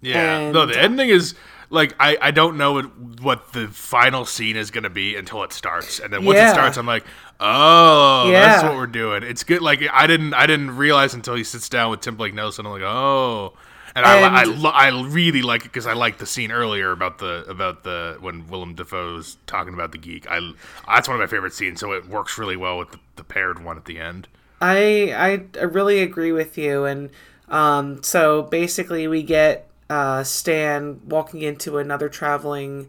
Yeah, 0.00 0.50
no, 0.50 0.66
the 0.66 0.80
ending 0.80 1.10
is 1.10 1.34
like 1.70 1.94
I, 2.00 2.18
I 2.20 2.30
don't 2.32 2.56
know 2.58 2.82
what, 2.82 3.52
the 3.52 3.68
final 3.68 4.24
scene 4.26 4.56
is 4.56 4.70
gonna 4.70 4.90
be 4.90 5.16
until 5.16 5.42
it 5.44 5.52
starts, 5.52 6.00
and 6.00 6.12
then 6.12 6.24
once 6.24 6.36
Yeah. 6.36 6.50
it 6.50 6.52
starts, 6.52 6.76
I'm 6.76 6.86
like, 6.86 7.04
oh, 7.40 8.30
that's 8.30 8.62
what 8.62 8.74
we're 8.76 8.86
doing. 8.88 9.22
It's 9.22 9.42
good. 9.44 9.62
Like 9.62 9.80
I 9.90 10.06
didn't 10.06 10.34
I 10.34 10.46
didn't 10.46 10.76
realize 10.76 11.14
until 11.14 11.34
he 11.34 11.44
sits 11.44 11.68
down 11.70 11.90
with 11.90 12.00
Tim 12.00 12.16
Blake 12.16 12.34
Nelson. 12.34 12.66
I'm 12.66 12.72
like, 12.72 12.82
oh. 12.82 13.54
And, 13.94 14.06
I, 14.06 14.42
I, 14.42 14.44
lo- 14.44 14.70
I 14.70 14.88
really 15.06 15.42
like 15.42 15.62
it 15.62 15.64
because 15.64 15.86
I 15.86 15.92
like 15.92 16.18
the 16.18 16.26
scene 16.26 16.50
earlier 16.50 16.92
about 16.92 17.18
the 17.18 17.44
about 17.46 17.84
the 17.84 18.16
when 18.20 18.48
Willem 18.48 18.74
Dafoe's 18.74 19.36
talking 19.46 19.74
about 19.74 19.92
the 19.92 19.98
geek. 19.98 20.26
I 20.30 20.52
that's 20.86 21.08
one 21.08 21.16
of 21.16 21.20
my 21.20 21.26
favorite 21.26 21.52
scenes, 21.52 21.80
so 21.80 21.92
it 21.92 22.08
works 22.08 22.38
really 22.38 22.56
well 22.56 22.78
with 22.78 22.92
the, 22.92 23.00
the 23.16 23.24
paired 23.24 23.62
one 23.62 23.76
at 23.76 23.84
the 23.84 23.98
end. 23.98 24.28
I, 24.60 25.12
I 25.14 25.60
I 25.60 25.64
really 25.64 26.00
agree 26.00 26.32
with 26.32 26.56
you, 26.56 26.84
and 26.84 27.10
um, 27.48 28.02
so 28.02 28.42
basically 28.42 29.06
we 29.08 29.22
get 29.22 29.68
uh, 29.90 30.24
Stan 30.24 31.00
walking 31.06 31.42
into 31.42 31.76
another 31.76 32.08
traveling 32.08 32.88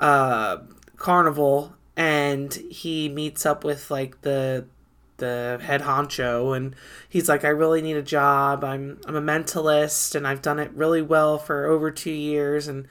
uh, 0.00 0.58
carnival, 0.96 1.74
and 1.96 2.52
he 2.54 3.08
meets 3.08 3.46
up 3.46 3.62
with 3.62 3.90
like 3.90 4.22
the 4.22 4.64
the 5.20 5.58
head 5.62 5.82
honcho, 5.82 6.56
and 6.56 6.74
he's 7.08 7.28
like, 7.28 7.44
"I 7.44 7.48
really 7.48 7.80
need 7.80 7.96
a 7.96 8.02
job. 8.02 8.64
I'm 8.64 9.00
I'm 9.06 9.14
a 9.16 9.22
mentalist, 9.22 10.14
and 10.16 10.26
I've 10.26 10.42
done 10.42 10.58
it 10.58 10.72
really 10.74 11.02
well 11.02 11.38
for 11.38 11.66
over 11.66 11.90
two 11.92 12.10
years." 12.10 12.66
And 12.66 12.88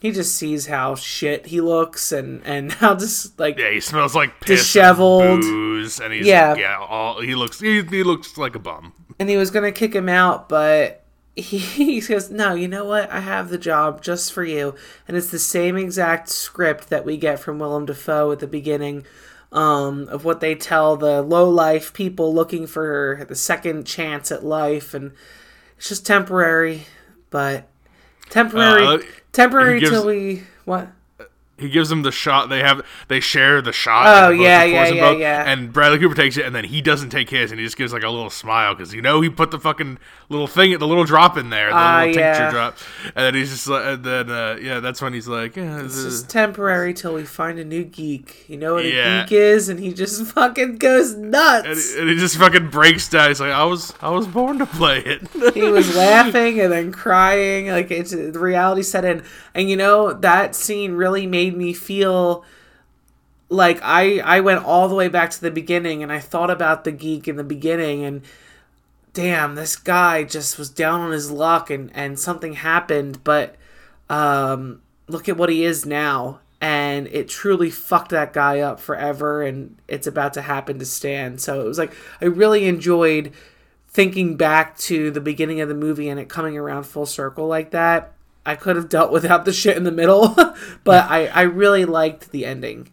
he 0.00 0.12
just 0.12 0.34
sees 0.34 0.66
how 0.66 0.94
shit 0.94 1.46
he 1.46 1.60
looks, 1.60 2.12
and 2.12 2.42
and 2.44 2.72
how 2.80 2.94
just 2.94 3.38
like 3.40 3.58
Yeah, 3.58 3.70
he 3.70 3.80
smells 3.80 4.14
like 4.14 4.40
piss 4.40 4.60
Disheveled. 4.60 5.22
and 5.22 5.42
booze, 5.42 5.98
and 6.00 6.12
he's 6.12 6.26
Yeah. 6.26 6.54
yeah, 6.56 6.78
all 6.78 7.20
he 7.22 7.34
looks 7.34 7.60
he, 7.60 7.82
he 7.82 8.02
looks 8.02 8.36
like 8.36 8.54
a 8.54 8.58
bum. 8.60 8.92
and 9.18 9.28
he 9.30 9.36
was 9.36 9.50
gonna 9.50 9.72
kick 9.72 9.94
him 9.94 10.08
out, 10.08 10.48
but 10.48 10.98
he, 11.36 11.58
he 11.58 12.00
goes, 12.00 12.28
"No, 12.30 12.54
you 12.54 12.66
know 12.66 12.84
what? 12.84 13.10
I 13.10 13.20
have 13.20 13.48
the 13.50 13.56
job 13.58 14.02
just 14.02 14.32
for 14.32 14.42
you." 14.44 14.74
And 15.06 15.16
it's 15.16 15.30
the 15.30 15.38
same 15.38 15.76
exact 15.76 16.28
script 16.28 16.88
that 16.90 17.04
we 17.06 17.16
get 17.16 17.38
from 17.38 17.58
Willem 17.58 17.86
Dafoe 17.86 18.32
at 18.32 18.40
the 18.40 18.46
beginning 18.48 19.04
um, 19.52 20.08
of 20.08 20.24
what 20.24 20.40
they 20.40 20.54
tell 20.54 20.96
the 20.96 21.22
low 21.22 21.48
life 21.48 21.92
people 21.92 22.32
looking 22.34 22.66
for 22.66 23.24
the 23.28 23.34
second 23.34 23.86
chance 23.86 24.30
at 24.30 24.44
life, 24.44 24.94
and 24.94 25.12
it's 25.76 25.88
just 25.88 26.06
temporary, 26.06 26.86
but 27.30 27.68
temporary, 28.28 28.84
Uh, 28.86 28.98
temporary 29.32 29.80
gives- 29.80 29.90
till 29.92 30.06
we 30.06 30.44
what? 30.64 30.88
He 31.60 31.68
gives 31.68 31.90
him 31.92 32.02
the 32.02 32.10
shot. 32.12 32.48
They 32.48 32.60
have 32.60 32.82
they 33.08 33.20
share 33.20 33.62
the 33.62 33.72
shot. 33.72 34.06
Oh, 34.24 34.30
yeah, 34.30 34.64
yeah, 34.64 34.86
and 34.86 34.96
yeah, 34.96 35.02
both, 35.12 35.20
yeah. 35.20 35.44
And 35.50 35.72
Bradley 35.72 35.98
Cooper 35.98 36.14
takes 36.14 36.36
it, 36.36 36.44
and 36.46 36.54
then 36.54 36.64
he 36.64 36.80
doesn't 36.82 37.10
take 37.10 37.30
his, 37.30 37.50
and 37.52 37.60
he 37.60 37.66
just 37.66 37.76
gives 37.76 37.92
like 37.92 38.02
a 38.02 38.08
little 38.08 38.30
smile 38.30 38.74
because 38.74 38.92
you 38.94 39.02
know 39.02 39.20
he 39.20 39.30
put 39.30 39.50
the 39.50 39.58
fucking 39.60 39.98
little 40.28 40.46
thing, 40.46 40.76
the 40.78 40.86
little 40.86 41.04
drop 41.04 41.36
in 41.36 41.50
there, 41.50 41.68
the 41.70 41.74
Ah, 41.76 41.98
little 42.00 42.14
tincture 42.14 42.42
yeah. 42.42 42.50
drop, 42.50 42.76
and 43.04 43.16
then 43.16 43.34
he's 43.34 43.50
just 43.50 43.66
like, 43.68 43.84
and 43.84 44.04
then 44.04 44.30
uh, 44.30 44.58
yeah, 44.60 44.80
that's 44.80 45.02
when 45.02 45.12
he's 45.12 45.28
like, 45.28 45.56
yeah, 45.56 45.82
this 45.82 45.96
is- 45.96 46.22
temporary 46.24 46.94
till 46.94 47.14
we 47.14 47.24
find 47.24 47.58
a 47.58 47.64
new 47.64 47.84
geek. 47.84 48.44
You 48.48 48.56
know 48.56 48.74
what 48.74 48.84
Yeah. 48.84 49.22
a 49.22 49.24
geek 49.24 49.32
is, 49.32 49.68
and 49.68 49.78
he 49.80 49.92
just 49.92 50.24
fucking 50.32 50.76
goes 50.78 51.14
nuts. 51.14 51.66
and, 51.66 51.76
he, 51.76 52.00
and 52.00 52.10
he 52.10 52.16
just 52.16 52.36
fucking 52.36 52.70
breaks 52.70 53.08
down. 53.08 53.28
He's 53.28 53.40
like, 53.40 53.52
I 53.52 53.64
was 53.64 53.92
I 54.00 54.10
was 54.10 54.26
born 54.26 54.58
to 54.58 54.66
play 54.66 55.00
it. 55.00 55.22
he 55.54 55.62
was 55.64 55.94
laughing 55.96 56.60
and 56.60 56.72
then 56.72 56.92
crying 56.92 57.68
like 57.68 57.90
it's 57.90 58.12
the 58.12 58.38
reality 58.38 58.82
set 58.82 59.04
in 59.04 59.22
and 59.54 59.68
you 59.68 59.76
know 59.76 60.12
that 60.12 60.54
scene 60.54 60.92
really 60.92 61.26
made 61.26 61.49
me 61.56 61.72
feel 61.72 62.44
like 63.48 63.80
i 63.82 64.18
i 64.20 64.40
went 64.40 64.64
all 64.64 64.88
the 64.88 64.94
way 64.94 65.08
back 65.08 65.30
to 65.30 65.40
the 65.40 65.50
beginning 65.50 66.02
and 66.02 66.12
i 66.12 66.18
thought 66.18 66.50
about 66.50 66.84
the 66.84 66.92
geek 66.92 67.26
in 67.26 67.36
the 67.36 67.44
beginning 67.44 68.04
and 68.04 68.22
damn 69.12 69.56
this 69.56 69.74
guy 69.76 70.22
just 70.22 70.56
was 70.56 70.70
down 70.70 71.00
on 71.00 71.10
his 71.10 71.30
luck 71.30 71.68
and 71.68 71.90
and 71.94 72.18
something 72.18 72.52
happened 72.52 73.22
but 73.24 73.56
um 74.08 74.80
look 75.10 75.28
at 75.28 75.36
what 75.36 75.50
he 75.50 75.64
is 75.64 75.84
now. 75.84 76.40
And 76.62 77.06
it 77.08 77.28
truly 77.28 77.70
fucked 77.70 78.10
that 78.10 78.34
guy 78.34 78.60
up 78.60 78.80
forever 78.80 79.42
and 79.42 79.78
it's 79.88 80.06
about 80.06 80.34
to 80.34 80.42
happen 80.42 80.78
to 80.78 80.84
stan. 80.84 81.38
So 81.38 81.60
it 81.62 81.66
was 81.66 81.78
like 81.78 81.94
i 82.20 82.26
really 82.26 82.66
enjoyed 82.66 83.32
thinking 83.88 84.36
back 84.36 84.76
to 84.78 85.10
the 85.10 85.20
beginning 85.20 85.60
of 85.60 85.68
the 85.68 85.74
movie 85.74 86.08
and 86.08 86.20
it 86.20 86.28
coming 86.28 86.56
around 86.56 86.84
full 86.84 87.06
circle 87.06 87.46
like 87.46 87.70
that, 87.70 88.12
I 88.50 88.56
could 88.56 88.76
have 88.76 88.88
dealt 88.88 89.10
without 89.12 89.44
the 89.44 89.52
shit 89.52 89.76
in 89.76 89.84
the 89.84 89.92
middle, 89.92 90.34
but 90.84 91.10
I, 91.10 91.26
I 91.26 91.42
really 91.42 91.84
liked 91.84 92.30
the 92.32 92.44
ending. 92.44 92.90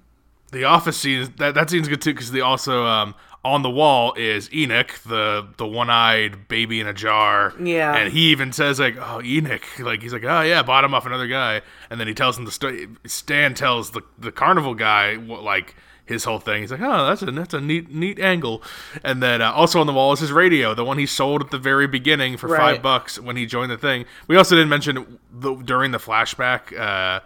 the 0.51 0.63
office 0.63 0.97
scene 0.97 1.33
that 1.37 1.55
that 1.55 1.69
scene's 1.69 1.87
good 1.87 2.01
too 2.01 2.13
because 2.13 2.31
they 2.31 2.41
also 2.41 2.85
um 2.85 3.13
on 3.45 3.61
the 3.61 3.69
wall 3.69 4.13
is 4.17 4.49
Enoch, 4.53 4.99
the 5.05 5.47
the 5.57 5.67
one 5.67 5.89
eyed 5.89 6.47
baby 6.49 6.79
in 6.81 6.87
a 6.87 6.93
jar. 6.93 7.53
Yeah. 7.61 7.95
and 7.95 8.11
he 8.11 8.31
even 8.31 8.51
says 8.51 8.77
like, 8.79 8.95
"Oh, 8.99 9.21
Enoch," 9.23 9.63
like 9.79 10.01
he's 10.01 10.11
like, 10.11 10.23
"Oh 10.25 10.41
yeah, 10.41 10.63
bought 10.63 10.83
him 10.83 10.93
off 10.93 11.05
another 11.05 11.27
guy," 11.27 11.61
and 11.89 11.99
then 11.99 12.07
he 12.07 12.13
tells 12.13 12.37
him 12.37 12.45
the 12.45 12.51
story. 12.51 12.87
Stan 13.05 13.53
tells 13.53 13.91
the 13.91 14.01
the 14.17 14.31
carnival 14.31 14.73
guy 14.73 15.15
what 15.15 15.43
like 15.43 15.75
his 16.07 16.23
whole 16.23 16.39
thing. 16.39 16.61
He's 16.61 16.71
like, 16.71 16.81
"Oh, 16.81 17.05
that's 17.05 17.21
a 17.21 17.25
that's 17.31 17.53
a 17.53 17.61
neat 17.61 17.93
neat 17.93 18.19
angle," 18.19 18.63
and 19.03 19.21
then 19.21 19.41
uh, 19.41 19.51
also 19.51 19.79
on 19.79 19.87
the 19.87 19.93
wall 19.93 20.13
is 20.13 20.19
his 20.19 20.31
radio, 20.31 20.73
the 20.73 20.83
one 20.85 20.97
he 20.97 21.05
sold 21.05 21.41
at 21.41 21.51
the 21.51 21.59
very 21.59 21.87
beginning 21.87 22.37
for 22.37 22.47
Right. 22.47 22.59
five 22.75 22.81
bucks 22.81 23.19
when 23.19 23.35
he 23.35 23.45
joined 23.45 23.71
the 23.71 23.77
thing. 23.77 24.05
We 24.27 24.35
also 24.37 24.55
didn't 24.55 24.69
mention 24.69 25.19
the, 25.31 25.55
during 25.55 25.91
the 25.91 25.97
flashback. 25.99 26.77
Uh, 26.77 27.19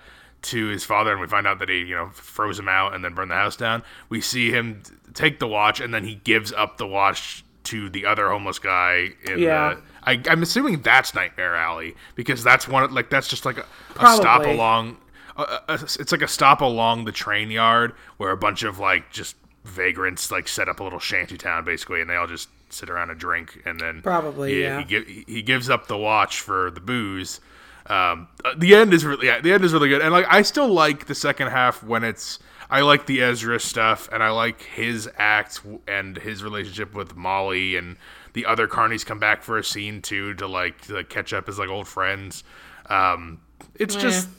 to 0.44 0.70
his 0.70 0.84
father, 0.84 1.12
and 1.12 1.22
we 1.22 1.28
find 1.28 1.46
out 1.46 1.60
that 1.60 1.70
he, 1.70 1.82
you 1.82 1.94
know, 1.94 2.10
froze 2.14 2.58
him 2.58 2.68
out 2.68 2.96
and 2.96 3.06
then 3.06 3.14
burned 3.14 3.30
the 3.30 3.36
house 3.36 3.56
down. 3.56 3.84
We 4.10 4.22
see 4.22 4.50
him 4.50 4.82
take 5.14 5.38
the 5.38 5.48
watch, 5.48 5.80
and 5.80 5.94
then 5.94 6.04
he 6.04 6.16
gives 6.16 6.52
up 6.52 6.78
the 6.80 6.88
watch 6.88 7.46
to 7.66 7.92
the 7.92 8.08
other 8.08 8.28
homeless 8.30 8.58
guy. 8.58 9.10
In 9.24 9.38
Yeah. 9.38 9.76
the, 9.76 9.82
I, 10.04 10.20
I'm 10.32 10.42
assuming 10.42 10.82
that's 10.82 11.14
Nightmare 11.14 11.56
Alley 11.56 11.96
because 12.16 12.44
that's 12.44 12.68
one 12.68 12.82
of- 12.82 12.92
like 12.92 13.12
that's 13.12 13.28
just 13.28 13.46
like 13.46 13.60
a, 13.60 13.66
a 14.00 14.16
stop 14.16 14.44
along. 14.44 14.98
A, 15.42 15.74
a- 15.74 15.74
it's 15.84 16.12
like 16.12 16.22
a 16.22 16.28
stop 16.28 16.62
along 16.62 17.06
the 17.06 17.12
train 17.12 17.52
yard 17.52 17.94
where 18.18 18.32
a 18.32 18.38
bunch 18.38 18.64
of 18.64 18.80
like 18.80 19.12
just 19.12 19.36
vagrants 19.64 20.32
like 20.32 20.48
set 20.48 20.68
up 20.68 20.80
a 20.80 20.84
little 20.84 21.00
shanty 21.00 21.38
town 21.38 21.64
basically, 21.64 22.02
and 22.02 22.10
they 22.10 22.16
all 22.16 22.28
just 22.28 22.50
sit 22.70 22.90
around 22.90 23.10
and 23.10 23.20
drink, 23.20 23.62
and 23.66 23.80
then 23.80 24.02
Probably, 24.02 24.54
he, 24.54 24.62
yeah. 24.62 24.84
he, 24.84 25.24
he 25.28 25.42
gives 25.42 25.70
up 25.70 25.88
the 25.88 25.98
watch 25.98 26.40
for 26.40 26.72
the 26.72 26.80
booze. 26.80 27.40
Um, 27.88 28.28
uh, 28.46 28.54
the 28.58 28.76
end 28.76 28.94
is 28.94 29.04
really 29.04 29.28
yeah, 29.28 29.42
the 29.42 29.52
end 29.52 29.64
is 29.66 29.74
really 29.74 29.90
good, 29.90 30.02
and 30.02 30.12
like 30.12 30.26
I 30.30 30.44
still 30.44 30.68
like 30.68 31.08
the 31.08 31.16
second 31.16 31.48
half 31.50 31.84
when 31.84 32.04
it's 32.04 32.40
I 32.70 32.82
like 32.82 33.06
the 33.06 33.22
Ezra 33.22 33.60
stuff, 33.60 34.08
and 34.14 34.24
I 34.24 34.30
like 34.30 34.62
his 34.62 35.10
act 35.18 35.62
and 35.88 36.16
his 36.18 36.44
relationship 36.44 36.94
with 36.94 37.16
Molly, 37.16 37.76
and 37.76 37.98
the 38.34 38.46
other 38.46 38.68
carnies 38.68 39.06
come 39.06 39.20
back 39.20 39.44
for 39.44 39.58
a 39.58 39.64
scene 39.64 40.02
too 40.02 40.34
to 40.36 40.48
like 40.48 40.82
to 40.82 40.94
like, 40.94 41.10
catch 41.10 41.34
up 41.34 41.50
as 41.50 41.60
like 41.60 41.70
old 41.70 41.88
friends. 41.88 42.44
Um, 42.86 43.42
it's 43.76 43.96
just 43.96 44.30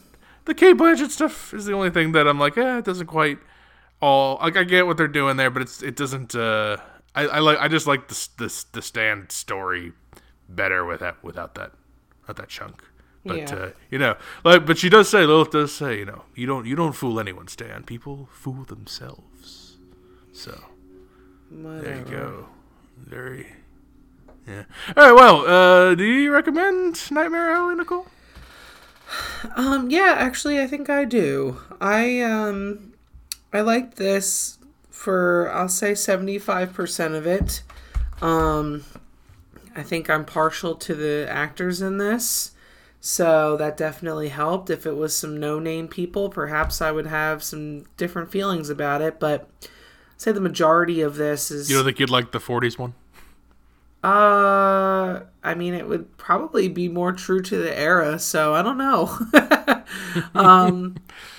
the 0.44 0.54
Cate 0.54 0.76
Blanchett 0.76 1.10
stuff 1.10 1.52
is 1.54 1.64
the 1.66 1.72
only 1.72 1.90
thing 1.90 2.12
that 2.12 2.26
I'm 2.28 2.38
like, 2.38 2.56
eh, 2.58 2.78
it 2.78 2.84
doesn't 2.84 3.06
quite 3.06 3.38
all 4.00 4.38
like 4.40 4.56
I 4.56 4.64
get 4.64 4.86
what 4.86 4.96
they're 4.96 5.08
doing 5.08 5.36
there, 5.36 5.50
but 5.50 5.62
it's 5.62 5.82
it 5.82 5.96
doesn't. 5.96 6.34
Uh, 6.34 6.76
I, 7.14 7.26
I 7.26 7.38
like 7.40 7.58
I 7.58 7.68
just 7.68 7.86
like 7.86 8.08
the 8.08 8.28
the 8.38 8.64
the 8.72 8.82
Stan 8.82 9.28
story 9.30 9.92
better 10.48 10.84
with 10.84 11.00
that 11.00 11.22
without 11.22 11.54
that 11.54 11.72
without 12.22 12.36
that 12.36 12.48
chunk. 12.48 12.82
But 13.24 13.36
Yeah. 13.36 13.54
uh, 13.54 13.70
you 13.90 13.98
know, 13.98 14.16
like, 14.44 14.66
but 14.66 14.78
she 14.78 14.88
does 14.88 15.08
say 15.08 15.24
Lilith 15.24 15.52
does 15.52 15.72
say, 15.72 15.98
you 15.98 16.04
know, 16.04 16.24
you 16.34 16.46
don't 16.46 16.66
you 16.66 16.74
don't 16.74 16.92
fool 16.92 17.20
anyone, 17.20 17.46
Stan. 17.46 17.84
People 17.84 18.28
fool 18.32 18.64
themselves. 18.64 19.76
So 20.32 20.58
there 21.50 21.98
you 21.98 22.04
go. 22.04 22.48
Very. 22.96 23.46
Yeah. 24.48 24.64
All 24.96 25.04
right. 25.04 25.12
Well, 25.14 25.46
uh, 25.46 25.94
do 25.94 26.02
you 26.04 26.32
recommend 26.32 26.98
Nightmare 27.12 27.52
Alley, 27.52 27.76
Nicole? 27.76 28.06
Um, 29.56 29.90
yeah, 29.90 30.14
actually, 30.16 30.60
I 30.60 30.66
think 30.66 30.88
I 30.88 31.04
do. 31.04 31.58
I 31.80 32.20
um, 32.20 32.92
I 33.52 33.60
like 33.60 33.96
this 33.96 34.58
for 34.90 35.50
I'll 35.52 35.68
say 35.68 35.94
seventy 35.94 36.38
five 36.38 36.72
percent 36.72 37.14
of 37.14 37.26
it. 37.26 37.62
Um, 38.20 38.84
I 39.74 39.82
think 39.82 40.08
I'm 40.08 40.24
partial 40.24 40.74
to 40.76 40.94
the 40.94 41.26
actors 41.28 41.82
in 41.82 41.98
this, 41.98 42.52
so 43.00 43.56
that 43.56 43.76
definitely 43.76 44.28
helped. 44.28 44.70
If 44.70 44.86
it 44.86 44.96
was 44.96 45.16
some 45.16 45.38
no 45.38 45.58
name 45.58 45.88
people, 45.88 46.28
perhaps 46.28 46.80
I 46.80 46.92
would 46.92 47.06
have 47.06 47.42
some 47.42 47.84
different 47.96 48.30
feelings 48.30 48.70
about 48.70 49.02
it. 49.02 49.18
But 49.18 49.48
I'd 49.62 50.20
say 50.20 50.32
the 50.32 50.40
majority 50.40 51.00
of 51.00 51.16
this 51.16 51.50
is 51.50 51.68
You 51.68 51.76
don't 51.76 51.84
think 51.84 51.98
you'd 51.98 52.10
like 52.10 52.32
the 52.32 52.38
'40s 52.38 52.78
one? 52.78 52.94
Uh, 54.02 55.20
I 55.44 55.54
mean, 55.54 55.74
it 55.74 55.88
would 55.88 56.16
probably 56.16 56.68
be 56.68 56.88
more 56.88 57.12
true 57.12 57.40
to 57.42 57.56
the 57.56 57.78
era, 57.78 58.18
so 58.18 58.52
I 58.54 58.62
don't 58.62 58.78
know. 58.78 59.16
um, 60.34 60.96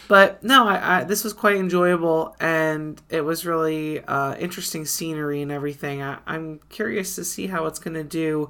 but 0.08 0.44
no, 0.44 0.68
I, 0.68 1.00
I 1.00 1.04
this 1.04 1.24
was 1.24 1.34
quite 1.34 1.58
enjoyable, 1.58 2.36
and 2.40 3.02
it 3.10 3.22
was 3.22 3.46
really 3.46 4.02
uh, 4.06 4.36
interesting 4.36 4.86
scenery 4.86 5.42
and 5.42 5.52
everything. 5.52 6.02
I, 6.02 6.20
I'm 6.26 6.60
curious 6.70 7.16
to 7.16 7.26
see 7.26 7.48
how 7.48 7.66
it's 7.66 7.80
going 7.80 7.96
to 7.96 8.04
do 8.04 8.50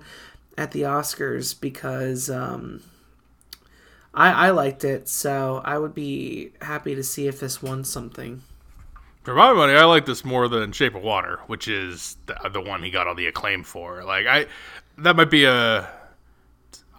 at 0.57 0.71
the 0.71 0.83
Oscars 0.83 1.59
because 1.59 2.29
um, 2.29 2.83
I, 4.13 4.47
I 4.47 4.49
liked 4.51 4.83
it, 4.83 5.09
so 5.09 5.61
I 5.65 5.79
would 5.79 5.95
be 5.95 6.51
happy 6.61 6.93
to 6.93 7.03
see 7.03 7.27
if 7.27 7.39
this 7.39 7.63
won 7.63 7.83
something. 7.83 8.43
For 9.23 9.33
my 9.33 9.53
money, 9.53 9.73
I 9.73 9.85
like 9.85 10.05
this 10.05 10.25
more 10.25 10.49
than 10.49 10.73
Shape 10.73 10.95
of 10.95 11.01
Water, 11.01 11.39
which 11.47 11.69
is 11.69 12.17
the, 12.25 12.49
the 12.49 12.59
one 12.59 12.83
he 12.83 12.91
got 12.91 13.07
all 13.07 13.15
the 13.15 13.27
acclaim 13.27 13.63
for. 13.63 14.03
Like 14.03 14.27
I, 14.27 14.47
that 14.97 15.15
might 15.15 15.29
be 15.29 15.45
a. 15.45 15.89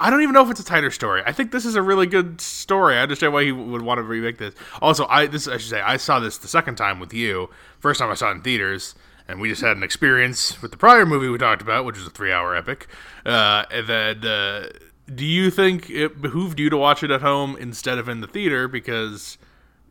I 0.00 0.10
don't 0.10 0.22
even 0.22 0.32
know 0.32 0.42
if 0.42 0.50
it's 0.50 0.60
a 0.60 0.64
tighter 0.64 0.90
story. 0.90 1.22
I 1.24 1.32
think 1.32 1.52
this 1.52 1.66
is 1.66 1.76
a 1.76 1.82
really 1.82 2.06
good 2.06 2.40
story. 2.40 2.96
I 2.96 3.02
understand 3.02 3.32
why 3.32 3.44
he 3.44 3.52
would 3.52 3.82
want 3.82 3.98
to 3.98 4.02
remake 4.02 4.38
this. 4.38 4.54
Also, 4.80 5.06
I 5.06 5.26
this 5.26 5.46
I 5.46 5.58
should 5.58 5.68
say 5.68 5.82
I 5.82 5.98
saw 5.98 6.18
this 6.18 6.38
the 6.38 6.48
second 6.48 6.76
time 6.76 6.98
with 6.98 7.12
you. 7.12 7.50
First 7.78 8.00
time 8.00 8.10
I 8.10 8.14
saw 8.14 8.30
it 8.30 8.36
in 8.36 8.42
theaters, 8.42 8.94
and 9.28 9.38
we 9.38 9.50
just 9.50 9.60
had 9.60 9.76
an 9.76 9.82
experience 9.82 10.62
with 10.62 10.70
the 10.70 10.78
prior 10.78 11.04
movie 11.04 11.28
we 11.28 11.36
talked 11.36 11.60
about, 11.62 11.84
which 11.84 11.98
was 11.98 12.06
a 12.06 12.10
three-hour 12.10 12.56
epic. 12.56 12.88
Uh, 13.26 13.64
and 13.70 13.86
then, 13.86 14.24
uh, 14.24 14.68
do 15.14 15.26
you 15.26 15.50
think 15.50 15.90
it 15.90 16.22
behooved 16.22 16.58
you 16.58 16.70
to 16.70 16.76
watch 16.78 17.02
it 17.02 17.10
at 17.10 17.20
home 17.20 17.54
instead 17.60 17.98
of 17.98 18.08
in 18.08 18.22
the 18.22 18.26
theater 18.26 18.66
because? 18.66 19.36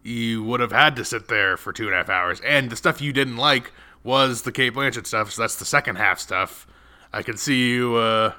You 0.03 0.43
would 0.43 0.59
have 0.59 0.71
had 0.71 0.95
to 0.97 1.05
sit 1.05 1.27
there 1.27 1.57
for 1.57 1.71
two 1.71 1.85
and 1.85 1.93
a 1.93 1.97
half 1.97 2.09
hours. 2.09 2.41
And 2.41 2.69
the 2.69 2.75
stuff 2.75 3.01
you 3.01 3.13
didn't 3.13 3.37
like 3.37 3.71
was 4.03 4.41
the 4.41 4.51
Cate 4.51 4.73
Blanchett 4.73 5.07
stuff, 5.07 5.31
so 5.31 5.41
that's 5.41 5.55
the 5.55 5.65
second 5.65 5.95
half 5.95 6.19
stuff. 6.19 6.67
I 7.13 7.23
can 7.23 7.37
see 7.37 7.69
you 7.69 7.95
uh, 7.95 8.33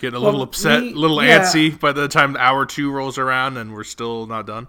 getting 0.00 0.16
a 0.16 0.20
little 0.20 0.42
upset, 0.42 0.82
a 0.82 0.86
little 0.86 1.22
yeah. 1.22 1.40
antsy 1.40 1.78
by 1.78 1.92
the 1.92 2.08
time 2.08 2.36
hour 2.36 2.64
two 2.64 2.90
rolls 2.90 3.18
around 3.18 3.56
and 3.56 3.72
we're 3.72 3.84
still 3.84 4.26
not 4.26 4.46
done. 4.46 4.68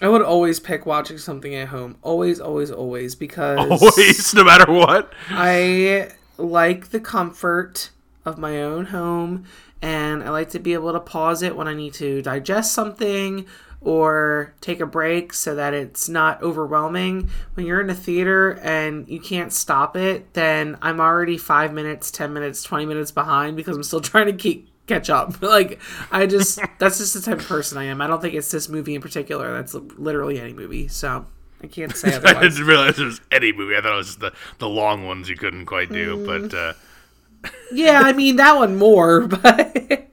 I 0.00 0.08
would 0.08 0.22
always 0.22 0.60
pick 0.60 0.86
watching 0.86 1.18
something 1.18 1.54
at 1.54 1.68
home. 1.68 1.96
Always, 2.02 2.40
always, 2.40 2.70
always, 2.70 3.14
because 3.14 3.58
Always, 3.82 4.34
no 4.34 4.44
matter 4.44 4.70
what. 4.72 5.12
I 5.28 6.12
like 6.38 6.88
the 6.90 7.00
comfort 7.00 7.90
of 8.24 8.38
my 8.38 8.62
own 8.62 8.86
home 8.86 9.44
and 9.82 10.22
I 10.22 10.30
like 10.30 10.50
to 10.50 10.58
be 10.58 10.72
able 10.74 10.92
to 10.92 11.00
pause 11.00 11.42
it 11.42 11.54
when 11.54 11.68
I 11.68 11.74
need 11.74 11.94
to 11.94 12.22
digest 12.22 12.72
something 12.72 13.46
or 13.86 14.52
take 14.60 14.80
a 14.80 14.86
break 14.86 15.32
so 15.32 15.54
that 15.54 15.72
it's 15.72 16.08
not 16.08 16.42
overwhelming. 16.42 17.30
When 17.54 17.66
you're 17.66 17.80
in 17.80 17.88
a 17.88 17.94
theater 17.94 18.58
and 18.62 19.08
you 19.08 19.20
can't 19.20 19.52
stop 19.52 19.96
it, 19.96 20.34
then 20.34 20.76
I'm 20.82 21.00
already 21.00 21.38
5 21.38 21.72
minutes, 21.72 22.10
10 22.10 22.32
minutes, 22.32 22.64
20 22.64 22.84
minutes 22.84 23.12
behind 23.12 23.56
because 23.56 23.76
I'm 23.76 23.84
still 23.84 24.00
trying 24.02 24.26
to 24.26 24.32
keep 24.32 24.68
catch 24.88 25.08
up. 25.08 25.40
Like 25.46 25.80
I 26.10 26.26
just 26.26 26.58
that's 26.80 26.98
just 26.98 27.14
the 27.14 27.20
type 27.20 27.38
of 27.38 27.46
person 27.46 27.78
I 27.78 27.84
am. 27.84 28.00
I 28.00 28.08
don't 28.08 28.20
think 28.20 28.34
it's 28.34 28.50
this 28.50 28.68
movie 28.68 28.96
in 28.96 29.00
particular. 29.00 29.52
That's 29.52 29.74
literally 29.74 30.40
any 30.40 30.52
movie. 30.52 30.88
So 30.88 31.24
I 31.62 31.68
can't 31.68 31.94
say 31.96 32.12
I 32.12 32.42
didn't 32.42 32.66
realize 32.66 32.98
it 32.98 33.04
was 33.04 33.20
any 33.30 33.52
movie. 33.52 33.76
I 33.76 33.82
thought 33.82 33.92
it 33.92 33.96
was 33.96 34.06
just 34.08 34.20
the, 34.20 34.32
the 34.58 34.68
long 34.68 35.06
ones 35.06 35.28
you 35.28 35.36
couldn't 35.36 35.66
quite 35.66 35.90
do. 35.90 36.16
Mm. 36.16 36.50
But, 36.50 36.58
uh, 36.58 37.50
yeah, 37.72 38.02
I 38.04 38.12
mean 38.12 38.36
that 38.36 38.56
one 38.56 38.76
more, 38.76 39.28
but 39.28 40.08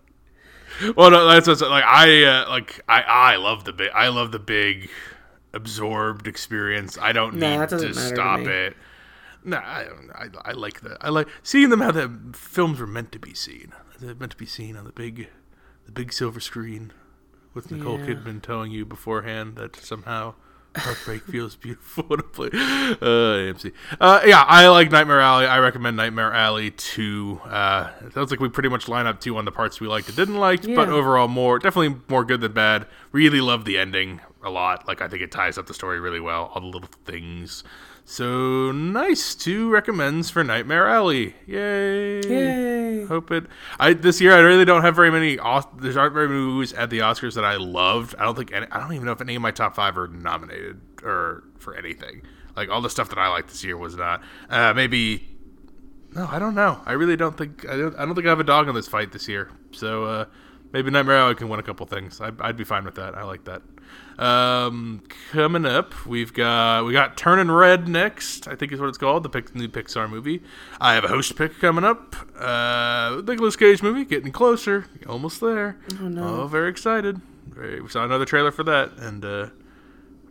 well, 0.95 1.11
no, 1.11 1.28
that's 1.28 1.47
what's 1.47 1.61
like. 1.61 1.84
I 1.84 2.24
uh, 2.24 2.49
like 2.49 2.82
I 2.88 3.01
I 3.01 3.36
love 3.38 3.63
the 3.65 3.74
big. 3.74 3.91
I 3.93 4.07
love 4.09 4.32
the 4.32 4.39
big 4.39 4.89
absorbed 5.53 6.28
experience. 6.28 6.97
I 6.99 7.11
don't 7.11 7.36
No, 7.36 7.59
need 7.59 7.69
to 7.69 7.76
doesn't 7.76 7.93
to 7.93 7.99
stop 7.99 8.39
it. 8.41 8.76
No, 9.43 9.57
I, 9.57 9.88
I 10.15 10.28
I 10.45 10.51
like 10.53 10.82
that. 10.82 10.97
I 11.01 11.09
like 11.09 11.28
seeing 11.43 11.69
them 11.69 11.82
how 11.82 11.91
the 11.91 12.11
films 12.34 12.80
were 12.80 12.88
meant 12.88 13.11
to 13.11 13.19
be 13.19 13.34
seen. 13.34 13.74
They're 13.99 14.15
meant 14.15 14.32
to 14.32 14.38
be 14.38 14.45
seen 14.45 14.76
on 14.78 14.86
the 14.86 14.91
big, 14.91 15.30
the 15.86 15.91
big 15.91 16.13
silver 16.13 16.39
screen, 16.39 16.91
with 17.53 17.69
Nicole 17.71 17.99
Yeah. 17.99 18.07
Kidman 18.07 18.41
telling 18.41 18.71
you 18.71 18.86
beforehand 18.86 19.55
that 19.57 19.76
somehow 19.76 20.36
heartbreak 20.76 21.24
feels 21.24 21.55
beautiful 21.55 22.03
to 22.17 22.24
play. 22.24 22.47
Uh, 22.47 23.53
AMC. 23.53 23.74
Uh, 23.99 24.21
yeah, 24.26 24.43
I 24.47 24.67
like 24.67 24.91
Nightmare 24.91 25.21
Alley. 25.21 25.45
I 25.45 25.59
recommend 25.59 25.97
Nightmare 25.97 26.34
Alley 26.34 26.71
two. 26.71 27.39
Uh, 27.45 27.89
it 28.05 28.13
sounds 28.13 28.32
like 28.32 28.39
we 28.39 28.49
pretty 28.49 28.69
much 28.69 28.88
line 28.88 29.07
up 29.07 29.19
two 29.19 29.38
on 29.38 29.45
the 29.45 29.51
parts 29.51 29.80
we 29.80 29.88
liked 29.88 30.07
and 30.07 30.15
didn't 30.17 30.38
like, 30.38 30.63
but 30.63 30.89
overall 30.89 31.28
more 31.28 31.59
definitely 31.59 31.99
more 32.07 32.26
good 32.26 32.41
than 32.41 32.53
bad. 32.53 32.88
Really 33.11 33.41
love 33.41 33.65
the 33.65 33.78
ending 33.78 34.21
a 34.43 34.49
lot. 34.49 34.88
Like 34.88 35.01
I 35.01 35.07
think 35.07 35.21
it 35.21 35.32
ties 35.32 35.57
up 35.57 35.67
the 35.67 35.74
story 35.74 35.99
really 35.99 36.19
well. 36.19 36.51
All 36.53 36.61
the 36.61 36.67
little 36.67 36.89
things. 37.05 37.63
So 38.06 38.72
nice. 38.72 39.34
Two 39.34 39.70
recommends 39.70 40.30
for 40.30 40.43
Nightmare 40.43 40.88
Alley. 40.88 41.36
Yay! 41.47 42.22
Yay. 42.22 43.06
Hope 43.06 43.32
it. 43.32 43.45
I 43.80 43.93
this 43.93 44.20
year 44.20 44.34
I 44.34 44.39
really 44.39 44.66
don't 44.66 44.82
have 44.82 44.95
very 44.95 45.10
many. 45.12 45.39
Os- 45.39 45.66
There 45.80 45.97
aren't 45.97 46.14
very 46.14 46.28
many 46.28 46.41
movies 46.41 46.74
at 46.74 46.89
the 46.89 46.99
Oscars 46.99 47.36
that 47.36 47.45
I 47.45 47.56
loved. 47.56 48.16
I 48.20 48.24
don't 48.26 48.36
think. 48.36 48.51
Any, 48.54 48.68
I 48.72 48.80
don't 48.80 48.93
even 48.93 49.06
know 49.06 49.14
if 49.14 49.22
any 49.22 49.36
of 49.36 49.41
my 49.41 49.51
top 49.51 49.76
five 49.76 49.97
are 49.97 50.08
nominated 50.10 50.82
or 51.01 51.43
for 51.60 51.76
anything. 51.76 52.24
Like 52.56 52.70
all 52.70 52.82
the 52.82 52.89
stuff 52.89 53.10
that 53.10 53.18
I 53.18 53.30
liked 53.30 53.49
this 53.49 53.64
year 53.64 53.78
was 53.78 53.95
not. 53.95 54.22
Uh, 54.49 54.74
maybe. 54.74 55.30
No, 56.14 56.28
I 56.30 56.38
don't 56.39 56.56
know. 56.56 56.82
I 56.86 56.91
really 56.93 57.16
don't 57.16 57.38
think. 57.38 57.68
I 57.68 57.78
don't. 57.78 57.95
I 57.97 58.06
don't 58.06 58.16
think 58.16 58.28
I 58.28 58.30
have 58.30 58.39
a 58.39 58.43
dog 58.43 58.68
in 58.68 58.76
this 58.76 58.88
fight 58.88 59.12
this 59.12 59.28
year. 59.28 59.49
So 59.72 60.04
uh, 60.04 60.26
maybe 60.74 60.91
Nightmare 60.91 61.18
Alley 61.18 61.36
can 61.36 61.47
win 61.49 61.60
a 61.60 61.64
couple 61.64 61.86
things. 61.86 62.20
I, 62.22 62.32
I'd 62.41 62.58
be 62.58 62.64
fine 62.66 62.84
with 62.84 62.95
that. 62.95 63.16
I 63.16 63.24
like 63.24 63.45
that. 63.45 63.62
Um, 64.18 65.03
coming 65.32 65.66
up, 65.66 66.05
we've 66.05 66.34
got 66.34 66.86
we 66.86 66.93
got 66.93 67.18
Turning 67.18 67.49
Red 67.49 67.88
next. 67.88 68.47
I 68.47 68.55
think 68.55 68.72
is 68.72 68.80
what 68.80 68.89
it's 68.89 68.97
called. 68.97 69.24
The 69.24 69.30
pic, 69.30 69.55
new 69.55 69.68
Pixar 69.68 70.09
movie. 70.09 70.41
I 70.80 70.93
have 70.93 71.03
a 71.03 71.07
host 71.07 71.36
pick 71.36 71.59
coming 71.59 71.84
up. 71.84 72.16
Uh, 72.38 73.22
Nicolas 73.26 73.55
Cage 73.55 73.82
movie 73.82 74.05
getting 74.05 74.32
closer, 74.32 74.86
almost 75.07 75.41
there. 75.41 75.78
Oh 75.99 76.07
no. 76.07 76.41
Oh, 76.41 76.47
very 76.47 76.70
excited. 76.70 77.22
Very, 77.47 77.82
we 77.82 77.89
saw 77.89 78.03
another 78.03 78.26
trailer 78.26 78.51
for 78.51 78.64
that, 78.64 78.91
and 78.97 79.24
uh, 79.26 79.47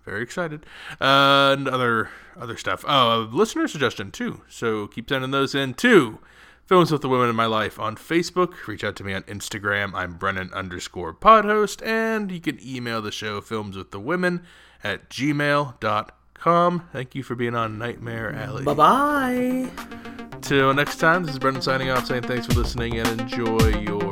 very 0.05 0.23
excited. 0.23 0.65
Uh, 1.01 1.55
and 1.59 1.69
other 1.69 2.11
other 2.37 2.57
stuff. 2.57 2.85
Oh, 2.87 3.23
a 3.23 3.25
listener 3.25 3.69
suggestion 3.69 4.11
too. 4.11 4.43
So 4.49 4.87
keep 4.87 5.09
sending 5.09 5.31
those 5.31 5.55
in 5.55 5.75
too. 5.75 6.19
Films 6.67 6.93
with 6.93 7.03
the 7.03 7.09
Women 7.09 7.29
in 7.29 7.37
My 7.37 7.47
Life 7.47 7.79
on 7.79 7.97
Facebook. 7.97 8.67
Reach 8.67 8.85
out 8.85 8.97
to 8.97 9.05
me 9.05 9.13
on 9.13 9.23
Instagram. 9.23 9.93
I'm 9.95 10.15
Brennan 10.15 10.53
underscore 10.53 11.13
podhost. 11.13 11.85
And 11.87 12.31
you 12.31 12.41
can 12.41 12.59
email 12.65 13.03
the 13.03 13.11
show 13.11 13.41
Films 13.41 13.77
with 13.77 13.91
the 13.91 14.01
Women 14.01 14.43
at 14.85 15.11
gmail.com. 15.11 16.89
Thank 16.93 17.15
you 17.15 17.23
for 17.23 17.35
being 17.35 17.55
on 17.55 17.79
Nightmare 17.79 18.33
Alley. 18.35 18.65
Bye 18.65 18.75
bye. 18.75 19.71
Till 20.41 20.73
next 20.75 20.97
time, 20.97 21.25
this 21.25 21.33
is 21.33 21.39
Brennan 21.39 21.63
signing 21.63 21.91
off, 21.91 22.07
saying 22.07 22.23
thanks 22.23 22.47
for 22.47 22.55
listening 22.55 22.99
and 22.99 23.21
enjoy 23.21 23.79
your 23.79 24.12